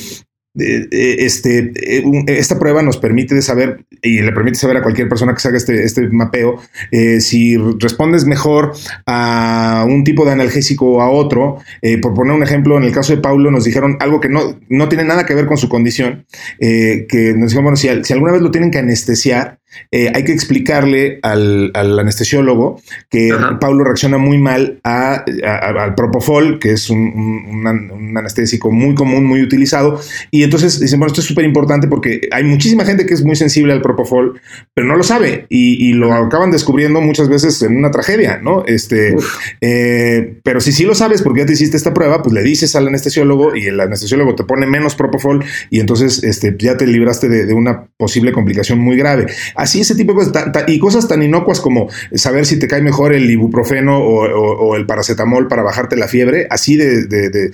este, 0.58 1.72
eh, 1.76 2.04
esta 2.28 2.58
prueba 2.60 2.82
nos 2.82 2.98
permite 2.98 3.42
saber 3.42 3.86
y 4.02 4.22
le 4.22 4.32
permite 4.32 4.58
saber 4.58 4.78
a 4.78 4.82
cualquier 4.82 5.08
persona 5.08 5.36
que 5.36 5.48
haga 5.48 5.58
este, 5.58 5.84
este 5.84 6.08
mapeo 6.10 6.60
eh, 6.92 7.22
si 7.22 7.58
respondes 7.58 8.26
mejor 8.26 8.74
a 9.06 9.86
un 9.88 10.04
tipo 10.04 10.26
de 10.26 10.32
analgésico 10.32 10.94
o 10.94 11.02
a 11.02 11.10
otro. 11.10 11.58
Eh, 11.82 11.98
por 12.00 12.14
poner 12.14 12.34
un 12.34 12.44
ejemplo, 12.44 12.78
en 12.78 12.84
el 12.84 12.92
caso 12.92 13.16
de 13.16 13.22
Paulo 13.22 13.52
nos 13.52 13.66
dijeron 13.66 13.98
algo 14.00 14.20
que 14.20 14.30
no, 14.30 14.60
no 14.70 14.90
tiene 14.90 15.04
nada 15.04 15.26
que 15.26 15.36
ver 15.36 15.46
con 15.46 15.58
su 15.58 15.70
condición, 15.70 16.26
que 16.60 17.34
nos 17.38 17.50
dijeron, 17.50 17.64
bueno, 17.64 17.78
si 17.78 18.14
alguna 18.14 18.32
vez 18.32 18.42
lo 18.42 18.52
tienen 18.52 18.72
que 18.72 18.80
anestesiar, 18.80 19.60
eh, 19.92 20.12
hay 20.14 20.24
que 20.24 20.34
explicarle 20.34 21.20
al, 21.22 21.72
anestesiólogo 21.76 22.82
que 23.10 23.34
Paulo 23.60 23.84
reacciona 23.84 24.18
muy 24.18 24.38
mal 24.38 24.80
al 24.84 25.96
propofol, 25.96 26.60
que 26.60 26.72
es 26.74 26.90
un, 26.90 28.14
anestésico 28.18 28.72
muy 28.72 28.96
común, 28.96 29.26
muy 29.26 29.42
utilizado. 29.42 30.00
Y 30.32 30.44
entonces 30.44 30.80
dicen, 30.80 31.00
bueno, 31.00 31.12
esto 31.12 31.22
es 31.22 31.28
súper 31.28 31.46
importante 31.46 31.88
porque 31.88 32.28
hay 32.32 32.44
muchísima 32.44 32.86
gente 32.86 33.06
que 33.06 33.14
es 33.14 33.24
muy 33.24 33.36
sensible 33.36 33.74
al 33.74 33.82
propofol, 33.82 34.40
pero 34.74 34.88
no 34.88 34.96
lo 34.96 35.04
sabe 35.04 35.46
y, 35.50 35.94
lo 35.98 36.14
acaban 36.14 36.52
descubriendo 36.52 37.02
muchas 37.02 37.28
veces 37.30 37.62
en 37.64 37.76
una 37.76 37.90
tragedia, 37.92 38.40
¿no? 38.44 38.64
Este, 38.68 39.16
eh, 39.62 40.40
pero 40.44 40.60
si 40.60 40.72
sí 40.72 40.84
lo 40.84 40.94
sabes 40.94 41.22
porque 41.22 41.40
ya 41.42 41.46
te 41.46 41.54
hiciste 41.54 41.78
esta 41.78 41.94
prueba, 41.94 42.22
pues 42.22 42.34
le 42.34 42.44
dices 42.44 42.76
al 42.76 42.88
anestesiólogo 42.88 43.56
y 43.56 43.66
el 43.66 43.80
anestesiólogo 43.80 44.36
te 44.36 44.44
pone 44.44 44.68
menos 44.68 44.96
propofol 44.96 45.44
y 45.70 45.80
entonces 45.80 46.24
este, 46.24 46.56
ya 46.60 46.78
te 46.78 46.86
libraste 46.86 47.30
de, 47.30 47.46
de 47.46 47.54
una 47.54 47.88
posible 47.98 48.32
complicación 48.32 48.80
muy 48.80 48.98
grave. 48.98 49.28
Así 49.56 49.67
ese 49.76 49.96
tipo 49.96 50.14
de 50.14 50.32
cosas. 50.32 50.64
y 50.68 50.80
cosas 50.80 51.08
tan 51.08 51.24
inocuas 51.24 51.60
como 51.60 51.90
saber 52.14 52.46
si 52.46 52.60
te 52.60 52.68
cae 52.68 52.82
mejor 52.82 53.14
el 53.14 53.30
ibuprofeno 53.30 54.00
o, 54.00 54.76
el 54.76 54.86
paracetamol 54.86 55.48
para 55.48 55.64
bajarte 55.64 55.96
la 55.96 56.08
fiebre. 56.08 56.48
Así 56.50 56.76
de, 56.76 57.52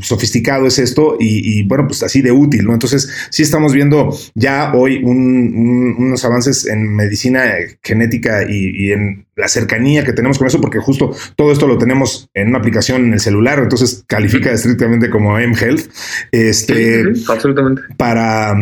sofisticado 0.00 0.66
es 0.66 0.78
esto 0.78 1.16
y, 1.18 1.62
bueno, 1.64 1.86
pues 1.86 2.02
así 2.02 2.22
de 2.22 2.32
útil, 2.32 2.64
¿no? 2.64 2.72
Entonces, 2.72 3.08
sí 3.30 3.42
estamos 3.42 3.72
viendo 3.72 4.16
ya 4.34 4.72
hoy 4.74 5.02
unos 5.02 6.24
avances 6.24 6.66
en 6.66 6.94
medicina 6.94 7.54
genética 7.82 8.44
y 8.48 8.92
en 8.92 9.26
la 9.34 9.48
cercanía 9.48 10.04
que 10.04 10.12
tenemos 10.12 10.38
con 10.38 10.46
eso, 10.46 10.60
porque 10.60 10.78
justo 10.78 11.14
todo 11.36 11.52
esto 11.52 11.66
lo 11.66 11.78
tenemos 11.78 12.28
en 12.34 12.48
una 12.48 12.58
aplicación 12.58 13.04
en 13.06 13.12
el 13.14 13.20
celular, 13.20 13.58
entonces 13.60 14.04
califica 14.06 14.50
estrictamente 14.50 15.08
como 15.10 15.36
mHealth, 15.38 15.90
este, 16.32 17.04
absolutamente. 17.28 17.82
Para, 17.96 18.54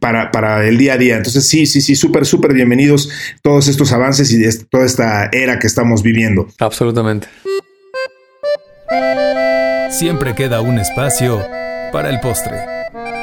para, 0.00 0.30
para 0.30 0.66
el 0.66 0.76
día 0.76 0.94
a 0.94 0.98
día. 0.98 1.16
Entonces, 1.16 1.48
sí, 1.48 1.66
sí, 1.66 1.80
sí, 1.80 1.96
súper, 1.96 2.26
súper 2.26 2.52
bienvenidos 2.52 3.10
todos 3.42 3.68
estos 3.68 3.92
avances 3.92 4.30
y 4.32 4.42
toda 4.66 4.84
esta 4.84 5.28
era 5.32 5.58
que 5.58 5.66
estamos 5.66 6.02
viviendo. 6.02 6.48
Absolutamente. 6.58 7.28
Siempre 9.90 10.34
queda 10.34 10.60
un 10.60 10.78
espacio 10.78 11.40
para 11.92 12.10
el 12.10 12.20
postre. 12.20 12.79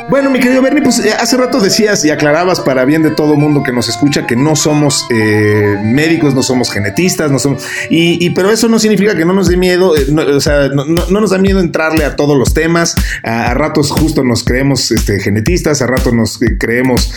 Bueno, 0.09 0.29
mi 0.29 0.39
querido 0.39 0.61
Bernie, 0.61 0.81
pues 0.81 0.99
eh, 0.99 1.11
hace 1.11 1.35
rato 1.35 1.59
decías 1.59 2.05
y 2.05 2.11
aclarabas 2.11 2.61
para 2.61 2.85
bien 2.85 3.03
de 3.03 3.11
todo 3.11 3.35
mundo 3.35 3.61
que 3.61 3.73
nos 3.73 3.89
escucha 3.89 4.25
que 4.25 4.37
no 4.37 4.55
somos 4.55 5.05
eh, 5.09 5.77
médicos, 5.83 6.33
no 6.33 6.43
somos 6.43 6.71
genetistas, 6.71 7.29
no 7.29 7.39
somos. 7.39 7.65
Y, 7.89 8.29
pero 8.29 8.49
eso 8.49 8.69
no 8.69 8.79
significa 8.79 9.17
que 9.17 9.25
no 9.25 9.33
nos 9.33 9.49
dé 9.49 9.57
miedo, 9.57 9.97
eh, 9.97 10.05
o 10.13 10.39
sea, 10.39 10.69
no, 10.69 10.85
nos 10.85 11.31
da 11.31 11.37
miedo 11.39 11.59
entrarle 11.59 12.05
a 12.05 12.15
todos 12.15 12.37
los 12.37 12.53
temas. 12.53 12.95
A, 13.21 13.53
ratos 13.53 13.91
justo 13.91 14.23
nos 14.23 14.45
creemos 14.45 14.91
este, 14.91 15.19
genetistas, 15.19 15.81
a 15.81 15.87
ratos 15.87 16.13
nos 16.13 16.39
creemos. 16.57 17.13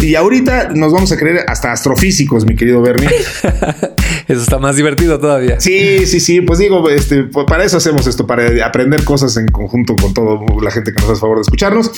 y 0.00 0.14
ahorita 0.14 0.70
nos 0.70 0.92
vamos 0.92 1.12
a 1.12 1.16
creer 1.18 1.44
hasta 1.46 1.72
astrofísicos, 1.72 2.46
mi 2.46 2.56
querido 2.56 2.80
Bernie. 2.80 3.10
eso 4.28 4.42
está 4.42 4.58
más 4.58 4.76
divertido 4.76 5.18
todavía. 5.18 5.58
Sí, 5.58 6.06
sí, 6.06 6.20
sí. 6.20 6.42
Pues 6.42 6.58
digo, 6.58 6.88
este, 6.90 7.24
para 7.24 7.64
eso 7.64 7.78
hacemos 7.78 8.06
esto, 8.06 8.26
para 8.26 8.64
aprender 8.64 9.04
cosas 9.04 9.36
en 9.38 9.48
conjunto 9.48 9.96
con 9.96 10.12
toda 10.12 10.38
la 10.62 10.70
gente 10.70 10.92
que 10.92 11.00
nos 11.00 11.10
hace 11.10 11.20
favor 11.20 11.38
de 11.38 11.42
escucharnos 11.42 11.90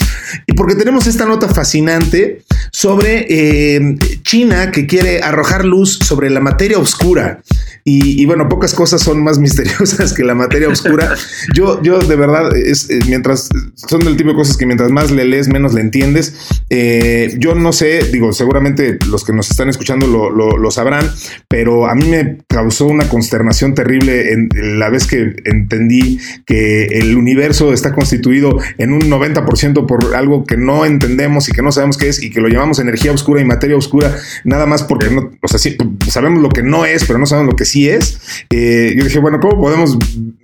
y 0.47 0.53
porque 0.53 0.75
tenemos 0.75 1.07
esta 1.07 1.25
nota 1.25 1.49
fascinante 1.49 2.41
sobre 2.71 3.25
eh, 3.29 3.97
China 4.23 4.71
que 4.71 4.87
quiere 4.87 5.21
arrojar 5.21 5.65
luz 5.65 5.99
sobre 6.01 6.29
la 6.29 6.39
materia 6.39 6.79
oscura. 6.79 7.41
Y, 7.83 8.25
bueno, 8.27 8.47
pocas 8.47 8.75
cosas 8.75 9.01
son 9.01 9.23
más 9.23 9.39
misteriosas 9.39 10.13
que 10.13 10.23
la 10.23 10.35
materia 10.35 10.69
oscura. 10.69 11.15
Yo, 11.53 11.81
yo 11.81 11.99
de 11.99 12.15
verdad, 12.15 12.55
es, 12.55 12.89
eh, 12.89 12.99
mientras 13.07 13.49
son 13.75 14.01
del 14.01 14.17
tipo 14.17 14.29
de 14.29 14.35
cosas 14.35 14.55
que 14.55 14.65
mientras 14.65 14.91
más 14.91 15.11
le 15.11 15.25
lees, 15.25 15.47
menos 15.47 15.73
le 15.73 15.81
entiendes. 15.81 16.35
Eh, 16.69 17.35
yo 17.37 17.55
no 17.55 17.73
sé, 17.73 18.03
digo, 18.11 18.33
seguramente 18.33 18.97
los 19.09 19.25
que 19.25 19.33
nos 19.33 19.49
están 19.49 19.67
escuchando 19.69 20.07
lo, 20.07 20.71
sabrán, 20.71 21.11
pero 21.49 21.87
a 21.87 21.95
mí 21.95 22.07
me 22.07 22.37
causó 22.47 22.85
una 22.85 23.09
consternación 23.09 23.73
terrible 23.73 24.31
en 24.31 24.79
la 24.79 24.89
vez 24.89 25.05
que 25.05 25.35
entendí 25.43 26.17
que 26.45 26.85
el 26.85 27.17
universo 27.17 27.73
está 27.73 27.93
constituido 27.93 28.57
en 28.77 28.93
un 28.93 29.01
90% 29.01 29.85
por 29.85 30.15
algo 30.15 30.45
que 30.45 30.55
no 30.55 30.85
entendemos 30.85 31.49
y 31.49 31.51
que 31.51 31.61
no 31.61 31.73
sabemos 31.73 31.97
qué 31.97 32.07
es 32.07 32.23
y 32.23 32.29
que 32.29 32.39
lo 32.39 32.47
llamamos 32.47 32.60
energía 32.79 33.11
oscura 33.11 33.41
y 33.41 33.45
materia 33.45 33.75
oscura, 33.75 34.15
nada 34.43 34.65
más 34.65 34.83
porque 34.83 35.09
no, 35.09 35.31
o 35.41 35.47
sea, 35.47 35.59
sí, 35.59 35.77
sabemos 36.07 36.41
lo 36.41 36.49
que 36.49 36.63
no 36.63 36.85
es, 36.85 37.05
pero 37.05 37.19
no 37.19 37.25
sabemos 37.25 37.53
lo 37.53 37.57
que 37.57 37.65
sí 37.65 37.89
es. 37.89 38.19
Eh, 38.49 38.93
yo 38.95 39.03
dije, 39.03 39.19
bueno, 39.19 39.39
¿cómo 39.39 39.59
podemos 39.61 39.97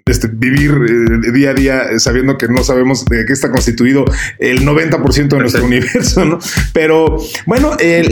este, 0.05 0.27
vivir 0.27 0.71
eh, 0.71 1.31
día 1.31 1.51
a 1.51 1.53
día 1.53 1.99
sabiendo 1.99 2.37
que 2.37 2.47
no 2.47 2.63
sabemos 2.63 3.05
de 3.05 3.25
qué 3.25 3.33
está 3.33 3.51
constituido 3.51 4.05
el 4.39 4.65
90% 4.65 5.27
de 5.27 5.37
nuestro 5.37 5.65
universo, 5.65 6.25
¿no? 6.25 6.39
Pero 6.73 7.17
bueno, 7.45 7.77
eh, 7.79 8.09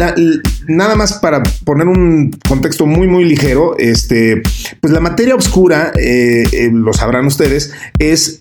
nada 0.67 0.95
más 0.95 1.13
para 1.13 1.41
poner 1.63 1.87
un 1.87 2.31
contexto 2.47 2.85
muy, 2.85 3.07
muy 3.07 3.25
ligero, 3.25 3.75
este, 3.77 4.41
pues 4.81 4.93
la 4.93 4.99
materia 4.99 5.35
oscura, 5.35 5.91
lo 6.71 6.93
sabrán 6.93 7.25
ustedes, 7.25 7.73
es 7.99 8.39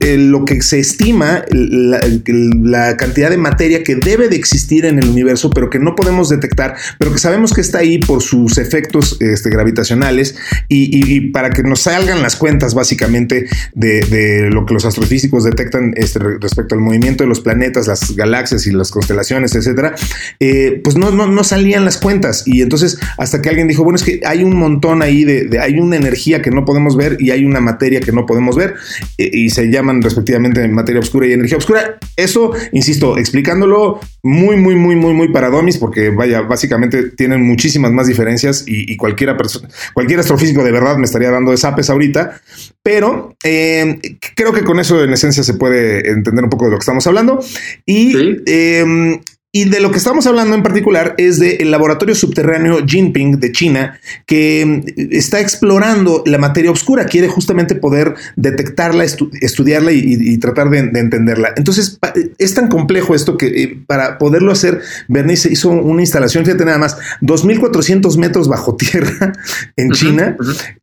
lo 0.00 0.44
que 0.44 0.62
se 0.62 0.78
estima 0.78 1.44
la, 1.50 2.00
la 2.26 2.96
cantidad 2.96 3.30
de 3.30 3.36
materia 3.36 3.82
que 3.82 3.96
debe 3.96 4.28
de 4.28 4.36
existir 4.36 4.51
en 4.80 4.98
el 4.98 5.08
universo, 5.08 5.50
pero 5.50 5.70
que 5.70 5.78
no 5.78 5.94
podemos 5.94 6.28
detectar, 6.28 6.76
pero 6.98 7.12
que 7.12 7.18
sabemos 7.18 7.52
que 7.52 7.60
está 7.60 7.78
ahí 7.78 7.98
por 7.98 8.22
sus 8.22 8.58
efectos 8.58 9.16
este, 9.20 9.50
gravitacionales 9.50 10.34
y, 10.68 11.32
para 11.32 11.50
que 11.50 11.62
nos 11.62 11.80
salgan 11.80 12.22
las 12.22 12.36
cuentas 12.36 12.74
básicamente 12.74 13.46
de, 13.74 14.48
lo 14.50 14.64
que 14.66 14.74
los 14.74 14.84
astrofísicos 14.84 15.44
detectan 15.44 15.94
este, 15.96 16.18
respecto 16.18 16.74
al 16.74 16.80
movimiento 16.80 17.24
de 17.24 17.28
los 17.28 17.40
planetas, 17.40 17.86
las 17.86 18.14
galaxias 18.16 18.66
y 18.66 18.72
las 18.72 18.90
constelaciones, 18.90 19.54
etcétera, 19.54 19.94
eh, 20.40 20.80
pues 20.82 20.96
no, 20.96 21.10
no, 21.10 21.44
salían 21.44 21.84
las 21.84 21.98
cuentas. 21.98 22.44
Y 22.46 22.62
entonces, 22.62 22.98
hasta 23.18 23.42
que 23.42 23.48
alguien 23.48 23.68
dijo, 23.68 23.84
bueno, 23.84 23.96
es 23.96 24.02
que 24.02 24.20
hay 24.24 24.44
un 24.44 24.56
montón 24.56 25.02
ahí 25.02 25.24
de, 25.24 25.58
hay 25.58 25.78
una 25.78 25.96
energía 25.96 26.40
que 26.40 26.50
no 26.50 26.64
podemos 26.64 26.96
ver 26.96 27.16
y 27.20 27.30
hay 27.30 27.44
una 27.44 27.60
materia 27.60 28.00
que 28.00 28.12
no 28.12 28.26
podemos 28.26 28.56
ver, 28.56 28.74
eh, 29.18 29.30
y 29.32 29.50
se 29.50 29.70
llaman 29.70 30.02
respectivamente 30.02 30.66
materia 30.68 31.00
oscura 31.00 31.26
y 31.26 31.32
energía 31.32 31.58
oscura. 31.58 31.98
Eso, 32.16 32.52
insisto, 32.72 33.18
explicándolo 33.18 34.00
muy, 34.22 34.41
muy, 34.56 34.76
muy, 34.76 34.96
muy, 34.96 35.12
muy 35.14 35.28
para 35.28 35.50
domis, 35.50 35.78
porque 35.78 36.10
vaya, 36.10 36.42
básicamente 36.42 37.10
tienen 37.10 37.42
muchísimas 37.42 37.92
más 37.92 38.06
diferencias 38.06 38.64
y, 38.66 38.96
cualquiera 38.96 39.36
persona, 39.36 39.68
cualquier 39.94 40.20
astrofísico 40.20 40.62
de 40.62 40.72
verdad 40.72 40.96
me 40.96 41.04
estaría 41.04 41.30
dando 41.30 41.50
de 41.50 41.56
zapes 41.56 41.90
ahorita, 41.90 42.40
pero 42.82 43.36
eh, 43.44 43.98
creo 44.34 44.52
que 44.52 44.64
con 44.64 44.78
eso 44.78 45.02
en 45.02 45.12
esencia 45.12 45.42
se 45.42 45.54
puede 45.54 46.10
entender 46.10 46.44
un 46.44 46.50
poco 46.50 46.66
de 46.66 46.72
lo 46.72 46.76
que 46.76 46.82
estamos 46.82 47.06
hablando. 47.06 47.42
Y 47.86 48.14
em, 48.46 49.20
y 49.54 49.64
de 49.68 49.80
lo 49.80 49.90
que 49.90 49.98
estamos 49.98 50.26
hablando 50.26 50.54
en 50.54 50.62
particular 50.62 51.14
es 51.18 51.38
del 51.38 51.70
laboratorio 51.70 52.14
subterráneo 52.14 52.86
Jinping 52.86 53.38
de 53.38 53.52
China, 53.52 54.00
que 54.24 54.64
mm, 54.64 55.12
está 55.12 55.40
explorando 55.40 56.22
la 56.24 56.38
materia 56.38 56.70
oscura, 56.70 57.04
quiere 57.04 57.28
justamente 57.28 57.74
poder 57.74 58.14
detectarla, 58.36 59.04
estudiarla 59.04 59.92
y, 59.92 60.38
tratar 60.38 60.70
de, 60.70 60.78
entenderla. 60.78 61.52
Entonces, 61.56 61.98
es 62.38 62.54
tan 62.54 62.68
complejo 62.68 63.14
esto 63.14 63.36
que 63.36 63.46
eh, 63.46 63.78
para 63.86 64.16
poderlo 64.16 64.52
hacer, 64.52 64.80
Bernice 65.08 65.52
hizo 65.52 65.68
una 65.68 66.00
instalación, 66.00 66.46
fíjate 66.46 66.64
nada 66.64 66.78
más, 66.78 66.96
2.400 67.20 68.16
metros 68.16 68.48
bajo 68.48 68.74
tierra 68.82 69.32
en 69.76 69.90
China, 69.90 70.34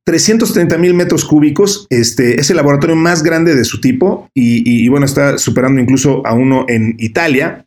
330 0.04 0.78
mil 0.78 0.94
metros 0.94 1.26
cúbicos. 1.26 1.88
Este 1.90 2.40
es 2.40 2.52
el 2.52 2.58
laboratorio 2.58 2.96
más 2.96 3.24
grande 3.24 3.56
de 3.56 3.66
su 3.66 3.82
tipo 3.82 4.30
y, 4.36 4.86
y 4.86 4.88
bueno, 4.90 5.08
está 5.08 5.40
superando 5.40 5.82
incluso 5.82 6.26
a 6.28 6.34
uno 6.34 6.66
en 6.68 6.96
Italia. 7.00 7.66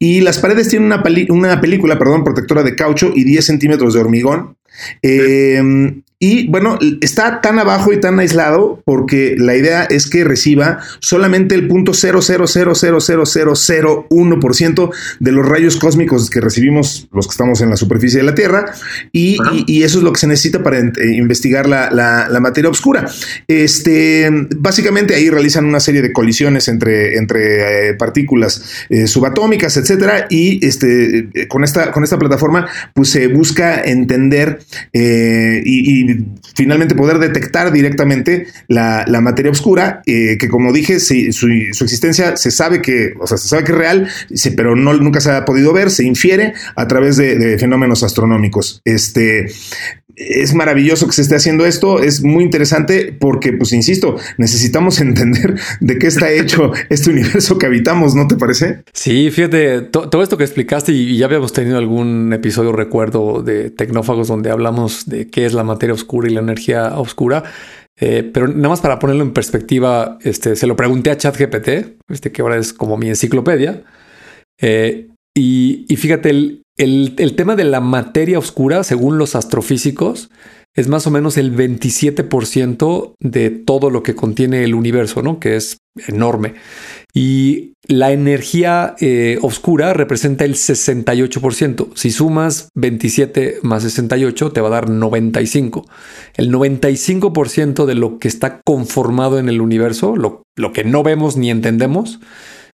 Y 0.00 0.20
las 0.20 0.39
paredes 0.40 0.68
tienen 0.68 0.86
una, 0.86 1.02
una 1.28 1.60
película, 1.60 1.98
perdón, 1.98 2.24
protectora 2.24 2.62
de 2.62 2.74
caucho 2.74 3.12
y 3.14 3.24
10 3.24 3.44
centímetros 3.44 3.94
de 3.94 4.00
hormigón. 4.00 4.56
Eh, 5.02 6.02
Y 6.22 6.48
bueno, 6.48 6.78
está 7.00 7.40
tan 7.40 7.58
abajo 7.58 7.94
y 7.94 7.98
tan 7.98 8.18
aislado 8.18 8.82
porque 8.84 9.36
la 9.38 9.56
idea 9.56 9.84
es 9.84 10.06
que 10.06 10.22
reciba 10.22 10.80
solamente 10.98 11.54
el 11.54 11.66
punto 11.66 11.92
0.0000001% 11.92 14.90
de 15.18 15.32
los 15.32 15.48
rayos 15.48 15.76
cósmicos 15.76 16.28
que 16.28 16.42
recibimos 16.42 17.08
los 17.10 17.26
que 17.26 17.30
estamos 17.30 17.62
en 17.62 17.70
la 17.70 17.78
superficie 17.78 18.18
de 18.18 18.26
la 18.26 18.34
Tierra 18.34 18.74
y, 19.12 19.38
eso 19.82 19.96
es 19.96 20.04
lo 20.04 20.12
que 20.12 20.20
se 20.20 20.26
necesita 20.26 20.62
para 20.62 20.80
eh, 20.80 20.92
investigar 21.16 21.66
la, 21.66 22.28
materia 22.38 22.68
oscura. 22.68 23.10
Este, 23.48 24.28
básicamente 24.58 25.14
ahí 25.14 25.30
realizan 25.30 25.64
una 25.64 25.80
serie 25.80 26.02
de 26.02 26.12
colisiones 26.12 26.68
entre, 26.68 27.16
entre 27.16 27.88
eh, 27.88 27.94
partículas 27.94 28.62
eh, 28.90 29.06
subatómicas, 29.06 29.78
etcétera, 29.78 30.26
y 30.28 30.62
este, 30.66 31.30
con, 31.48 31.64
esta, 31.64 31.92
con 31.92 32.04
esta 32.04 32.18
plataforma 32.18 32.68
pues 32.92 33.08
se 33.08 33.28
busca 33.28 33.80
entender 33.82 34.58
y 34.92 36.09
finalmente 36.54 36.94
poder 36.94 37.18
detectar 37.18 37.72
directamente 37.72 38.46
la, 38.68 39.04
materia 39.20 39.50
oscura, 39.50 40.02
eh, 40.06 40.38
que 40.38 40.48
como 40.48 40.72
dije, 40.72 40.98
su, 41.00 41.46
existencia 41.84 42.36
se 42.36 42.50
sabe 42.50 42.80
que, 42.80 43.12
o 43.18 43.26
sea, 43.26 43.36
se 43.36 43.48
sabe 43.48 43.64
que 43.64 43.72
es 43.72 43.78
real, 43.78 44.08
pero 44.56 44.76
no, 44.76 44.94
nunca 44.94 45.20
se 45.20 45.30
ha 45.30 45.44
podido 45.44 45.72
ver, 45.72 45.90
se 45.90 46.04
infiere 46.04 46.54
a 46.76 46.88
través 46.88 47.16
de, 47.16 47.36
de 47.36 47.58
fenómenos 47.58 48.02
astronómicos. 48.02 48.80
Este, 48.84 49.46
es 50.20 50.54
maravilloso 50.54 51.06
que 51.06 51.12
se 51.12 51.22
esté 51.22 51.36
haciendo 51.36 51.64
esto, 51.64 52.02
es 52.02 52.22
muy 52.22 52.44
interesante 52.44 53.16
porque, 53.18 53.52
pues, 53.52 53.72
insisto, 53.72 54.16
necesitamos 54.36 55.00
entender 55.00 55.58
de 55.80 55.98
qué 55.98 56.06
está 56.06 56.30
hecho 56.30 56.72
este 56.90 57.10
universo 57.10 57.58
que 57.58 57.66
habitamos, 57.66 58.14
¿no 58.14 58.28
te 58.28 58.36
parece? 58.36 58.82
Sí, 58.92 59.30
fíjate, 59.30 59.82
todo 59.82 60.22
esto 60.22 60.36
que 60.36 60.44
explicaste 60.44 60.92
y, 60.92 61.16
ya 61.16 61.26
habíamos 61.26 61.52
tenido 61.52 61.78
algún 61.78 62.32
episodio, 62.32 62.72
recuerdo, 62.72 63.42
de 63.42 63.70
Tecnófagos 63.70 64.28
donde 64.28 64.50
hablamos 64.50 65.06
de 65.06 65.28
qué 65.28 65.46
es 65.46 65.54
la 65.54 65.64
materia 65.64 65.94
oscura 65.94 66.28
y 66.28 66.34
la 66.34 66.40
energía 66.40 66.98
oscura. 66.98 67.44
Eh, 68.02 68.28
pero 68.32 68.48
nada 68.48 68.70
más 68.70 68.80
para 68.80 68.98
ponerlo 68.98 69.22
en 69.22 69.32
perspectiva, 69.32 70.18
este, 70.22 70.56
se 70.56 70.66
lo 70.66 70.76
pregunté 70.76 71.10
a 71.10 71.18
ChatGPT, 71.18 71.68
este, 72.08 72.32
que 72.32 72.42
ahora 72.42 72.56
es 72.56 72.72
como 72.72 72.96
mi 72.96 73.08
enciclopedia. 73.08 73.82
Eh, 74.60 75.08
y, 75.36 75.84
y, 75.88 75.96
fíjate, 75.96 76.60
el, 76.80 77.34
tema 77.36 77.56
de 77.56 77.64
la 77.64 77.80
materia 77.80 78.38
oscura, 78.38 78.84
según 78.84 79.18
los 79.18 79.36
astrofísicos, 79.36 80.30
es 80.74 80.88
más 80.88 81.06
o 81.06 81.10
menos 81.10 81.36
el 81.36 81.54
27% 81.54 83.14
de 83.18 83.50
todo 83.50 83.90
lo 83.90 84.02
que 84.02 84.14
contiene 84.14 84.64
el 84.64 84.74
universo, 84.74 85.20
¿no? 85.20 85.40
Que 85.40 85.56
es 85.56 85.78
enorme. 86.06 86.54
Y 87.12 87.74
la 87.86 88.12
energía 88.12 88.94
eh, 89.00 89.38
oscura 89.42 89.92
representa 89.92 90.44
el 90.44 90.54
68%. 90.54 91.88
Si 91.96 92.10
sumas 92.12 92.70
27 92.76 93.58
más 93.62 93.82
68, 93.82 94.52
te 94.52 94.60
va 94.60 94.68
a 94.68 94.70
dar 94.70 94.88
95. 94.88 95.86
El 96.36 96.50
95% 96.50 97.84
de 97.84 97.94
lo 97.94 98.18
que 98.18 98.28
está 98.28 98.60
conformado 98.64 99.38
en 99.38 99.50
el 99.50 99.60
universo, 99.60 100.16
lo 100.16 100.72
que 100.72 100.84
no 100.84 101.02
vemos 101.02 101.36
ni 101.36 101.50
entendemos, 101.50 102.20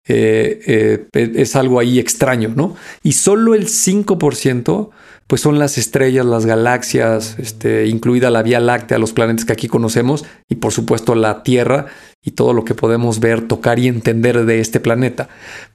eh, 0.09 1.07
eh, 1.15 1.33
es 1.37 1.55
algo 1.55 1.79
ahí 1.79 1.99
extraño, 1.99 2.53
¿no? 2.55 2.75
Y 3.03 3.13
solo 3.13 3.55
el 3.55 3.69
5% 3.69 4.91
pues 5.29 5.41
son 5.41 5.59
las 5.59 5.79
estrellas, 5.79 6.27
las 6.27 6.45
galaxias, 6.45 7.37
este, 7.39 7.87
incluida 7.87 8.29
la 8.29 8.43
Vía 8.43 8.61
Láctea, 8.61 8.99
los 8.99 9.13
planetas 9.15 9.47
que 9.47 9.53
aquí 9.55 9.67
conocemos 9.67 10.27
y 10.49 10.57
por 10.57 10.73
supuesto 10.73 11.15
la 11.15 11.43
Tierra 11.43 11.87
y 12.23 12.33
todo 12.33 12.53
lo 12.53 12.65
que 12.65 12.75
podemos 12.75 13.19
ver, 13.19 13.49
tocar 13.49 13.79
y 13.79 13.89
entender 13.89 14.45
de 14.45 14.61
este 14.61 14.79
planeta. 14.79 15.29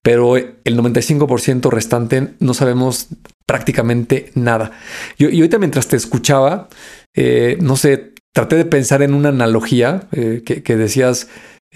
Pero 0.04 0.38
el 0.38 0.78
95% 0.78 1.72
restante 1.72 2.34
no 2.40 2.54
sabemos 2.54 3.08
prácticamente 3.48 4.32
nada. 4.36 4.74
y 5.18 5.26
ahorita 5.26 5.58
mientras 5.58 5.88
te 5.88 5.96
escuchaba, 5.96 6.68
eh, 7.16 7.58
no 7.60 7.78
sé, 7.78 8.14
traté 8.34 8.58
de 8.58 8.66
pensar 8.66 9.02
en 9.02 9.16
una 9.16 9.30
analogía 9.30 10.08
que 10.12 10.76
decías, 10.76 11.30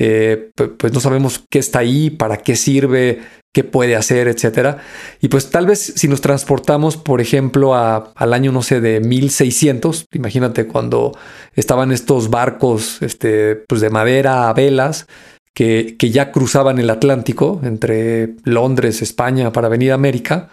eh, 0.04 0.50
pues 0.56 0.92
no 0.94 1.00
sabemos 1.00 1.44
qué 1.48 1.60
está 1.60 1.80
ahí, 1.80 2.10
para 2.10 2.38
qué 2.38 2.56
sirve, 2.56 3.20
qué 3.54 3.64
puede 3.64 3.96
hacer, 3.96 4.28
etcétera. 4.28 4.80
Y 5.22 5.28
pues 5.28 5.52
tal 5.52 5.68
vez 5.68 5.94
si 5.96 6.08
nos 6.08 6.22
transportamos, 6.22 6.98
por 6.98 7.22
ejemplo, 7.22 7.76
al 7.76 8.34
año, 8.34 8.52
no 8.52 8.64
sé, 8.64 8.82
de 8.82 9.00
1600, 9.00 10.08
imagínate 10.14 10.66
cuando 10.66 11.16
estaban 11.56 11.92
estos 11.92 12.32
barcos 12.32 13.00
este, 13.04 13.56
pues 13.56 13.80
de 13.80 13.92
madera 13.92 14.50
a 14.50 14.54
velas 14.54 15.06
que, 15.54 15.98
que 16.00 16.10
ya 16.10 16.32
cruzaban 16.32 16.80
el 16.80 16.90
Atlántico 16.90 17.62
entre 17.64 18.38
Londres, 18.44 19.04
España, 19.04 19.52
para 19.52 19.70
venir 19.70 19.92
a 19.92 19.96
América. 19.96 20.50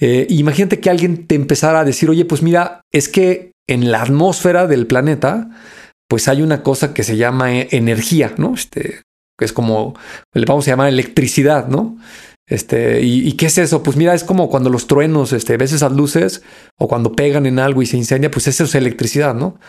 Eh, 0.00 0.26
imagínate 0.30 0.80
que 0.80 0.88
alguien 0.88 1.26
te 1.26 1.34
empezara 1.34 1.80
a 1.80 1.84
decir, 1.84 2.08
oye, 2.08 2.24
pues 2.24 2.40
mira, 2.40 2.80
es 2.90 3.10
que 3.10 3.52
en 3.66 3.90
la 3.90 4.00
atmósfera 4.00 4.66
del 4.66 4.86
planeta, 4.86 5.50
pues 6.08 6.26
hay 6.28 6.42
una 6.42 6.62
cosa 6.62 6.94
que 6.94 7.04
se 7.04 7.16
llama 7.16 7.54
eh, 7.54 7.68
energía, 7.70 8.34
¿no? 8.36 8.54
Este, 8.54 9.02
que 9.38 9.44
es 9.44 9.52
como, 9.52 9.94
le 10.32 10.44
vamos 10.46 10.66
a 10.66 10.72
llamar 10.72 10.88
electricidad, 10.88 11.68
¿no? 11.68 11.96
Este, 12.48 13.02
¿y, 13.02 13.30
qué 13.32 13.46
es 13.46 13.58
eso? 13.58 13.82
Pues 13.82 13.96
mira, 13.96 14.14
es 14.14 14.24
como 14.24 14.48
cuando 14.48 14.70
los 14.70 14.86
truenos, 14.86 15.34
este, 15.34 15.58
ves 15.58 15.72
esas 15.72 15.92
luces 15.92 16.42
o 16.78 16.88
cuando 16.88 17.12
pegan 17.12 17.44
en 17.44 17.58
algo 17.58 17.82
y 17.82 17.86
se 17.86 17.98
incendia, 17.98 18.30
pues 18.30 18.48
eso 18.48 18.64
es 18.64 18.74
electricidad, 18.74 19.34
¿no? 19.34 19.60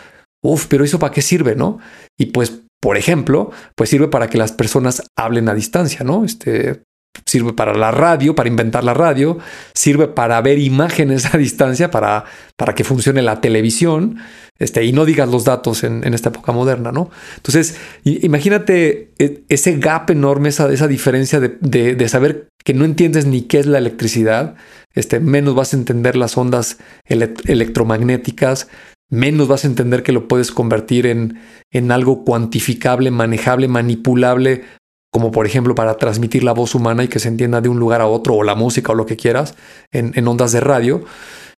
Uf, 0.42 0.66
pero 0.66 0.82
eso 0.82 0.98
para 0.98 1.12
qué 1.12 1.20
sirve, 1.20 1.54
¿no? 1.54 1.78
Y 2.18 2.26
pues, 2.26 2.62
por 2.80 2.96
ejemplo, 2.96 3.50
pues 3.76 3.90
sirve 3.90 4.08
para 4.08 4.30
que 4.30 4.38
las 4.38 4.52
personas 4.52 5.02
hablen 5.14 5.50
a 5.50 5.54
distancia, 5.54 6.04
¿no? 6.04 6.24
Este, 6.24 6.82
sirve 7.26 7.52
para 7.52 7.74
la 7.74 7.90
radio, 7.90 8.34
para 8.34 8.48
inventar 8.48 8.84
la 8.84 8.94
radio, 8.94 9.38
sirve 9.74 10.08
para 10.08 10.40
ver 10.40 10.58
imágenes 10.58 11.32
a 11.32 11.38
distancia, 11.38 11.90
para, 11.90 12.24
para 12.56 12.74
que 12.74 12.84
funcione 12.84 13.22
la 13.22 13.40
televisión, 13.40 14.18
este, 14.58 14.84
y 14.84 14.92
no 14.92 15.04
digas 15.04 15.28
los 15.28 15.44
datos 15.44 15.84
en, 15.84 16.02
esta 16.12 16.28
época 16.28 16.52
moderna, 16.52 16.92
¿no? 16.92 17.10
Entonces, 17.36 17.76
imagínate 18.04 19.12
e, 19.18 19.42
ese 19.48 19.78
gap 19.78 20.10
enorme, 20.10 20.50
esa, 20.50 20.70
esa 20.70 20.86
diferencia 20.86 21.40
de, 21.40 22.08
saber 22.08 22.48
que 22.62 22.74
no 22.74 22.84
entiendes 22.84 23.26
ni 23.26 23.42
qué 23.42 23.58
es 23.58 23.66
la 23.66 23.78
electricidad, 23.78 24.56
este, 24.94 25.18
menos 25.20 25.54
vas 25.54 25.72
a 25.72 25.76
entender 25.76 26.16
las 26.16 26.36
ondas 26.36 26.78
electromagnéticas, 27.06 28.68
menos 29.08 29.48
vas 29.48 29.64
a 29.64 29.68
entender 29.68 30.02
que 30.02 30.12
lo 30.12 30.28
puedes 30.28 30.52
convertir 30.52 31.06
en, 31.06 31.38
en 31.72 31.90
algo 31.90 32.24
cuantificable, 32.24 33.10
manejable, 33.10 33.66
manipulable, 33.66 34.64
como 35.10 35.30
por 35.30 35.46
ejemplo 35.46 35.74
para 35.74 35.96
transmitir 35.96 36.44
la 36.44 36.52
voz 36.52 36.74
humana 36.74 37.04
y 37.04 37.08
que 37.08 37.18
se 37.18 37.28
entienda 37.28 37.60
de 37.60 37.68
un 37.68 37.78
lugar 37.78 38.00
a 38.00 38.06
otro, 38.06 38.34
o 38.34 38.42
la 38.42 38.54
música 38.54 38.92
o 38.92 38.94
lo 38.94 39.06
que 39.06 39.16
quieras, 39.16 39.54
en, 39.92 40.26
ondas 40.26 40.52
de 40.52 40.60
radio, 40.60 41.04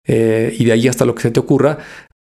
eh, 0.06 0.54
y 0.58 0.64
de 0.64 0.72
ahí 0.72 0.88
hasta 0.88 1.04
lo 1.04 1.14
que 1.14 1.22
se 1.22 1.30
te 1.30 1.40
ocurra. 1.40 1.78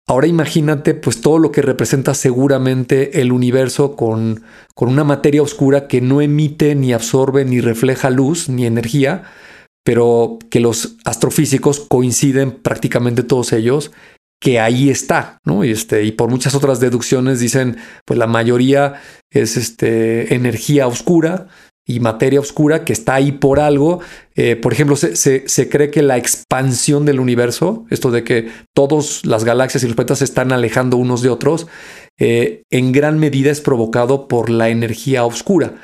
Ahora 0.09 0.27
imagínate 0.27 0.93
pues 0.93 1.19
todo 1.19 1.37
lo 1.37 1.51
que 1.51 1.61
representa 1.61 2.13
seguramente 2.13 3.19
el 3.19 3.33
universo 3.33 3.97
con, 3.97 4.43
con 4.73 4.87
una 4.87 5.03
materia 5.03 5.41
oscura 5.41 5.89
que 5.89 5.99
no 5.99 6.21
emite 6.21 6.75
ni 6.75 6.93
absorbe 6.93 7.43
ni 7.43 7.59
refleja 7.59 8.09
luz 8.09 8.47
ni 8.47 8.65
energía, 8.65 9.23
pero 9.83 10.39
que 10.49 10.61
los 10.61 10.95
astrofísicos 11.03 11.81
coinciden 11.89 12.51
prácticamente 12.51 13.23
todos 13.23 13.51
ellos 13.51 13.91
que 14.39 14.59
ahí 14.59 14.89
está, 14.89 15.39
¿no? 15.45 15.63
Y, 15.63 15.71
este, 15.71 16.03
y 16.03 16.11
por 16.11 16.29
muchas 16.29 16.55
otras 16.55 16.79
deducciones 16.79 17.39
dicen, 17.39 17.77
pues 18.05 18.19
la 18.19 18.27
mayoría 18.27 19.01
es 19.31 19.57
este, 19.57 20.33
energía 20.35 20.87
oscura 20.87 21.47
y 21.87 22.01
materia 22.01 22.41
oscura 22.41 22.83
que 22.83 22.93
está 22.93 23.15
ahí 23.15 23.31
por 23.31 23.59
algo. 23.59 24.01
Eh, 24.35 24.57
por 24.57 24.73
ejemplo, 24.73 24.95
se, 24.95 25.15
se, 25.15 25.69
cree 25.69 25.89
que 25.89 26.01
la 26.01 26.17
expansión 26.17 27.05
del 27.05 27.19
universo, 27.19 27.85
esto 27.89 28.11
de 28.11 28.23
que 28.23 28.49
todas 28.75 29.25
las 29.25 29.45
galaxias 29.45 29.83
y 29.83 29.87
los 29.87 29.95
planetas 29.95 30.19
se 30.19 30.25
están 30.25 30.51
alejando 30.51 30.97
unos 30.97 31.21
de 31.21 31.29
otros, 31.29 31.67
eh, 32.19 32.63
en 32.69 32.91
gran 32.91 33.19
medida 33.19 33.51
es 33.51 33.61
provocado 33.61 34.27
por 34.27 34.49
la 34.49 34.69
energía 34.69 35.23
oscura. 35.23 35.75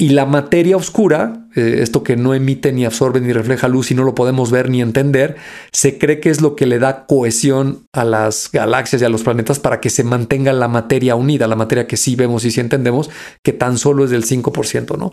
Y 0.00 0.08
la 0.08 0.24
materia 0.24 0.78
oscura, 0.78 1.46
eh, 1.54 1.80
esto 1.82 2.02
que 2.02 2.16
no 2.16 2.32
emite 2.32 2.72
ni 2.72 2.86
absorbe 2.86 3.20
ni 3.20 3.34
refleja 3.34 3.68
luz 3.68 3.90
y 3.90 3.94
no 3.94 4.02
lo 4.02 4.14
podemos 4.14 4.50
ver 4.50 4.70
ni 4.70 4.80
entender, 4.80 5.36
se 5.72 5.98
cree 5.98 6.20
que 6.20 6.30
es 6.30 6.40
lo 6.40 6.56
que 6.56 6.64
le 6.64 6.78
da 6.78 7.04
cohesión 7.04 7.84
a 7.92 8.06
las 8.06 8.48
galaxias 8.50 9.02
y 9.02 9.04
a 9.04 9.10
los 9.10 9.24
planetas 9.24 9.58
para 9.58 9.78
que 9.78 9.90
se 9.90 10.02
mantenga 10.02 10.54
la 10.54 10.68
materia 10.68 11.16
unida, 11.16 11.46
la 11.46 11.54
materia 11.54 11.86
que 11.86 11.98
sí 11.98 12.16
vemos 12.16 12.46
y 12.46 12.50
sí 12.50 12.60
entendemos, 12.60 13.10
que 13.42 13.52
tan 13.52 13.76
solo 13.76 14.02
es 14.06 14.10
del 14.10 14.24
5%, 14.24 14.96
¿no? 14.96 15.12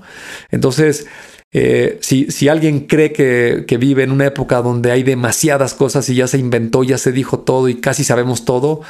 Entonces, 0.52 1.06
eh, 1.52 1.98
si, 2.00 2.32
si, 2.32 2.48
alguien 2.48 2.88
cree 2.88 3.12
que, 3.12 3.66
que, 3.68 3.76
vive 3.76 4.04
en 4.04 4.12
una 4.12 4.28
época 4.28 4.62
donde 4.62 4.92
hay 4.92 5.04
demasiadas 5.04 5.74
cosas 5.74 6.08
y 6.08 6.16
ya 6.16 6.28
se 6.28 6.38
inventó, 6.38 6.86
ya 6.86 6.98
se 6.98 7.12
dijo 7.12 7.40
todo 7.40 7.68
y 7.68 7.82
casi 7.82 8.06
sabemos 8.06 8.46
todo, 8.46 8.84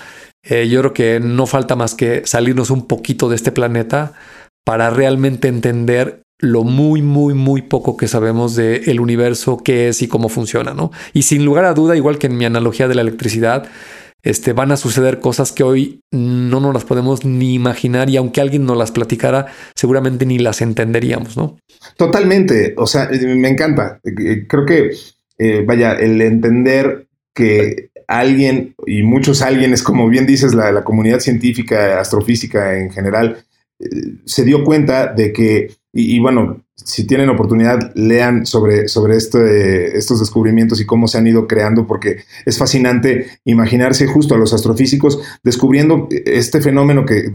eh, 0.43 0.67
yo 0.69 0.79
creo 0.79 0.93
que 0.93 1.19
no 1.19 1.45
falta 1.45 1.75
más 1.75 1.95
que 1.95 2.21
salirnos 2.25 2.69
un 2.69 2.87
poquito 2.87 3.29
de 3.29 3.35
este 3.35 3.51
planeta 3.51 4.13
para 4.67 4.89
realmente 4.89 5.47
entender 5.47 6.23
lo 6.39 6.65
muy, 6.65 7.01
muy, 7.01 7.33
muy 7.33 7.61
poco 7.61 7.95
que 7.95 8.09
sabemos 8.09 8.53
del 8.57 8.99
universo, 8.99 9.59
qué 9.63 9.87
es 9.87 10.01
y 10.01 10.09
cómo 10.09 10.27
funciona, 10.27 10.73
¿no? 10.73 10.91
Y 11.13 11.21
sin 11.21 11.45
lugar 11.45 11.63
a 11.63 11.73
duda, 11.73 11.95
igual 11.95 12.17
que 12.17 12.27
en 12.27 12.35
mi 12.35 12.43
analogía 12.43 12.89
de 12.89 12.95
la 12.95 13.01
electricidad, 13.01 13.69
este, 14.23 14.51
van 14.51 14.73
a 14.73 14.75
suceder 14.75 15.21
cosas 15.21 15.53
que 15.53 15.63
hoy 15.63 16.01
no 16.11 16.59
nos 16.59 16.73
las 16.73 16.83
podemos 16.83 17.23
ni 17.23 17.53
imaginar 17.53 18.09
y 18.09 18.17
aunque 18.17 18.41
alguien 18.41 18.65
nos 18.65 18.75
las 18.75 18.91
platicara, 18.91 19.45
seguramente 19.73 20.25
ni 20.25 20.37
las 20.37 20.59
entenderíamos, 20.59 21.37
¿no? 21.37 21.57
Totalmente, 21.95 22.73
o 22.75 22.87
sea, 22.87 23.09
me 23.09 23.47
encanta. 23.47 24.01
Eh, 24.03 24.47
creo 24.49 24.65
que, 24.65 24.91
eh, 25.37 25.63
vaya, 25.65 25.93
el 25.93 26.21
entender 26.21 27.07
que 27.33 27.91
alguien, 28.05 28.75
y 28.85 29.01
muchos 29.03 29.41
alguienes, 29.41 29.81
como 29.81 30.09
bien 30.09 30.25
dices, 30.25 30.53
la, 30.53 30.73
la 30.73 30.83
comunidad 30.83 31.21
científica, 31.21 32.01
astrofísica 32.01 32.77
en 32.77 32.91
general, 32.91 33.37
eh, 33.37 33.46
se 34.25 34.43
dio 34.43 34.63
cuenta 34.63 35.13
de 35.13 35.31
que, 35.31 35.71
y, 35.93 36.19
bueno, 36.19 36.63
si 36.75 37.05
tienen 37.05 37.29
oportunidad, 37.29 37.91
lean 37.95 38.45
sobre, 38.45 38.87
sobre 38.87 39.17
este, 39.17 39.97
estos 39.97 40.19
descubrimientos 40.19 40.79
y 40.79 40.85
cómo 40.85 41.07
se 41.07 41.17
han 41.17 41.25
ido 41.25 41.47
creando, 41.47 41.87
porque 41.87 42.23
es 42.45 42.57
fascinante 42.57 43.39
imaginarse 43.45 44.05
justo 44.05 44.35
a 44.35 44.37
los 44.37 44.53
astrofísicos 44.53 45.19
descubriendo 45.43 46.07
este 46.11 46.61
fenómeno 46.61 47.03
que, 47.05 47.33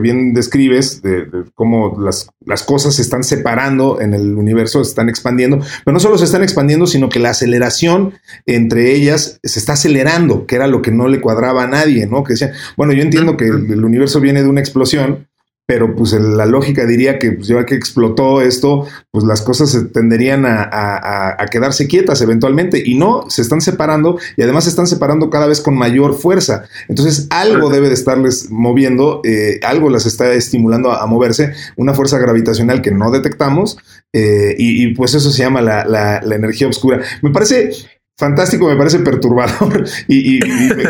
bien 0.00 0.32
describes, 0.32 1.02
de, 1.02 1.26
cómo 1.54 2.00
las, 2.00 2.30
las, 2.46 2.62
cosas 2.62 2.94
se 2.94 3.02
están 3.02 3.24
separando 3.24 4.00
en 4.00 4.14
el 4.14 4.36
universo, 4.36 4.82
se 4.84 4.90
están 4.90 5.08
expandiendo, 5.08 5.58
pero 5.84 5.92
no 5.92 6.00
solo 6.00 6.16
se 6.16 6.24
están 6.24 6.42
expandiendo, 6.42 6.86
sino 6.86 7.08
que 7.08 7.18
la 7.18 7.30
aceleración 7.30 8.14
entre 8.46 8.94
ellas 8.94 9.40
se 9.42 9.58
está 9.58 9.72
acelerando, 9.72 10.46
que 10.46 10.54
era 10.54 10.66
lo 10.66 10.82
que 10.82 10.92
no 10.92 11.08
le 11.08 11.20
cuadraba 11.20 11.64
a 11.64 11.68
nadie, 11.68 12.06
¿no? 12.06 12.22
Que 12.24 12.34
decían, 12.34 12.52
bueno, 12.76 12.92
yo 12.92 13.02
entiendo 13.02 13.36
que 13.36 13.46
el 13.46 13.84
universo 13.84 14.20
viene 14.20 14.42
de 14.42 14.48
una 14.48 14.60
explosión, 14.60 15.27
pero 15.68 15.94
pues 15.94 16.14
la 16.14 16.46
lógica 16.46 16.86
diría 16.86 17.18
que 17.18 17.32
pues, 17.32 17.46
ya 17.46 17.66
que 17.66 17.74
explotó 17.74 18.40
esto, 18.40 18.86
pues 19.10 19.26
las 19.26 19.42
cosas 19.42 19.70
se 19.70 19.84
tenderían 19.84 20.46
a, 20.46 21.36
quedarse 21.50 21.86
quietas 21.86 22.22
eventualmente 22.22 22.82
y 22.82 22.94
no, 22.94 23.28
se 23.28 23.42
están 23.42 23.60
separando 23.60 24.18
y 24.38 24.42
además 24.42 24.64
se 24.64 24.70
están 24.70 24.86
separando 24.86 25.28
cada 25.28 25.46
vez 25.46 25.60
con 25.60 25.76
mayor 25.76 26.14
fuerza. 26.14 26.64
Entonces 26.88 27.26
algo 27.28 27.68
debe 27.68 27.88
de 27.88 27.94
estarles 27.94 28.50
moviendo, 28.50 29.20
eh, 29.24 29.60
algo 29.62 29.90
las 29.90 30.06
está 30.06 30.32
estimulando 30.32 30.90
a, 30.90 31.06
moverse, 31.06 31.52
una 31.76 31.92
fuerza 31.92 32.16
gravitacional 32.16 32.80
que 32.80 32.90
no 32.90 33.10
detectamos 33.10 33.76
eh, 34.14 34.54
y, 34.56 34.94
pues 34.94 35.12
eso 35.12 35.30
se 35.30 35.42
llama 35.42 35.60
la, 35.60 35.84
la 35.84 36.34
energía 36.34 36.66
oscura. 36.66 37.02
Me 37.20 37.28
parece 37.28 37.72
fantástico, 38.18 38.68
me 38.68 38.76
parece 38.76 38.98
perturbador 38.98 39.84
y, 40.08 40.40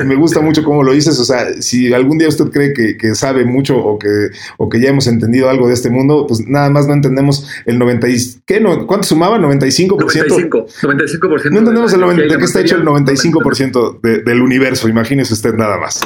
me, 0.04 0.16
gusta 0.16 0.40
mucho 0.40 0.64
cómo 0.64 0.82
lo 0.82 0.92
dices. 0.92 1.18
O 1.20 1.24
sea, 1.24 1.60
si 1.60 1.92
algún 1.92 2.18
día 2.18 2.28
usted 2.28 2.46
cree 2.46 2.72
que, 2.72 3.14
sabe 3.14 3.44
mucho 3.44 3.76
o 3.76 3.98
que, 3.98 4.28
o 4.56 4.68
que 4.68 4.80
ya 4.80 4.88
hemos 4.88 5.06
entendido 5.06 5.48
algo 5.48 5.68
de 5.68 5.74
este 5.74 5.90
mundo, 5.90 6.26
pues 6.26 6.40
nada 6.46 6.70
más 6.70 6.86
no 6.86 6.94
entendemos 6.94 7.46
el 7.66 7.78
90 7.78 8.08
y, 8.08 8.16
¿qué? 8.46 8.60
No, 8.60 8.86
¿Cuánto 8.86 9.06
sumaba? 9.06 9.38
95%. 9.38 9.98
95, 9.98 10.66
95%. 10.82 11.50
No 11.50 11.58
entendemos 11.58 11.92
el 11.92 12.00
90, 12.00 12.22
de 12.22 12.38
qué 12.38 12.44
está 12.44 12.60
hecho 12.60 12.76
el 12.76 12.84
95% 12.84 14.24
del 14.24 14.42
universo, 14.42 14.88
imagínese 14.88 15.34
usted 15.34 15.54
nada 15.54 15.76
más. 15.78 16.00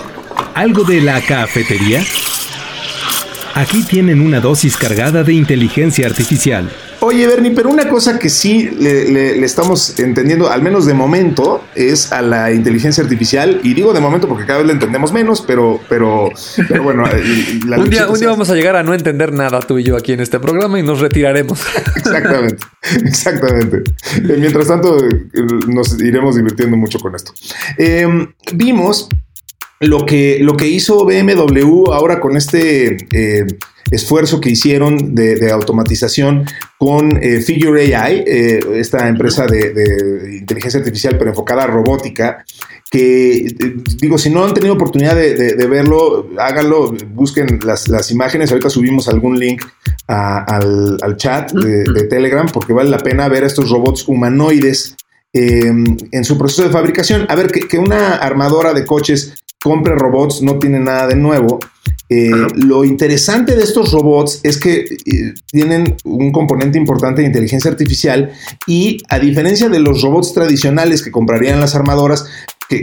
¿Algo 0.55 0.85
de 0.85 1.01
la 1.01 1.21
cafetería? 1.21 2.03
Aquí 3.55 3.85
tienen 3.85 4.21
una 4.21 4.41
dosis 4.41 4.77
cargada 4.77 5.23
de 5.23 5.35
inteligencia 5.35 6.07
artificial. 6.07 6.71
Oye, 7.05 7.27
Bernie, 7.27 7.51
pero 7.51 7.69
una 7.69 7.89
cosa 7.89 8.17
que 8.17 8.31
sí 8.31 8.71
le, 8.79 9.45
estamos 9.45 9.99
entendiendo, 9.99 10.49
al 10.49 10.63
menos 10.63 10.87
de 10.87 10.95
momento, 10.95 11.61
es 11.75 12.13
a 12.13 12.23
la 12.23 12.53
inteligencia 12.53 13.03
artificial. 13.03 13.61
Y 13.65 13.75
digo 13.75 13.93
de 13.93 13.99
momento 13.99 14.29
porque 14.29 14.47
cada 14.47 14.59
vez 14.59 14.69
la 14.69 14.73
entendemos 14.75 15.13
menos, 15.13 15.43
pero, 15.45 15.81
pero, 15.89 16.31
bueno. 16.81 17.03
un, 17.77 17.91
día, 17.91 18.09
un 18.09 18.21
día 18.21 18.29
vamos 18.29 18.51
a 18.51 18.55
llegar 18.55 18.77
a 18.77 18.85
no 18.85 18.95
entender 18.95 19.33
nada 19.33 19.59
tú 19.59 19.79
y 19.79 19.83
yo 19.83 19.97
aquí 19.97 20.13
en 20.13 20.21
este 20.21 20.39
programa 20.39 20.79
y 20.79 20.85
nos 20.85 21.01
retiraremos. 21.01 21.61
exactamente, 21.97 22.67
exactamente. 23.05 23.83
Eh, 24.19 24.37
mientras 24.39 24.69
tanto, 24.69 24.97
eh, 25.05 25.29
nos 25.67 26.01
iremos 26.01 26.37
divirtiendo 26.37 26.77
mucho 26.77 27.01
con 27.01 27.17
esto. 27.17 27.33
Eh, 27.79 28.07
vimos 28.55 29.09
lo 29.83 30.07
que, 30.07 30.39
lo 30.41 30.57
que 30.57 30.69
hizo 30.69 31.05
BMW 31.05 31.93
ahora 31.93 32.21
con 32.21 32.37
este 32.37 32.97
eh, 33.11 33.47
esfuerzo 33.91 34.41
que 34.41 34.51
hicieron 34.51 35.15
de, 35.15 35.51
automatización 35.51 36.47
con 36.83 37.17
eh, 37.23 37.41
Figure 37.41 37.95
AI, 37.95 38.25
eh, 38.27 38.59
esta 38.75 39.07
empresa 39.07 39.47
de, 39.47 40.39
inteligencia 40.41 40.81
artificial 40.81 41.17
pero 41.17 41.31
enfocada 41.31 41.63
a 41.63 41.67
robótica, 41.69 42.45
que 42.91 43.55
digo, 44.01 44.19
si 44.19 44.31
no 44.31 44.45
han 44.45 44.53
tenido 44.53 44.75
oportunidad 44.75 45.15
de, 45.15 45.67
verlo, 45.69 46.31
háganlo, 46.37 46.93
busquen 47.15 47.61
las, 47.63 48.11
imágenes, 48.11 48.51
ahorita 48.51 48.69
subimos 48.69 49.07
algún 49.07 49.39
link 49.39 49.63
al, 50.09 50.99
chat 51.19 51.53
de, 51.53 51.85
Telegram 52.09 52.49
porque 52.53 52.73
vale 52.73 52.91
la 52.91 52.99
pena 52.99 53.29
ver 53.29 53.45
a 53.45 53.47
estos 53.47 53.71
robots 53.71 54.09
humanoides 54.09 54.97
en 55.33 56.25
su 56.25 56.37
proceso 56.37 56.65
de 56.65 56.71
fabricación. 56.71 57.27
A 57.29 57.37
ver, 57.37 57.53
que, 57.53 57.79
una 57.79 58.17
armadora 58.17 58.75
de 58.75 58.85
coches 58.85 59.35
compre 59.63 59.95
robots 59.95 60.43
no 60.43 60.59
tiene 60.59 60.81
nada 60.81 61.07
de 61.07 61.15
nuevo. 61.15 61.61
Eh, 62.13 62.31
lo 62.57 62.85
interesante 62.85 63.57
de 63.57 63.63
estos 63.63 63.91
robots 63.91 64.41
es 64.43 64.59
que 64.59 64.81
eh, 64.81 65.35
tienen 65.51 65.97
un 66.05 66.31
componente 66.31 66.77
importante 66.77 67.23
de 67.23 67.27
inteligencia 67.27 67.71
artificial 67.71 68.33
y 68.67 68.99
a 69.09 69.19
diferencia 69.19 69.71
de 69.71 69.81
los 69.81 70.03
robots 70.03 70.35
tradicionales 70.35 71.03
que 71.03 71.11
comprarían 71.11 71.59
las 71.59 71.75
armadoras, 71.75 72.27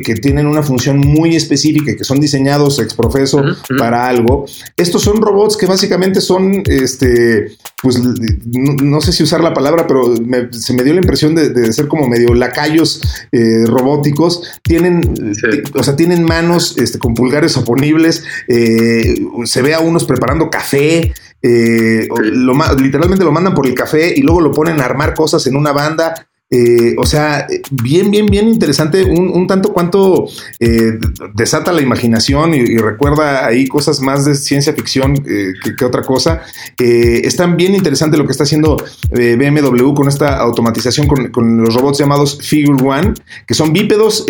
que, 0.04 0.16
tienen 0.16 0.48
una 0.48 0.64
función 0.64 0.98
muy 1.00 1.36
específica 1.36 1.92
y 1.92 1.96
que 1.96 2.04
son 2.04 2.20
diseñados 2.20 2.80
ex 2.80 2.94
profeso 2.94 3.42
para 3.78 4.08
algo. 4.08 4.46
Estos 4.78 5.02
son 5.02 5.22
robots 5.22 5.58
que 5.58 5.66
básicamente 5.66 6.22
son, 6.22 6.64
este, 6.66 7.52
pues 7.82 8.00
no, 8.46 9.02
sé 9.02 9.12
si 9.12 9.24
usar 9.24 9.42
la 9.42 9.54
palabra, 9.54 9.88
pero 9.88 10.16
se 10.52 10.74
me 10.74 10.84
dio 10.84 10.94
la 10.94 11.00
impresión 11.00 11.36
de, 11.36 11.74
ser 11.74 11.88
como 11.88 12.08
medio 12.08 12.34
lacayos 12.34 13.02
eh, 13.32 13.66
robóticos. 13.66 14.44
Tienen, 14.64 15.34
o 15.74 15.84
sea, 15.84 15.96
tienen 15.96 16.24
manos 16.24 16.78
este, 16.78 17.00
con 17.00 17.14
pulgares 17.14 17.58
oponibles. 17.58 18.24
Eh, 18.48 19.16
se 19.46 19.62
ve 19.62 19.74
a 19.74 19.80
unos 19.80 20.06
preparando 20.06 20.50
café. 20.50 21.14
Eh, 21.42 22.08
literalmente 22.80 23.24
lo 23.24 23.32
mandan 23.32 23.54
por 23.54 23.66
el 23.66 23.74
café 23.74 24.14
y 24.14 24.22
luego 24.22 24.42
lo 24.42 24.52
ponen 24.52 24.82
a 24.82 24.86
armar 24.86 25.14
cosas 25.14 25.46
en 25.48 25.56
una 25.56 25.72
banda. 25.72 26.29
Eh, 26.52 26.96
o 26.98 27.06
sea, 27.06 27.46
bien, 27.70 28.10
bien, 28.10 28.26
bien 28.26 28.48
interesante, 28.48 29.04
un, 29.04 29.46
tanto 29.46 29.72
cuanto 29.72 30.28
eh, 30.60 30.98
desata 31.36 31.72
la 31.72 31.84
imaginación 31.84 32.56
y, 32.56 32.78
recuerda 32.78 33.46
ahí 33.46 33.68
cosas 33.68 34.02
más 34.02 34.26
de 34.26 34.34
ciencia 34.34 34.74
ficción 34.74 35.14
eh, 35.28 35.54
que, 35.78 35.86
otra 35.86 36.02
cosa. 36.02 36.42
es 36.78 37.38
bien 37.56 37.76
interesante 37.76 38.18
lo 38.18 38.26
que 38.26 38.32
está 38.32 38.44
haciendo 38.46 38.78
BMW 39.12 39.94
con 39.94 40.08
esta 40.08 40.38
automatización 40.40 41.08
con, 41.08 41.64
los 41.64 41.76
robots 41.76 42.00
llamados 42.00 42.40
Figure 42.42 42.84
One, 42.84 43.14
que 43.46 43.54
son 43.54 43.72
bípedos, 43.72 44.26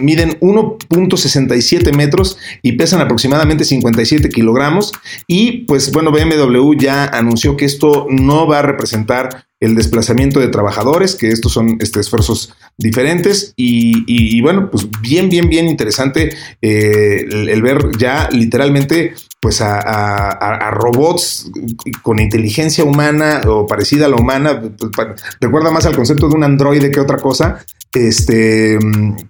miden 0.00 0.38
1.67 0.40 1.96
metros 1.96 2.36
y 2.62 2.72
pesan 2.72 3.00
aproximadamente 3.00 3.64
57 3.64 4.28
kilogramos. 4.28 4.92
Y 5.26 5.64
pues 5.64 5.90
bueno, 5.92 6.12
BMW 6.12 6.74
ya 6.78 7.06
anunció 7.06 7.56
que 7.56 7.64
esto 7.64 8.06
no 8.10 8.46
va 8.46 8.58
a 8.58 8.62
representar 8.62 9.46
el 9.64 9.74
desplazamiento 9.74 10.40
de 10.40 10.48
trabajadores, 10.48 11.14
que 11.14 11.28
estos 11.28 11.52
son 11.52 11.78
este, 11.80 12.00
esfuerzos 12.00 12.54
diferentes. 12.76 13.52
Y, 13.56 14.40
bueno, 14.40 14.70
pues 14.70 14.88
bien, 15.00 15.28
bien, 15.28 15.48
bien 15.48 15.68
interesante 15.68 16.34
eh, 16.60 17.26
el, 17.28 17.62
ver 17.62 17.90
ya 17.98 18.28
literalmente 18.30 19.14
pues 19.40 19.60
a, 19.60 20.70
robots 20.70 21.50
con 22.00 22.18
inteligencia 22.18 22.82
humana 22.82 23.42
o 23.46 23.66
parecida 23.66 24.06
a 24.06 24.08
la 24.08 24.16
humana, 24.16 24.58
pues, 24.60 24.90
recuerda 25.38 25.70
más 25.70 25.84
al 25.84 25.94
concepto 25.94 26.28
de 26.28 26.34
un 26.34 26.44
androide 26.44 26.90
que 26.90 26.98
otra 26.98 27.18
cosa, 27.18 27.62
este, 27.92 28.78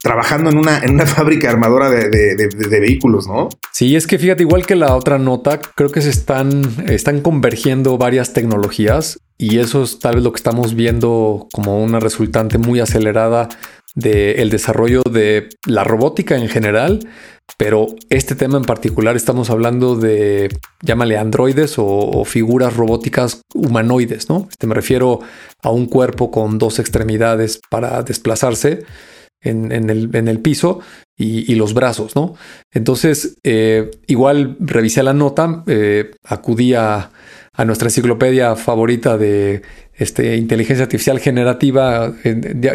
trabajando 0.00 0.50
en 0.50 0.58
una, 0.58 0.78
en 0.78 0.94
una 0.94 1.06
fábrica 1.06 1.50
armadora 1.50 1.90
de, 1.90 2.08
de, 2.08 2.80
vehículos, 2.80 3.26
¿no? 3.26 3.48
Sí, 3.72 3.96
es 3.96 4.06
que 4.06 4.18
fíjate, 4.18 4.44
igual 4.44 4.64
que 4.66 4.76
la 4.76 4.94
otra 4.94 5.18
nota, 5.18 5.60
creo 5.74 5.90
que 5.90 6.00
se 6.00 6.10
están, 6.10 6.62
están 6.88 7.20
convergiendo 7.20 7.98
varias 7.98 8.32
tecnologías 8.32 9.18
y 9.44 9.58
eso 9.58 9.82
es 9.82 9.98
tal 9.98 10.14
vez 10.14 10.24
lo 10.24 10.32
que 10.32 10.38
estamos 10.38 10.74
viendo 10.74 11.48
como 11.52 11.82
una 11.82 12.00
resultante 12.00 12.56
muy 12.56 12.80
acelerada 12.80 13.50
del 13.94 14.48
desarrollo 14.48 15.02
de 15.02 15.50
la 15.66 15.84
robótica 15.84 16.38
en 16.38 16.48
general, 16.48 17.06
pero 17.58 17.88
este 18.08 18.36
tema 18.36 18.56
en 18.56 18.64
particular 18.64 19.16
estamos 19.16 19.50
hablando 19.50 19.96
de, 19.96 20.48
llámale 20.80 21.18
androides 21.18 21.74
o, 21.76 22.24
figuras 22.24 22.74
robóticas 22.74 23.42
humanoides, 23.52 24.30
¿no? 24.30 24.48
Este, 24.50 24.66
me 24.66 24.74
refiero 24.74 25.20
a 25.62 25.70
un 25.70 25.86
cuerpo 25.86 26.30
con 26.30 26.56
dos 26.56 26.78
extremidades 26.78 27.60
para 27.68 28.02
desplazarse 28.02 28.86
en, 29.42 29.72
el, 29.90 30.40
piso 30.40 30.80
y, 31.18 31.54
los 31.54 31.74
brazos, 31.74 32.16
¿no? 32.16 32.34
Entonces, 32.72 33.36
eh, 33.44 33.90
igual 34.06 34.56
revisé 34.58 35.02
la 35.02 35.12
nota, 35.12 35.64
eh, 35.66 36.12
acudí 36.24 36.72
a 36.72 37.10
a 37.54 37.64
nuestra 37.64 37.86
enciclopedia 37.86 38.54
favorita 38.56 39.16
de 39.16 39.62
este, 39.96 40.36
inteligencia 40.36 40.84
artificial 40.84 41.20
generativa. 41.20 42.12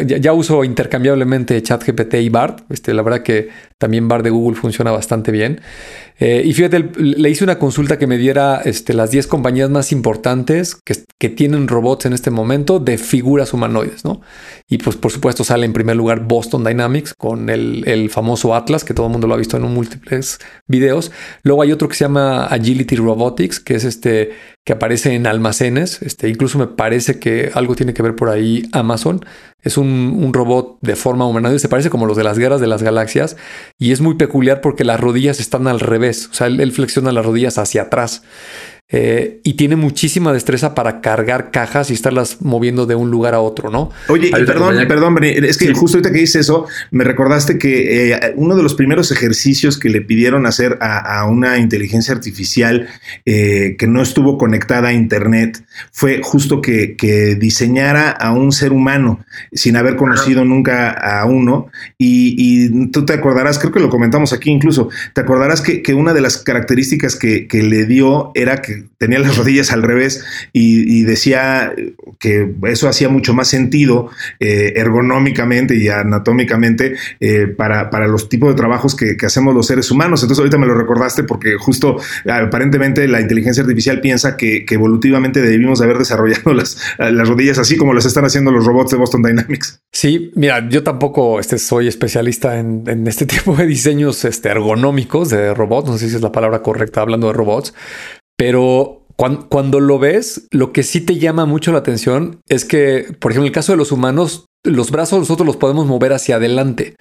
Ya, 0.06 0.32
uso 0.32 0.64
intercambiablemente 0.64 1.60
ChatGPT 1.62 2.14
y 2.14 2.28
BART. 2.28 2.70
Este, 2.70 2.94
la 2.94 3.02
verdad 3.02 3.22
que 3.22 3.48
también 3.78 4.08
BART 4.08 4.24
de 4.24 4.30
Google 4.30 4.56
funciona 4.56 4.90
bastante 4.90 5.30
bien. 5.32 5.60
Eh, 6.20 6.42
y 6.44 6.52
fíjate, 6.52 6.90
le 6.98 7.30
hice 7.30 7.44
una 7.44 7.58
consulta 7.58 7.98
que 7.98 8.06
me 8.06 8.18
diera 8.18 8.60
este, 8.62 8.92
las 8.92 9.10
10 9.10 9.26
compañías 9.26 9.70
más 9.70 9.90
importantes 9.90 10.76
que, 10.84 11.28
tienen 11.30 11.68
robots 11.68 12.06
en 12.06 12.12
este 12.12 12.30
momento 12.30 12.78
de 12.78 12.98
figuras 12.98 13.52
humanoides, 13.52 14.04
¿no? 14.04 14.20
Y 14.68 14.78
pues 14.78 14.96
por 14.96 15.12
supuesto 15.12 15.44
sale 15.44 15.64
en 15.64 15.72
primer 15.72 15.94
lugar 15.96 16.26
Boston 16.26 16.64
Dynamics 16.64 17.14
con 17.14 17.48
el, 17.48 18.10
famoso 18.10 18.54
Atlas, 18.54 18.84
que 18.84 18.94
todo 18.94 19.06
el 19.06 19.12
mundo 19.12 19.26
lo 19.26 19.34
ha 19.34 19.36
visto 19.36 19.56
en 19.56 19.64
un 19.64 19.72
múltiples 19.72 20.40
videos. 20.66 21.12
Luego 21.42 21.62
hay 21.62 21.72
otro 21.72 21.88
que 21.88 21.94
se 21.94 22.04
llama 22.04 22.46
Agility 22.46 22.96
Robotics, 22.96 23.60
que 23.60 23.74
es 23.74 23.84
este 23.84 24.32
que 24.66 24.74
aparece 24.74 25.14
en 25.14 25.26
almacenes. 25.26 26.00
Incluso 26.22 26.58
me 26.58 26.66
parece 26.66 27.09
que 27.18 27.50
algo 27.54 27.74
tiene 27.74 27.94
que 27.94 28.02
ver 28.02 28.14
por 28.14 28.28
ahí 28.28 28.68
Amazon. 28.72 29.24
Es 29.62 29.76
un, 29.76 30.16
un 30.22 30.32
robot 30.32 30.78
de 30.80 30.96
forma 30.96 31.26
humanoide, 31.26 31.58
se 31.58 31.68
parece 31.68 31.90
como 31.90 32.06
los 32.06 32.16
de 32.16 32.24
las 32.24 32.38
guerras 32.38 32.60
de 32.60 32.66
las 32.66 32.82
galaxias 32.82 33.36
y 33.78 33.92
es 33.92 34.00
muy 34.00 34.14
peculiar 34.14 34.60
porque 34.60 34.84
las 34.84 35.00
rodillas 35.00 35.40
están 35.40 35.66
al 35.66 35.80
revés, 35.80 36.28
o 36.30 36.34
sea, 36.34 36.46
él 36.46 36.72
flexiona 36.72 37.12
las 37.12 37.26
rodillas 37.26 37.58
hacia 37.58 37.82
atrás. 37.82 38.22
Eh, 38.92 39.38
y 39.44 39.54
tiene 39.54 39.76
muchísima 39.76 40.32
destreza 40.32 40.74
para 40.74 41.00
cargar 41.00 41.52
cajas 41.52 41.90
y 41.90 41.94
estarlas 41.94 42.38
moviendo 42.40 42.86
de 42.86 42.96
un 42.96 43.08
lugar 43.08 43.34
a 43.34 43.40
otro, 43.40 43.70
¿no? 43.70 43.92
Oye, 44.08 44.30
perdón, 44.32 44.76
perdón, 44.88 45.22
es 45.22 45.58
que 45.58 45.72
justo 45.74 45.98
ahorita 45.98 46.12
que 46.12 46.18
dices 46.18 46.40
eso, 46.42 46.66
me 46.90 47.04
recordaste 47.04 47.56
que 47.56 48.10
eh, 48.12 48.32
uno 48.34 48.56
de 48.56 48.64
los 48.64 48.74
primeros 48.74 49.12
ejercicios 49.12 49.78
que 49.78 49.90
le 49.90 50.00
pidieron 50.00 50.44
hacer 50.44 50.76
a, 50.80 51.24
una 51.26 51.58
inteligencia 51.58 52.12
artificial 52.12 52.88
eh, 53.26 53.76
que 53.78 53.86
no 53.86 54.02
estuvo 54.02 54.36
conectada 54.36 54.88
a 54.88 54.92
Internet 54.92 55.64
fue 55.92 56.20
justo 56.24 56.60
que, 56.60 56.96
diseñara 57.38 58.10
a 58.10 58.32
un 58.32 58.50
ser 58.52 58.72
humano 58.72 59.24
sin 59.52 59.76
haber 59.76 59.96
conocido 59.96 60.44
nunca 60.44 60.90
a 60.90 61.24
uno. 61.26 61.70
Y, 61.96 62.90
tú 62.90 63.04
te 63.04 63.12
acordarás, 63.12 63.58
creo 63.58 63.72
que 63.72 63.80
lo 63.80 63.88
comentamos 63.88 64.32
aquí 64.32 64.50
incluso, 64.50 64.88
te 65.14 65.20
acordarás 65.20 65.60
que, 65.60 65.94
una 65.94 66.12
de 66.12 66.20
las 66.20 66.38
características 66.38 67.14
que 67.14 67.46
le 67.52 67.84
dio 67.84 68.32
era 68.34 68.62
que 68.62 68.79
tenía 68.98 69.18
las 69.18 69.36
rodillas 69.38 69.72
al 69.72 69.82
revés 69.82 70.24
y, 70.52 71.00
decía 71.00 71.72
que 72.18 72.54
eso 72.64 72.88
hacía 72.88 73.08
mucho 73.08 73.32
más 73.32 73.48
sentido 73.48 74.10
eh, 74.38 74.74
ergonómicamente 74.76 75.74
y 75.76 75.88
anatómicamente 75.88 76.94
eh, 77.20 77.46
para, 77.46 77.90
para, 77.90 78.06
los 78.06 78.28
tipos 78.28 78.50
de 78.50 78.54
trabajos 78.54 78.94
que, 78.94 79.16
hacemos 79.24 79.54
los 79.54 79.66
seres 79.66 79.90
humanos. 79.90 80.22
Entonces 80.22 80.40
ahorita 80.40 80.58
me 80.58 80.66
lo 80.66 80.74
recordaste 80.74 81.24
porque 81.24 81.56
justo 81.58 81.96
aparentemente 82.28 83.08
la 83.08 83.20
inteligencia 83.20 83.62
artificial 83.62 84.00
piensa 84.00 84.36
que, 84.36 84.64
evolutivamente 84.70 85.42
debimos 85.42 85.80
haber 85.80 85.98
desarrollado 85.98 86.54
las, 86.54 86.78
las 86.98 87.28
rodillas 87.28 87.58
así 87.58 87.76
como 87.76 87.94
las 87.94 88.06
están 88.06 88.24
haciendo 88.24 88.52
los 88.52 88.64
robots 88.66 88.90
de 88.92 88.96
Boston 88.98 89.22
Dynamics. 89.22 89.80
Sí, 89.92 90.30
mira, 90.36 90.68
yo 90.68 90.82
tampoco 90.82 91.40
este, 91.40 91.58
soy 91.58 91.88
especialista 91.88 92.58
en, 92.58 92.84
en 92.86 93.06
este 93.06 93.26
tipo 93.26 93.56
de 93.56 93.66
diseños 93.66 94.24
este, 94.24 94.48
ergonómicos 94.48 95.30
de 95.30 95.54
robots, 95.54 95.88
no 95.88 95.98
sé 95.98 96.08
si 96.08 96.16
es 96.16 96.22
la 96.22 96.32
palabra 96.32 96.62
correcta 96.62 97.00
hablando 97.00 97.28
de 97.28 97.32
robots, 97.32 97.74
pero 98.40 99.04
cuando, 99.16 99.80
lo 99.80 99.98
ves, 99.98 100.48
lo 100.50 100.72
que 100.72 100.82
sí 100.82 101.02
te 101.02 101.18
llama 101.18 101.44
mucho 101.44 101.72
la 101.72 101.80
atención 101.80 102.40
es 102.48 102.64
que, 102.64 103.14
por 103.20 103.32
ejemplo, 103.32 103.44
en 103.44 103.48
el 103.48 103.52
caso 103.52 103.72
de 103.72 103.76
los 103.76 103.92
humanos, 103.92 104.46
los 104.64 104.90
brazos 104.90 105.18
nosotros 105.18 105.46
los 105.46 105.58
podemos 105.58 105.86
mover 105.86 106.14
hacia 106.14 106.36
adelante, 106.36 106.96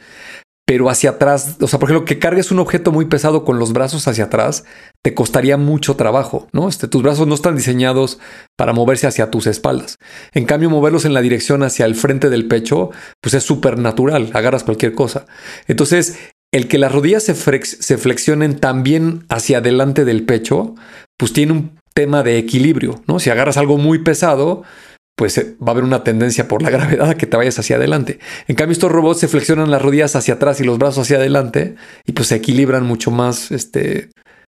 pero 0.67 0.89
hacia 0.89 1.11
atrás, 1.11 1.55
o 1.61 1.67
sea, 1.67 1.79
por 1.79 1.89
ejemplo, 1.89 2.03
que 2.03 2.19
cargues 2.19 2.51
un 2.51 2.59
objeto 2.59 2.91
muy 2.91 3.05
pesado 3.05 3.45
con 3.45 3.57
los 3.57 3.71
brazos 3.71 4.05
hacia 4.09 4.25
atrás, 4.25 4.65
te 5.01 5.13
costaría 5.13 5.55
mucho 5.55 5.95
trabajo, 5.95 6.49
¿no? 6.51 6.67
Este, 6.67 6.89
tus 6.89 7.03
brazos 7.03 7.25
no 7.25 7.35
están 7.35 7.55
diseñados 7.55 8.19
para 8.57 8.73
moverse 8.73 9.07
hacia 9.07 9.31
tus 9.31 9.47
espaldas. 9.47 9.95
En 10.33 10.43
cambio, 10.43 10.69
moverlos 10.69 11.05
en 11.05 11.13
la 11.13 11.21
dirección 11.21 11.63
hacia 11.63 11.85
el 11.85 11.95
frente 11.95 12.29
del 12.29 12.49
pecho, 12.49 12.89
pues 13.21 13.33
es 13.33 13.45
súper 13.45 13.79
natural, 13.79 14.29
agarras 14.33 14.65
cualquier 14.65 14.93
cosa. 14.93 15.25
Entonces, 15.69 16.19
el 16.51 16.67
que 16.67 16.79
las 16.79 16.91
rodillas 16.91 17.23
se, 17.23 17.35
se 17.63 17.97
flexionen 17.97 18.59
también 18.59 19.25
hacia 19.29 19.59
adelante 19.59 20.03
del 20.03 20.25
pecho, 20.25 20.75
pues 21.19 21.33
tiene 21.33 21.51
un 21.51 21.77
tema 21.93 22.23
de 22.23 22.37
equilibrio, 22.37 23.03
¿no? 23.05 23.19
Si 23.19 23.29
agarras 23.29 23.57
algo 23.57 23.77
muy 23.77 23.99
pesado, 23.99 24.63
pues 25.17 25.37
eh, 25.37 25.57
va 25.61 25.67
a 25.67 25.71
haber 25.71 25.83
una 25.83 26.01
tendencia 26.01 26.47
por 26.47 26.61
la 26.61 26.69
gravedad 26.75 27.09
a 27.09 27.15
que 27.15 27.27
te 27.27 27.35
vayas 27.35 27.59
hacia 27.59 27.75
adelante. 27.75 28.19
En 28.47 28.55
cambio, 28.55 28.71
estos 28.71 28.89
robots 28.89 29.19
se 29.19 29.27
flexionan 29.27 29.69
las 29.69 29.81
rodillas 29.81 30.15
hacia 30.15 30.35
atrás 30.35 30.61
y 30.61 30.63
los 30.63 30.77
brazos 30.77 31.03
hacia 31.03 31.17
adelante 31.17 31.75
y 32.05 32.13
pues 32.13 32.29
se 32.29 32.35
equilibran 32.35 32.85
mucho 32.85 33.11
más, 33.11 33.51
este, 33.51 34.11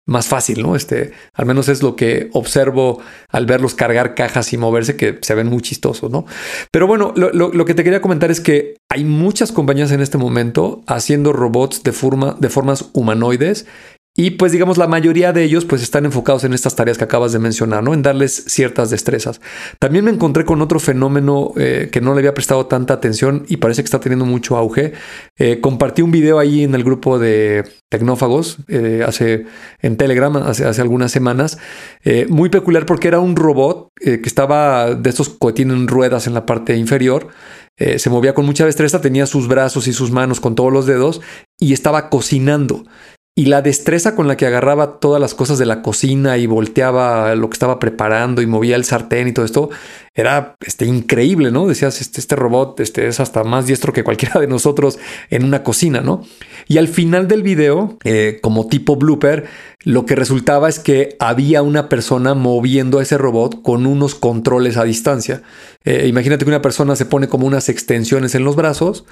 más 0.07 0.27
fácil, 0.27 0.63
¿no? 0.63 0.75
Este, 0.75 1.13
al 1.35 1.45
menos 1.45 1.69
es 1.69 1.83
lo 1.83 1.97
que 1.97 2.31
observo 2.33 3.01
al 3.29 3.45
verlos 3.45 3.75
cargar 3.75 4.15
cajas 4.15 4.53
y 4.55 4.57
moverse, 4.57 4.97
que 4.97 5.19
se 5.21 5.35
ven 5.35 5.49
muy 5.49 5.61
chistosos, 5.61 6.11
¿no? 6.11 6.25
Pero 6.71 6.87
bueno, 6.87 7.13
lo, 7.15 7.65
que 7.65 7.75
te 7.75 7.85
quería 7.85 8.01
comentar 8.01 8.31
es 8.31 8.41
que 8.41 8.77
hay 8.91 9.05
muchas 9.05 9.53
compañías 9.53 9.93
en 9.93 10.01
este 10.01 10.19
momento 10.19 10.83
haciendo 10.87 11.33
robots 11.33 11.83
de, 11.83 11.93
forma, 11.93 12.37
de 12.39 12.49
formas 12.49 12.91
humanoides 12.93 13.67
y 14.17 14.31
pues 14.33 14.53
digamos 14.53 14.79
la 14.79 14.87
mayoría 14.87 15.33
de 15.33 15.43
ellos 15.43 15.65
pues 15.65 15.83
están 15.83 16.05
enfocados 16.05 16.45
en 16.45 16.53
estas 16.53 16.77
tareas 16.77 16.99
que 16.99 17.05
acabas 17.05 17.33
de 17.33 17.41
mencionar, 17.41 17.83
¿no? 17.83 17.93
En 17.95 18.03
darles 18.03 18.45
ciertas 18.47 18.91
destrezas. 18.91 19.41
También 19.81 20.05
me 20.05 20.13
encontré 20.13 20.45
con 20.45 20.63
otro 20.63 20.79
fenómeno 20.79 21.53
eh, 21.57 21.89
que 21.91 22.01
no 22.01 22.15
le 22.15 22.21
había 22.21 22.33
prestado 22.33 22.67
tanta 22.67 22.95
atención 22.95 23.45
y 23.49 23.57
parece 23.57 23.83
que 23.83 23.87
está 23.87 23.99
teniendo 23.99 24.25
mucho 24.25 24.57
auge. 24.57 24.93
Eh, 25.37 25.61
compartí 25.61 26.01
un 26.03 26.13
video 26.13 26.39
ahí 26.39 26.63
en 26.63 26.77
el 26.77 26.85
grupo 26.85 27.19
de 27.19 27.65
tecnófagos 27.89 28.59
eh, 28.69 29.05
hace 29.05 29.47
en 29.83 29.97
Telegram 29.97 30.37
hace, 30.37 30.65
hace 30.65 30.81
algunas 30.81 31.11
semanas. 31.11 31.59
muy 32.29 32.51
peculiar 32.51 32.87
porque 32.87 33.09
era 33.09 33.19
un 33.19 33.35
robot 33.35 33.91
que 33.97 34.21
estaba 34.25 34.95
de 34.95 35.11
estos 35.11 35.29
que 35.29 35.53
tienen 35.53 35.89
ruedas 35.89 36.29
en 36.29 36.35
la 36.35 36.47
parte 36.47 36.77
inferior. 36.77 37.29
se 37.77 38.11
movía 38.11 38.35
con 38.35 38.47
mucha 38.47 38.65
destreza, 38.65 39.01
tenía 39.01 39.27
sus 39.27 39.49
brazos 39.49 39.89
y 39.89 39.93
sus 39.93 40.11
manos 40.13 40.41
con 40.41 40.55
todos 40.55 40.73
los 40.73 40.87
dedos 40.87 41.21
y 41.59 41.73
estaba 41.73 42.11
cocinando. 42.11 42.85
Y 43.37 43.47
la 43.47 43.63
destreza 43.63 44.15
con 44.15 44.29
la 44.29 44.37
que 44.37 44.47
agarraba 44.47 45.01
todas 45.01 45.21
las 45.21 45.35
cosas 45.35 45.59
de 45.59 45.67
la 45.67 45.83
cocina 45.83 46.39
y 46.39 46.47
volteaba 46.47 47.35
lo 47.35 47.51
que 47.51 47.55
estaba 47.55 47.81
preparando 47.81 48.43
y 48.43 48.47
movía 48.47 48.77
el 48.77 48.85
sartén 48.85 49.27
y 49.27 49.33
todo 49.33 49.45
esto 49.45 49.71
era 50.15 50.55
este, 50.65 50.87
increíble, 50.87 51.51
¿no? 51.51 51.67
Decías, 51.67 52.01
este, 52.01 52.21
este 52.21 52.37
robot 52.37 52.79
este, 52.79 53.09
es 53.09 53.19
hasta 53.19 53.43
más 53.43 53.67
diestro 53.67 53.93
que 53.93 54.05
cualquiera 54.05 54.41
de 54.41 54.47
nosotros 54.47 54.99
en 55.29 55.45
una 55.45 55.65
cocina, 55.65 56.01
¿no? 56.01 56.25
Y 56.69 56.79
al 56.79 56.89
final 56.89 57.27
del 57.27 57.43
video, 57.43 57.99
eh, 58.05 58.39
como 58.41 58.69
tipo 58.69 58.97
blooper, 58.97 59.47
lo 59.85 60.07
que 60.07 60.15
resultaba 60.15 60.69
es 60.69 60.79
que 60.79 61.17
había 61.19 61.63
una 61.63 61.89
persona 61.89 62.35
moviendo 62.35 63.01
a 63.01 63.03
ese 63.03 63.19
robot 63.19 63.61
con 63.63 63.87
unos 63.87 64.15
controles 64.15 64.77
a 64.77 64.85
distancia. 64.85 65.43
Eh, 65.85 66.07
imagínate 66.09 66.45
que 66.45 66.51
una 66.51 66.63
persona 66.63 66.97
se 66.97 67.07
pone 67.07 67.29
como 67.29 67.47
unas 67.47 67.69
extensiones 67.69 68.35
en 68.35 68.45
los 68.45 68.57
brazos 68.57 69.05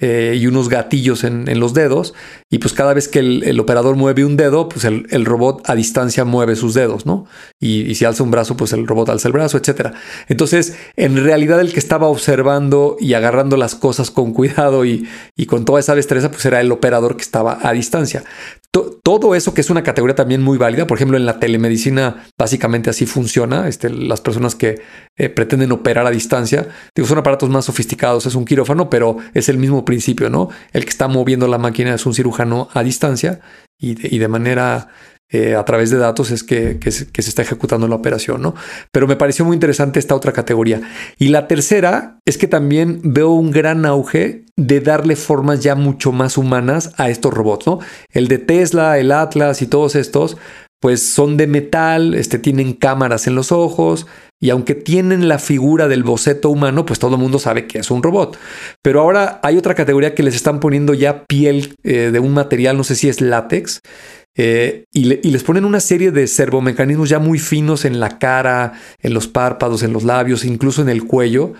eh, 0.00 0.38
y 0.38 0.46
unos 0.46 0.68
gatillos 0.68 1.24
en, 1.24 1.58
los 1.58 1.74
dedos. 1.74 2.14
Y 2.50 2.58
pues 2.58 2.72
cada 2.72 2.94
vez 2.94 3.08
que 3.08 3.18
el, 3.18 3.58
operador 3.58 3.96
mueve 3.96 4.24
un 4.24 4.36
dedo, 4.36 4.68
pues 4.68 4.84
el, 4.84 5.24
robot 5.24 5.68
a 5.68 5.74
distancia 5.74 6.24
mueve 6.24 6.54
sus 6.54 6.74
dedos, 6.74 7.04
¿no? 7.04 7.26
Y, 7.58 7.96
si 7.96 8.04
alza 8.04 8.22
un 8.22 8.30
brazo, 8.30 8.56
pues 8.56 8.72
el 8.72 8.86
robot 8.86 9.08
alza 9.08 9.26
el 9.26 9.32
brazo, 9.32 9.58
etc. 9.58 9.94
Entonces, 10.28 10.47
en 10.52 11.24
realidad 11.24 11.60
el 11.60 11.72
que 11.72 11.78
estaba 11.78 12.08
observando 12.08 12.96
y 13.00 13.14
agarrando 13.14 13.56
las 13.56 13.74
cosas 13.74 14.10
con 14.10 14.32
cuidado 14.32 14.84
y, 14.84 15.08
y 15.36 15.46
con 15.46 15.64
toda 15.64 15.80
esa 15.80 15.94
destreza, 15.94 16.30
pues 16.30 16.44
era 16.44 16.60
el 16.60 16.72
operador 16.72 17.16
que 17.16 17.22
estaba 17.22 17.58
a 17.62 17.72
distancia 17.72 18.24
todo 19.02 19.34
eso 19.34 19.54
que 19.54 19.60
es 19.60 19.70
una 19.70 19.82
categoría 19.82 20.14
también 20.14 20.42
muy 20.42 20.58
válida, 20.58 20.86
por 20.86 20.98
ejemplo, 20.98 21.16
en 21.16 21.26
la 21.26 21.40
telemedicina 21.40 22.26
básicamente 22.36 22.90
así 22.90 23.06
funciona, 23.06 23.68
este, 23.68 23.90
las 23.90 24.20
personas 24.20 24.54
que 24.54 24.82
eh, 25.16 25.28
pretenden 25.28 25.72
operar 25.72 26.06
a 26.06 26.10
distancia, 26.10 26.68
digo, 26.94 27.08
son 27.08 27.18
aparatos 27.18 27.48
más 27.48 27.64
sofisticados, 27.64 28.26
es 28.26 28.34
un 28.34 28.44
quirófano, 28.44 28.90
pero 28.90 29.16
es 29.34 29.48
el 29.48 29.58
mismo 29.58 29.84
principio, 29.84 30.28
¿no? 30.30 30.50
El 30.72 30.84
que 30.84 30.90
está 30.90 31.08
moviendo 31.08 31.48
la 31.48 31.58
máquina 31.58 31.94
es 31.94 32.06
un 32.06 32.14
cirujano 32.14 32.68
a 32.74 32.82
distancia 32.82 33.40
y 33.80 34.18
de 34.18 34.28
manera 34.28 34.88
eh, 35.30 35.54
a 35.54 35.64
través 35.64 35.90
de 35.90 35.98
datos 35.98 36.30
es 36.30 36.42
que, 36.42 36.78
se, 36.90 37.08
está 37.14 37.42
ejecutando 37.42 37.86
la 37.86 37.96
operación, 37.96 38.40
¿no? 38.40 38.54
Pero 38.90 39.06
me 39.06 39.16
pareció 39.16 39.44
muy 39.44 39.54
interesante 39.54 39.98
esta 39.98 40.14
otra 40.14 40.32
categoría. 40.32 40.80
Y 41.18 41.28
la 41.28 41.46
tercera 41.46 42.18
es 42.24 42.38
que 42.38 42.48
también 42.48 43.00
veo 43.04 43.30
un 43.30 43.50
gran 43.50 43.84
auge 43.84 44.44
de 44.56 44.80
darle 44.80 45.16
formas 45.16 45.60
ya 45.60 45.74
mucho 45.74 46.12
más 46.12 46.38
humanas 46.38 46.92
a 46.96 47.10
estos 47.10 47.34
robots, 47.34 47.66
¿no? 47.66 47.78
El 48.10 48.28
de 48.28 48.38
Tesla, 48.38 48.98
el 48.98 49.12
Atlas 49.12 49.60
y 49.60 49.66
todos 49.66 49.96
estos, 49.96 50.38
pues 50.80 51.02
son 51.02 51.36
de 51.36 51.46
metal, 51.46 52.14
este, 52.14 52.38
tienen 52.38 52.72
cámaras 52.72 53.26
en 53.26 53.34
los 53.34 53.52
ojos, 53.52 54.06
y 54.40 54.50
aunque 54.50 54.74
tienen 54.74 55.28
la 55.28 55.38
figura 55.38 55.88
del 55.88 56.04
boceto 56.04 56.50
humano, 56.50 56.86
pues 56.86 57.00
todo 57.00 57.16
el 57.16 57.20
mundo 57.20 57.38
sabe 57.38 57.66
que 57.66 57.78
es 57.80 57.90
un 57.90 58.02
robot. 58.02 58.38
Pero 58.82 59.00
ahora 59.00 59.40
hay 59.42 59.56
otra 59.56 59.74
categoría 59.74 60.14
que 60.14 60.22
les 60.22 60.36
están 60.36 60.60
poniendo 60.60 60.94
ya 60.94 61.24
piel 61.24 61.74
eh, 61.82 62.10
de 62.12 62.18
un 62.20 62.34
material, 62.34 62.76
no 62.76 62.84
sé 62.84 62.94
si 62.94 63.08
es 63.08 63.20
látex, 63.20 63.80
eh, 64.40 64.84
y, 64.92 65.04
les 65.04 65.42
ponen 65.42 65.64
una 65.64 65.80
serie 65.80 66.12
de 66.12 66.28
servomecanismos 66.28 67.08
ya 67.08 67.18
muy 67.18 67.40
finos 67.40 67.84
en 67.84 67.98
la 67.98 68.18
cara, 68.18 68.74
en 69.02 69.12
los 69.12 69.26
párpados, 69.26 69.82
en 69.82 69.92
los 69.92 70.04
labios, 70.04 70.44
incluso 70.44 70.80
en 70.80 70.88
el 70.88 71.04
cuello. 71.04 71.54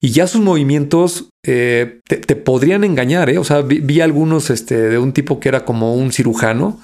Y 0.00 0.12
ya 0.12 0.28
sus 0.28 0.40
movimientos 0.40 1.30
eh, 1.44 1.98
te, 2.06 2.36
podrían 2.36 2.84
engañar. 2.84 3.30
¿eh? 3.30 3.38
O 3.38 3.44
sea, 3.44 3.62
vi, 3.62 4.00
algunos 4.00 4.48
este, 4.50 4.76
de 4.76 4.98
un 4.98 5.12
tipo 5.12 5.40
que 5.40 5.48
era 5.48 5.64
como 5.64 5.96
un 5.96 6.12
cirujano, 6.12 6.80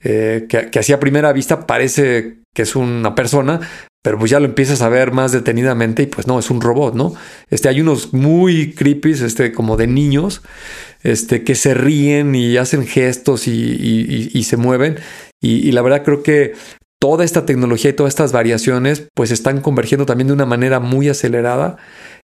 que, 0.00 0.68
que 0.70 0.78
así 0.78 0.92
a 0.92 1.00
primera 1.00 1.32
vista 1.32 1.66
parece 1.66 2.38
que 2.54 2.62
es 2.62 2.74
una 2.74 3.14
persona, 3.14 3.60
pero 4.08 4.18
pues 4.18 4.30
ya 4.30 4.40
lo 4.40 4.46
empiezas 4.46 4.80
a 4.80 4.88
ver 4.88 5.12
más 5.12 5.32
detenidamente 5.32 6.04
y 6.04 6.06
pues 6.06 6.26
no, 6.26 6.38
es 6.38 6.48
un 6.48 6.62
robot, 6.62 6.94
¿no? 6.94 7.12
Este, 7.50 7.68
hay 7.68 7.82
unos 7.82 8.14
muy 8.14 8.72
creepy, 8.72 9.10
este, 9.10 9.52
como 9.52 9.76
de 9.76 9.86
niños, 9.86 10.40
este, 11.02 11.44
que 11.44 11.54
se 11.54 11.74
ríen 11.74 12.34
y 12.34 12.56
hacen 12.56 12.86
gestos 12.86 13.46
y, 13.46 14.42
se 14.44 14.56
mueven. 14.56 14.96
Y, 15.42 15.70
la 15.72 15.82
verdad 15.82 16.04
creo 16.04 16.22
que 16.22 16.54
toda 16.98 17.22
esta 17.22 17.44
tecnología 17.44 17.90
y 17.90 17.92
todas 17.92 18.12
estas 18.12 18.32
variaciones 18.32 19.08
pues 19.12 19.30
están 19.30 19.60
convergiendo 19.60 20.06
también 20.06 20.28
de 20.28 20.32
una 20.32 20.46
manera 20.46 20.80
muy 20.80 21.10
acelerada 21.10 21.76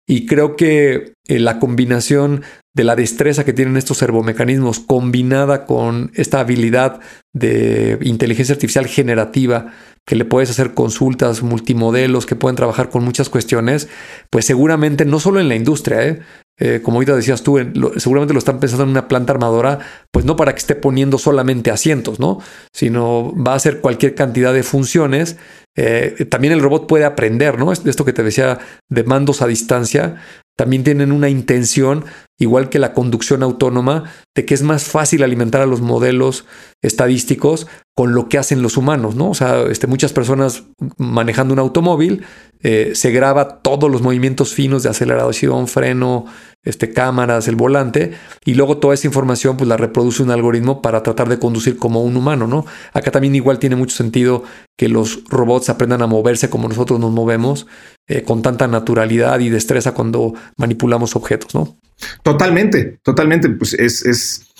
Y 0.06 0.26
creo 0.26 0.56
que 0.56 1.14
eh, 1.26 1.38
la 1.38 1.58
combinación 1.58 2.42
de 2.74 2.84
la 2.84 2.96
destreza 2.96 3.44
que 3.44 3.52
tienen 3.52 3.76
estos 3.76 3.98
servomecanismos 3.98 4.80
combinada 4.80 5.64
con 5.64 6.10
esta 6.14 6.40
habilidad 6.40 7.00
de 7.32 7.98
inteligencia 8.02 8.54
artificial 8.54 8.86
generativa 8.86 9.72
que 10.04 10.16
le 10.16 10.24
puedes 10.24 10.50
hacer 10.50 10.74
consultas 10.74 11.42
multimodelos 11.42 12.26
que 12.26 12.36
pueden 12.36 12.56
trabajar 12.56 12.90
con 12.90 13.04
muchas 13.04 13.30
cuestiones, 13.30 13.88
pues 14.28 14.44
seguramente 14.44 15.04
no 15.06 15.20
solo 15.20 15.40
en 15.40 15.48
la 15.48 15.54
industria, 15.54 16.06
¿eh? 16.06 16.20
Eh, 16.58 16.80
como 16.82 16.98
ahorita 16.98 17.16
decías 17.16 17.42
tú, 17.42 17.58
seguramente 17.96 18.32
lo 18.32 18.38
están 18.38 18.60
pensando 18.60 18.84
en 18.84 18.90
una 18.90 19.08
planta 19.08 19.32
armadora, 19.32 19.80
pues 20.12 20.24
no 20.24 20.36
para 20.36 20.52
que 20.52 20.58
esté 20.58 20.76
poniendo 20.76 21.18
solamente 21.18 21.72
asientos, 21.72 22.20
¿no? 22.20 22.40
Sino 22.72 23.34
va 23.34 23.52
a 23.52 23.56
hacer 23.56 23.80
cualquier 23.80 24.14
cantidad 24.14 24.54
de 24.54 24.62
funciones. 24.62 25.36
Eh, 25.76 26.26
también 26.30 26.52
el 26.52 26.60
robot 26.60 26.86
puede 26.86 27.04
aprender, 27.04 27.58
¿no? 27.58 27.72
Esto 27.72 28.04
que 28.04 28.12
te 28.12 28.22
decía 28.22 28.60
de 28.88 29.02
mandos 29.02 29.42
a 29.42 29.48
distancia, 29.48 30.16
también 30.56 30.84
tienen 30.84 31.10
una 31.10 31.28
intención, 31.28 32.04
igual 32.38 32.68
que 32.68 32.78
la 32.78 32.92
conducción 32.92 33.42
autónoma, 33.42 34.04
de 34.34 34.44
que 34.44 34.54
es 34.54 34.62
más 34.62 34.84
fácil 34.84 35.22
alimentar 35.22 35.60
a 35.60 35.66
los 35.66 35.80
modelos 35.80 36.44
estadísticos 36.82 37.66
con 37.94 38.12
lo 38.12 38.28
que 38.28 38.38
hacen 38.38 38.60
los 38.60 38.76
humanos, 38.76 39.14
¿no? 39.14 39.30
O 39.30 39.34
sea, 39.34 39.62
este, 39.70 39.86
muchas 39.86 40.12
personas 40.12 40.64
manejando 40.98 41.54
un 41.54 41.60
automóvil, 41.60 42.24
eh, 42.60 42.92
se 42.94 43.12
graba 43.12 43.60
todos 43.60 43.88
los 43.88 44.02
movimientos 44.02 44.52
finos 44.52 44.82
de 44.82 44.88
aceleración, 44.88 45.68
freno, 45.68 46.24
este, 46.64 46.92
cámaras, 46.92 47.46
el 47.46 47.54
volante, 47.54 48.14
y 48.44 48.54
luego 48.54 48.78
toda 48.78 48.94
esa 48.94 49.06
información 49.06 49.56
pues 49.56 49.68
la 49.68 49.76
reproduce 49.76 50.22
un 50.24 50.30
algoritmo 50.30 50.82
para 50.82 51.04
tratar 51.04 51.28
de 51.28 51.38
conducir 51.38 51.76
como 51.76 52.02
un 52.02 52.16
humano, 52.16 52.48
¿no? 52.48 52.66
Acá 52.92 53.12
también 53.12 53.36
igual 53.36 53.60
tiene 53.60 53.76
mucho 53.76 53.94
sentido 53.94 54.42
que 54.76 54.88
los 54.88 55.22
robots 55.28 55.68
aprendan 55.68 56.02
a 56.02 56.08
moverse 56.08 56.50
como 56.50 56.68
nosotros 56.68 56.98
nos 56.98 57.12
movemos, 57.12 57.68
eh, 58.08 58.22
con 58.22 58.42
tanta 58.42 58.66
naturalidad 58.66 59.38
y 59.38 59.50
destreza 59.50 59.94
cuando 59.94 60.34
manipulamos 60.56 61.14
objetos, 61.14 61.54
¿no? 61.54 61.78
Totalmente, 62.22 62.98
totalmente. 63.02 63.48
Pues 63.50 63.74
es, 63.74 64.04
es 64.04 64.54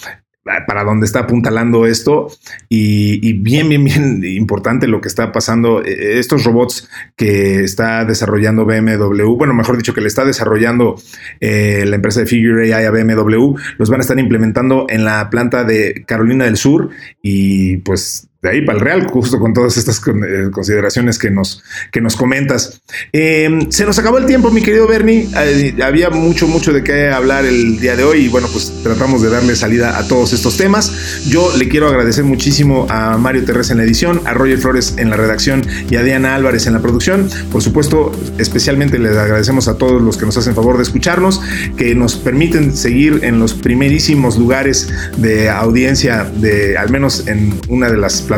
para 0.45 0.85
dónde 0.85 1.07
está 1.07 1.21
apuntalando 1.21 1.87
esto 1.87 2.29
y, 2.69 3.33
bien, 3.35 3.69
bien, 3.69 3.85
bien 3.85 4.25
importante 4.25 4.87
lo 4.87 5.01
que 5.01 5.09
está 5.09 5.33
pasando. 5.33 5.83
E, 5.83 6.19
estos 6.19 6.45
robots 6.45 6.89
que 7.17 7.65
está 7.65 8.05
desarrollando 8.05 8.67
BMW, 8.67 9.37
bueno, 9.37 9.55
mejor 9.55 9.77
dicho, 9.77 9.95
que 9.95 10.03
le 10.03 10.09
está 10.09 10.25
desarrollando 10.25 10.97
eh, 11.41 11.85
la 11.87 11.97
empresa 11.97 12.21
de 12.21 12.27
Figure 12.27 12.75
AI 12.75 12.85
a 12.85 12.91
BMW, 12.91 13.55
los 13.79 13.89
van 13.89 14.01
a 14.01 14.03
estar 14.03 14.19
implementando 14.19 14.87
en 14.89 15.05
la 15.05 15.31
planta 15.31 15.65
de 15.65 16.05
Carolina 16.07 16.45
del 16.45 16.57
Sur 16.57 16.91
y 17.23 17.79
pues 17.79 18.29
de 18.45 18.51
ahí 18.51 18.61
para 18.61 18.77
el 18.77 18.85
Real, 18.85 19.07
justo 19.07 19.39
con 19.39 19.55
todas 19.55 19.79
estas 19.79 20.03
eh, 20.07 20.51
consideraciones 20.53 21.19
que 21.19 21.31
nos, 21.31 21.65
que 21.91 22.03
nos 22.03 22.15
comentas. 22.15 22.83
Em, 23.11 23.71
se 23.71 23.87
nos 23.87 23.99
acabó 23.99 24.19
el 24.19 24.27
tiempo, 24.27 24.51
mi 24.51 24.61
querido 24.61 24.87
Bernie. 24.87 25.27
Eh, 25.35 25.75
había 25.83 26.11
mucho, 26.11 26.47
mucho 26.47 26.71
de 26.71 26.85
qué 26.85 27.09
hablar 27.09 27.47
el 27.47 27.81
día 27.81 27.97
de 27.97 28.05
hoy 28.05 28.27
y 28.27 28.29
bueno, 28.29 28.47
pues 28.53 28.71
tratamos 28.83 29.23
de 29.23 29.31
darle 29.31 29.57
salida 29.57 29.99
a 29.99 30.07
todos 30.07 30.35
estos 30.35 30.59
temas. 30.59 31.25
Yo 31.27 31.57
le 31.57 31.71
quiero 31.71 31.89
agradecer 31.89 32.25
muchísimo 32.25 32.87
a 32.91 33.17
Mario 33.17 33.47
Terres 33.47 33.71
en 33.71 33.79
la 33.79 33.85
edición, 33.85 34.21
a 34.27 34.35
Roger 34.35 34.59
Flores 34.59 34.97
en 34.99 35.09
la 35.09 35.17
redacción 35.17 35.63
y 35.89 35.97
a 35.97 36.03
Diana 36.03 36.35
Álvarez 36.35 36.67
en 36.67 36.75
la 36.75 36.81
producción. 36.81 37.31
Por 37.51 37.63
supuesto, 37.63 38.13
especialmente 38.37 38.99
les 38.99 39.17
agradecemos 39.17 39.69
a 39.69 39.79
todos 39.79 40.03
los 40.03 40.19
que 40.19 40.27
nos 40.27 40.37
hacen 40.37 40.55
favor 40.55 40.77
de 40.77 40.83
escucharnos, 40.83 41.41
que 41.79 41.95
nos 41.95 42.17
permiten 42.17 42.77
seguir 42.77 43.21
en 43.23 43.39
los 43.39 43.55
primerísimos 43.55 44.37
lugares 44.37 44.93
de 45.17 45.49
audiencia 45.49 46.25
de 46.25 46.77
al 46.77 46.91
menos 46.91 47.27
en 47.27 47.59
una 47.69 47.89
de 47.89 47.97
las 47.97 48.21
plataformas 48.21 48.34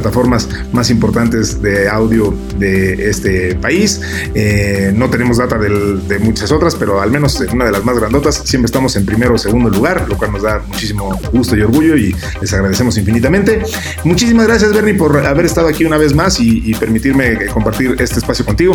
más 0.72 0.90
importantes 0.90 1.62
de 1.62 1.88
audio 1.88 2.34
de 2.58 3.08
este 3.08 3.54
país. 3.56 4.00
Eh, 4.34 4.92
no 4.94 5.08
tenemos 5.10 5.38
data 5.38 5.58
de 5.58 6.18
muchas 6.18 6.52
otras, 6.52 6.74
pero 6.74 7.00
al 7.00 7.10
menos 7.10 7.40
en 7.40 7.52
una 7.52 7.66
de 7.66 7.72
las 7.72 7.84
más 7.84 7.98
grandotas 7.98 8.42
siempre 8.44 8.66
estamos 8.66 8.96
en 8.96 9.06
primero 9.06 9.34
o 9.34 9.38
segundo 9.38 9.70
lugar, 9.70 10.06
lo 10.08 10.16
cual 10.16 10.32
nos 10.32 10.42
da 10.42 10.62
muchísimo 10.66 11.18
gusto 11.32 11.56
y 11.56 11.62
orgullo 11.62 11.96
y 11.96 12.14
les 12.40 12.52
agradecemos 12.52 12.96
infinitamente. 12.98 13.62
Muchísimas 14.04 14.46
gracias, 14.46 14.72
Bernie, 14.72 14.94
por 14.94 15.24
haber 15.24 15.46
estado 15.46 15.68
aquí 15.68 15.84
una 15.84 15.96
vez 15.96 16.14
más 16.14 16.40
y, 16.40 16.74
permitirme 16.76 17.46
compartir 17.46 17.96
este 17.98 18.18
espacio 18.18 18.44
contigo. 18.44 18.74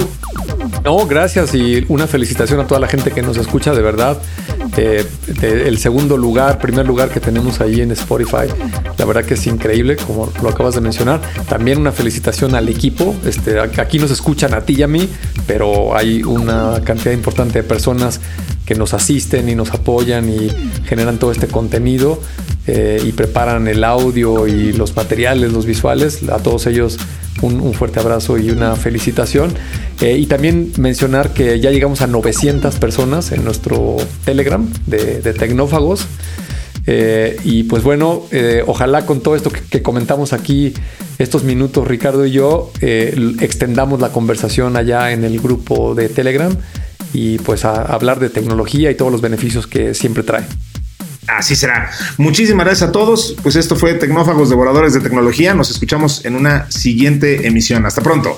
No, 0.84 1.06
gracias 1.06 1.54
y 1.54 1.86
una 1.88 2.08
felicitación 2.08 2.60
a 2.60 2.68
toda 2.68 2.80
la 2.80 2.88
gente 2.88 3.12
que 3.12 3.22
nos 3.22 3.38
escucha, 3.38 3.74
de 3.74 3.82
verdad. 3.82 4.18
Eh, 4.78 5.06
el 5.42 5.78
segundo 5.78 6.18
lugar, 6.18 6.60
primer 6.60 6.88
lugar 6.88 7.10
que 7.10 7.20
tenemos 7.20 7.62
ahí 7.62 7.82
en 7.82 7.92
Spotify, 7.92 8.48
la 8.98 9.06
verdad 9.06 9.24
que 9.24 9.36
es 9.36 9.46
increíble, 9.46 9.98
como 9.98 10.32
lo 10.42 10.50
acabas 10.50 10.76
de 10.76 10.82
mencionar. 10.82 11.11
También 11.50 11.80
una 11.80 11.92
felicitación 11.92 12.56
al 12.56 12.70
equipo. 12.70 13.16
Este, 13.26 13.60
aquí 13.60 14.00
nos 14.00 14.12
escuchan 14.12 14.54
a 14.54 14.62
ti 14.62 14.76
y 14.78 14.84
a 14.84 14.88
mí, 14.88 15.08
pero 15.48 15.96
hay 15.96 16.24
una 16.24 16.82
cantidad 16.84 17.12
importante 17.12 17.62
de 17.62 17.64
personas 17.64 18.22
que 18.66 18.76
nos 18.76 18.94
asisten 18.94 19.50
y 19.50 19.56
nos 19.56 19.72
apoyan 19.72 20.30
y 20.30 20.50
generan 20.86 21.18
todo 21.18 21.32
este 21.32 21.48
contenido 21.48 22.22
eh, 22.68 23.02
y 23.04 23.12
preparan 23.12 23.68
el 23.68 23.84
audio 23.84 24.48
y 24.48 24.72
los 24.74 24.96
materiales, 24.96 25.52
los 25.52 25.66
visuales. 25.66 26.30
A 26.30 26.38
todos 26.38 26.68
ellos 26.68 26.98
un, 27.42 27.74
fuerte 27.74 28.00
abrazo 28.00 28.38
y 28.38 28.52
una 28.52 28.76
felicitación. 28.76 29.54
Eh, 30.00 30.18
y 30.18 30.26
también 30.26 30.72
mencionar 30.78 31.34
que 31.34 31.60
ya 31.60 31.72
llegamos 31.72 32.02
a 32.02 32.08
900 32.08 32.76
personas 32.76 33.32
en 33.32 33.44
nuestro 33.44 33.98
Telegram 34.26 34.68
de, 34.86 35.22
de 35.22 35.34
Tecnófagos. 35.34 36.06
Eh, 36.88 37.40
y 37.44 37.64
pues 37.64 37.84
bueno, 37.84 38.24
eh, 38.32 38.64
ojalá 38.66 39.06
con 39.06 39.22
todo 39.22 39.36
esto 39.36 39.52
que, 39.52 39.82
comentamos 39.82 40.34
aquí 40.34 40.74
estos 41.20 41.44
minutos, 41.44 41.88
Ricardo 41.88 42.26
y 42.26 42.32
yo, 42.32 42.72
eh, 42.82 43.16
extendamos 43.40 44.00
la 44.00 44.12
conversación 44.12 44.76
allá 44.76 45.12
en 45.12 45.24
el 45.24 45.40
grupo 45.40 45.94
de 45.94 46.10
Telegram 46.10 46.56
y 47.14 47.38
pues 47.40 47.66
a, 47.66 47.84
hablar 47.84 48.20
de 48.20 48.30
tecnología 48.30 48.90
y 48.90 48.96
todos 48.96 49.12
los 49.12 49.22
beneficios 49.22 49.68
que 49.68 49.94
siempre 49.94 50.24
trae. 50.24 50.46
Así 51.28 51.56
será. 51.56 51.92
Muchísimas 52.18 52.66
gracias 52.66 52.90
a 52.90 52.92
todos. 52.92 53.36
Pues 53.44 53.56
esto 53.56 53.76
fue 53.76 53.94
Tecnófagos 53.94 54.50
Devoradores 54.50 54.94
de 54.94 55.02
Tecnología. 55.02 55.54
Nos 55.54 55.70
escuchamos 55.70 56.26
en 56.26 56.36
una 56.36 56.70
siguiente 56.72 57.48
emisión. 57.48 57.86
Hasta 57.86 58.02
pronto. 58.02 58.36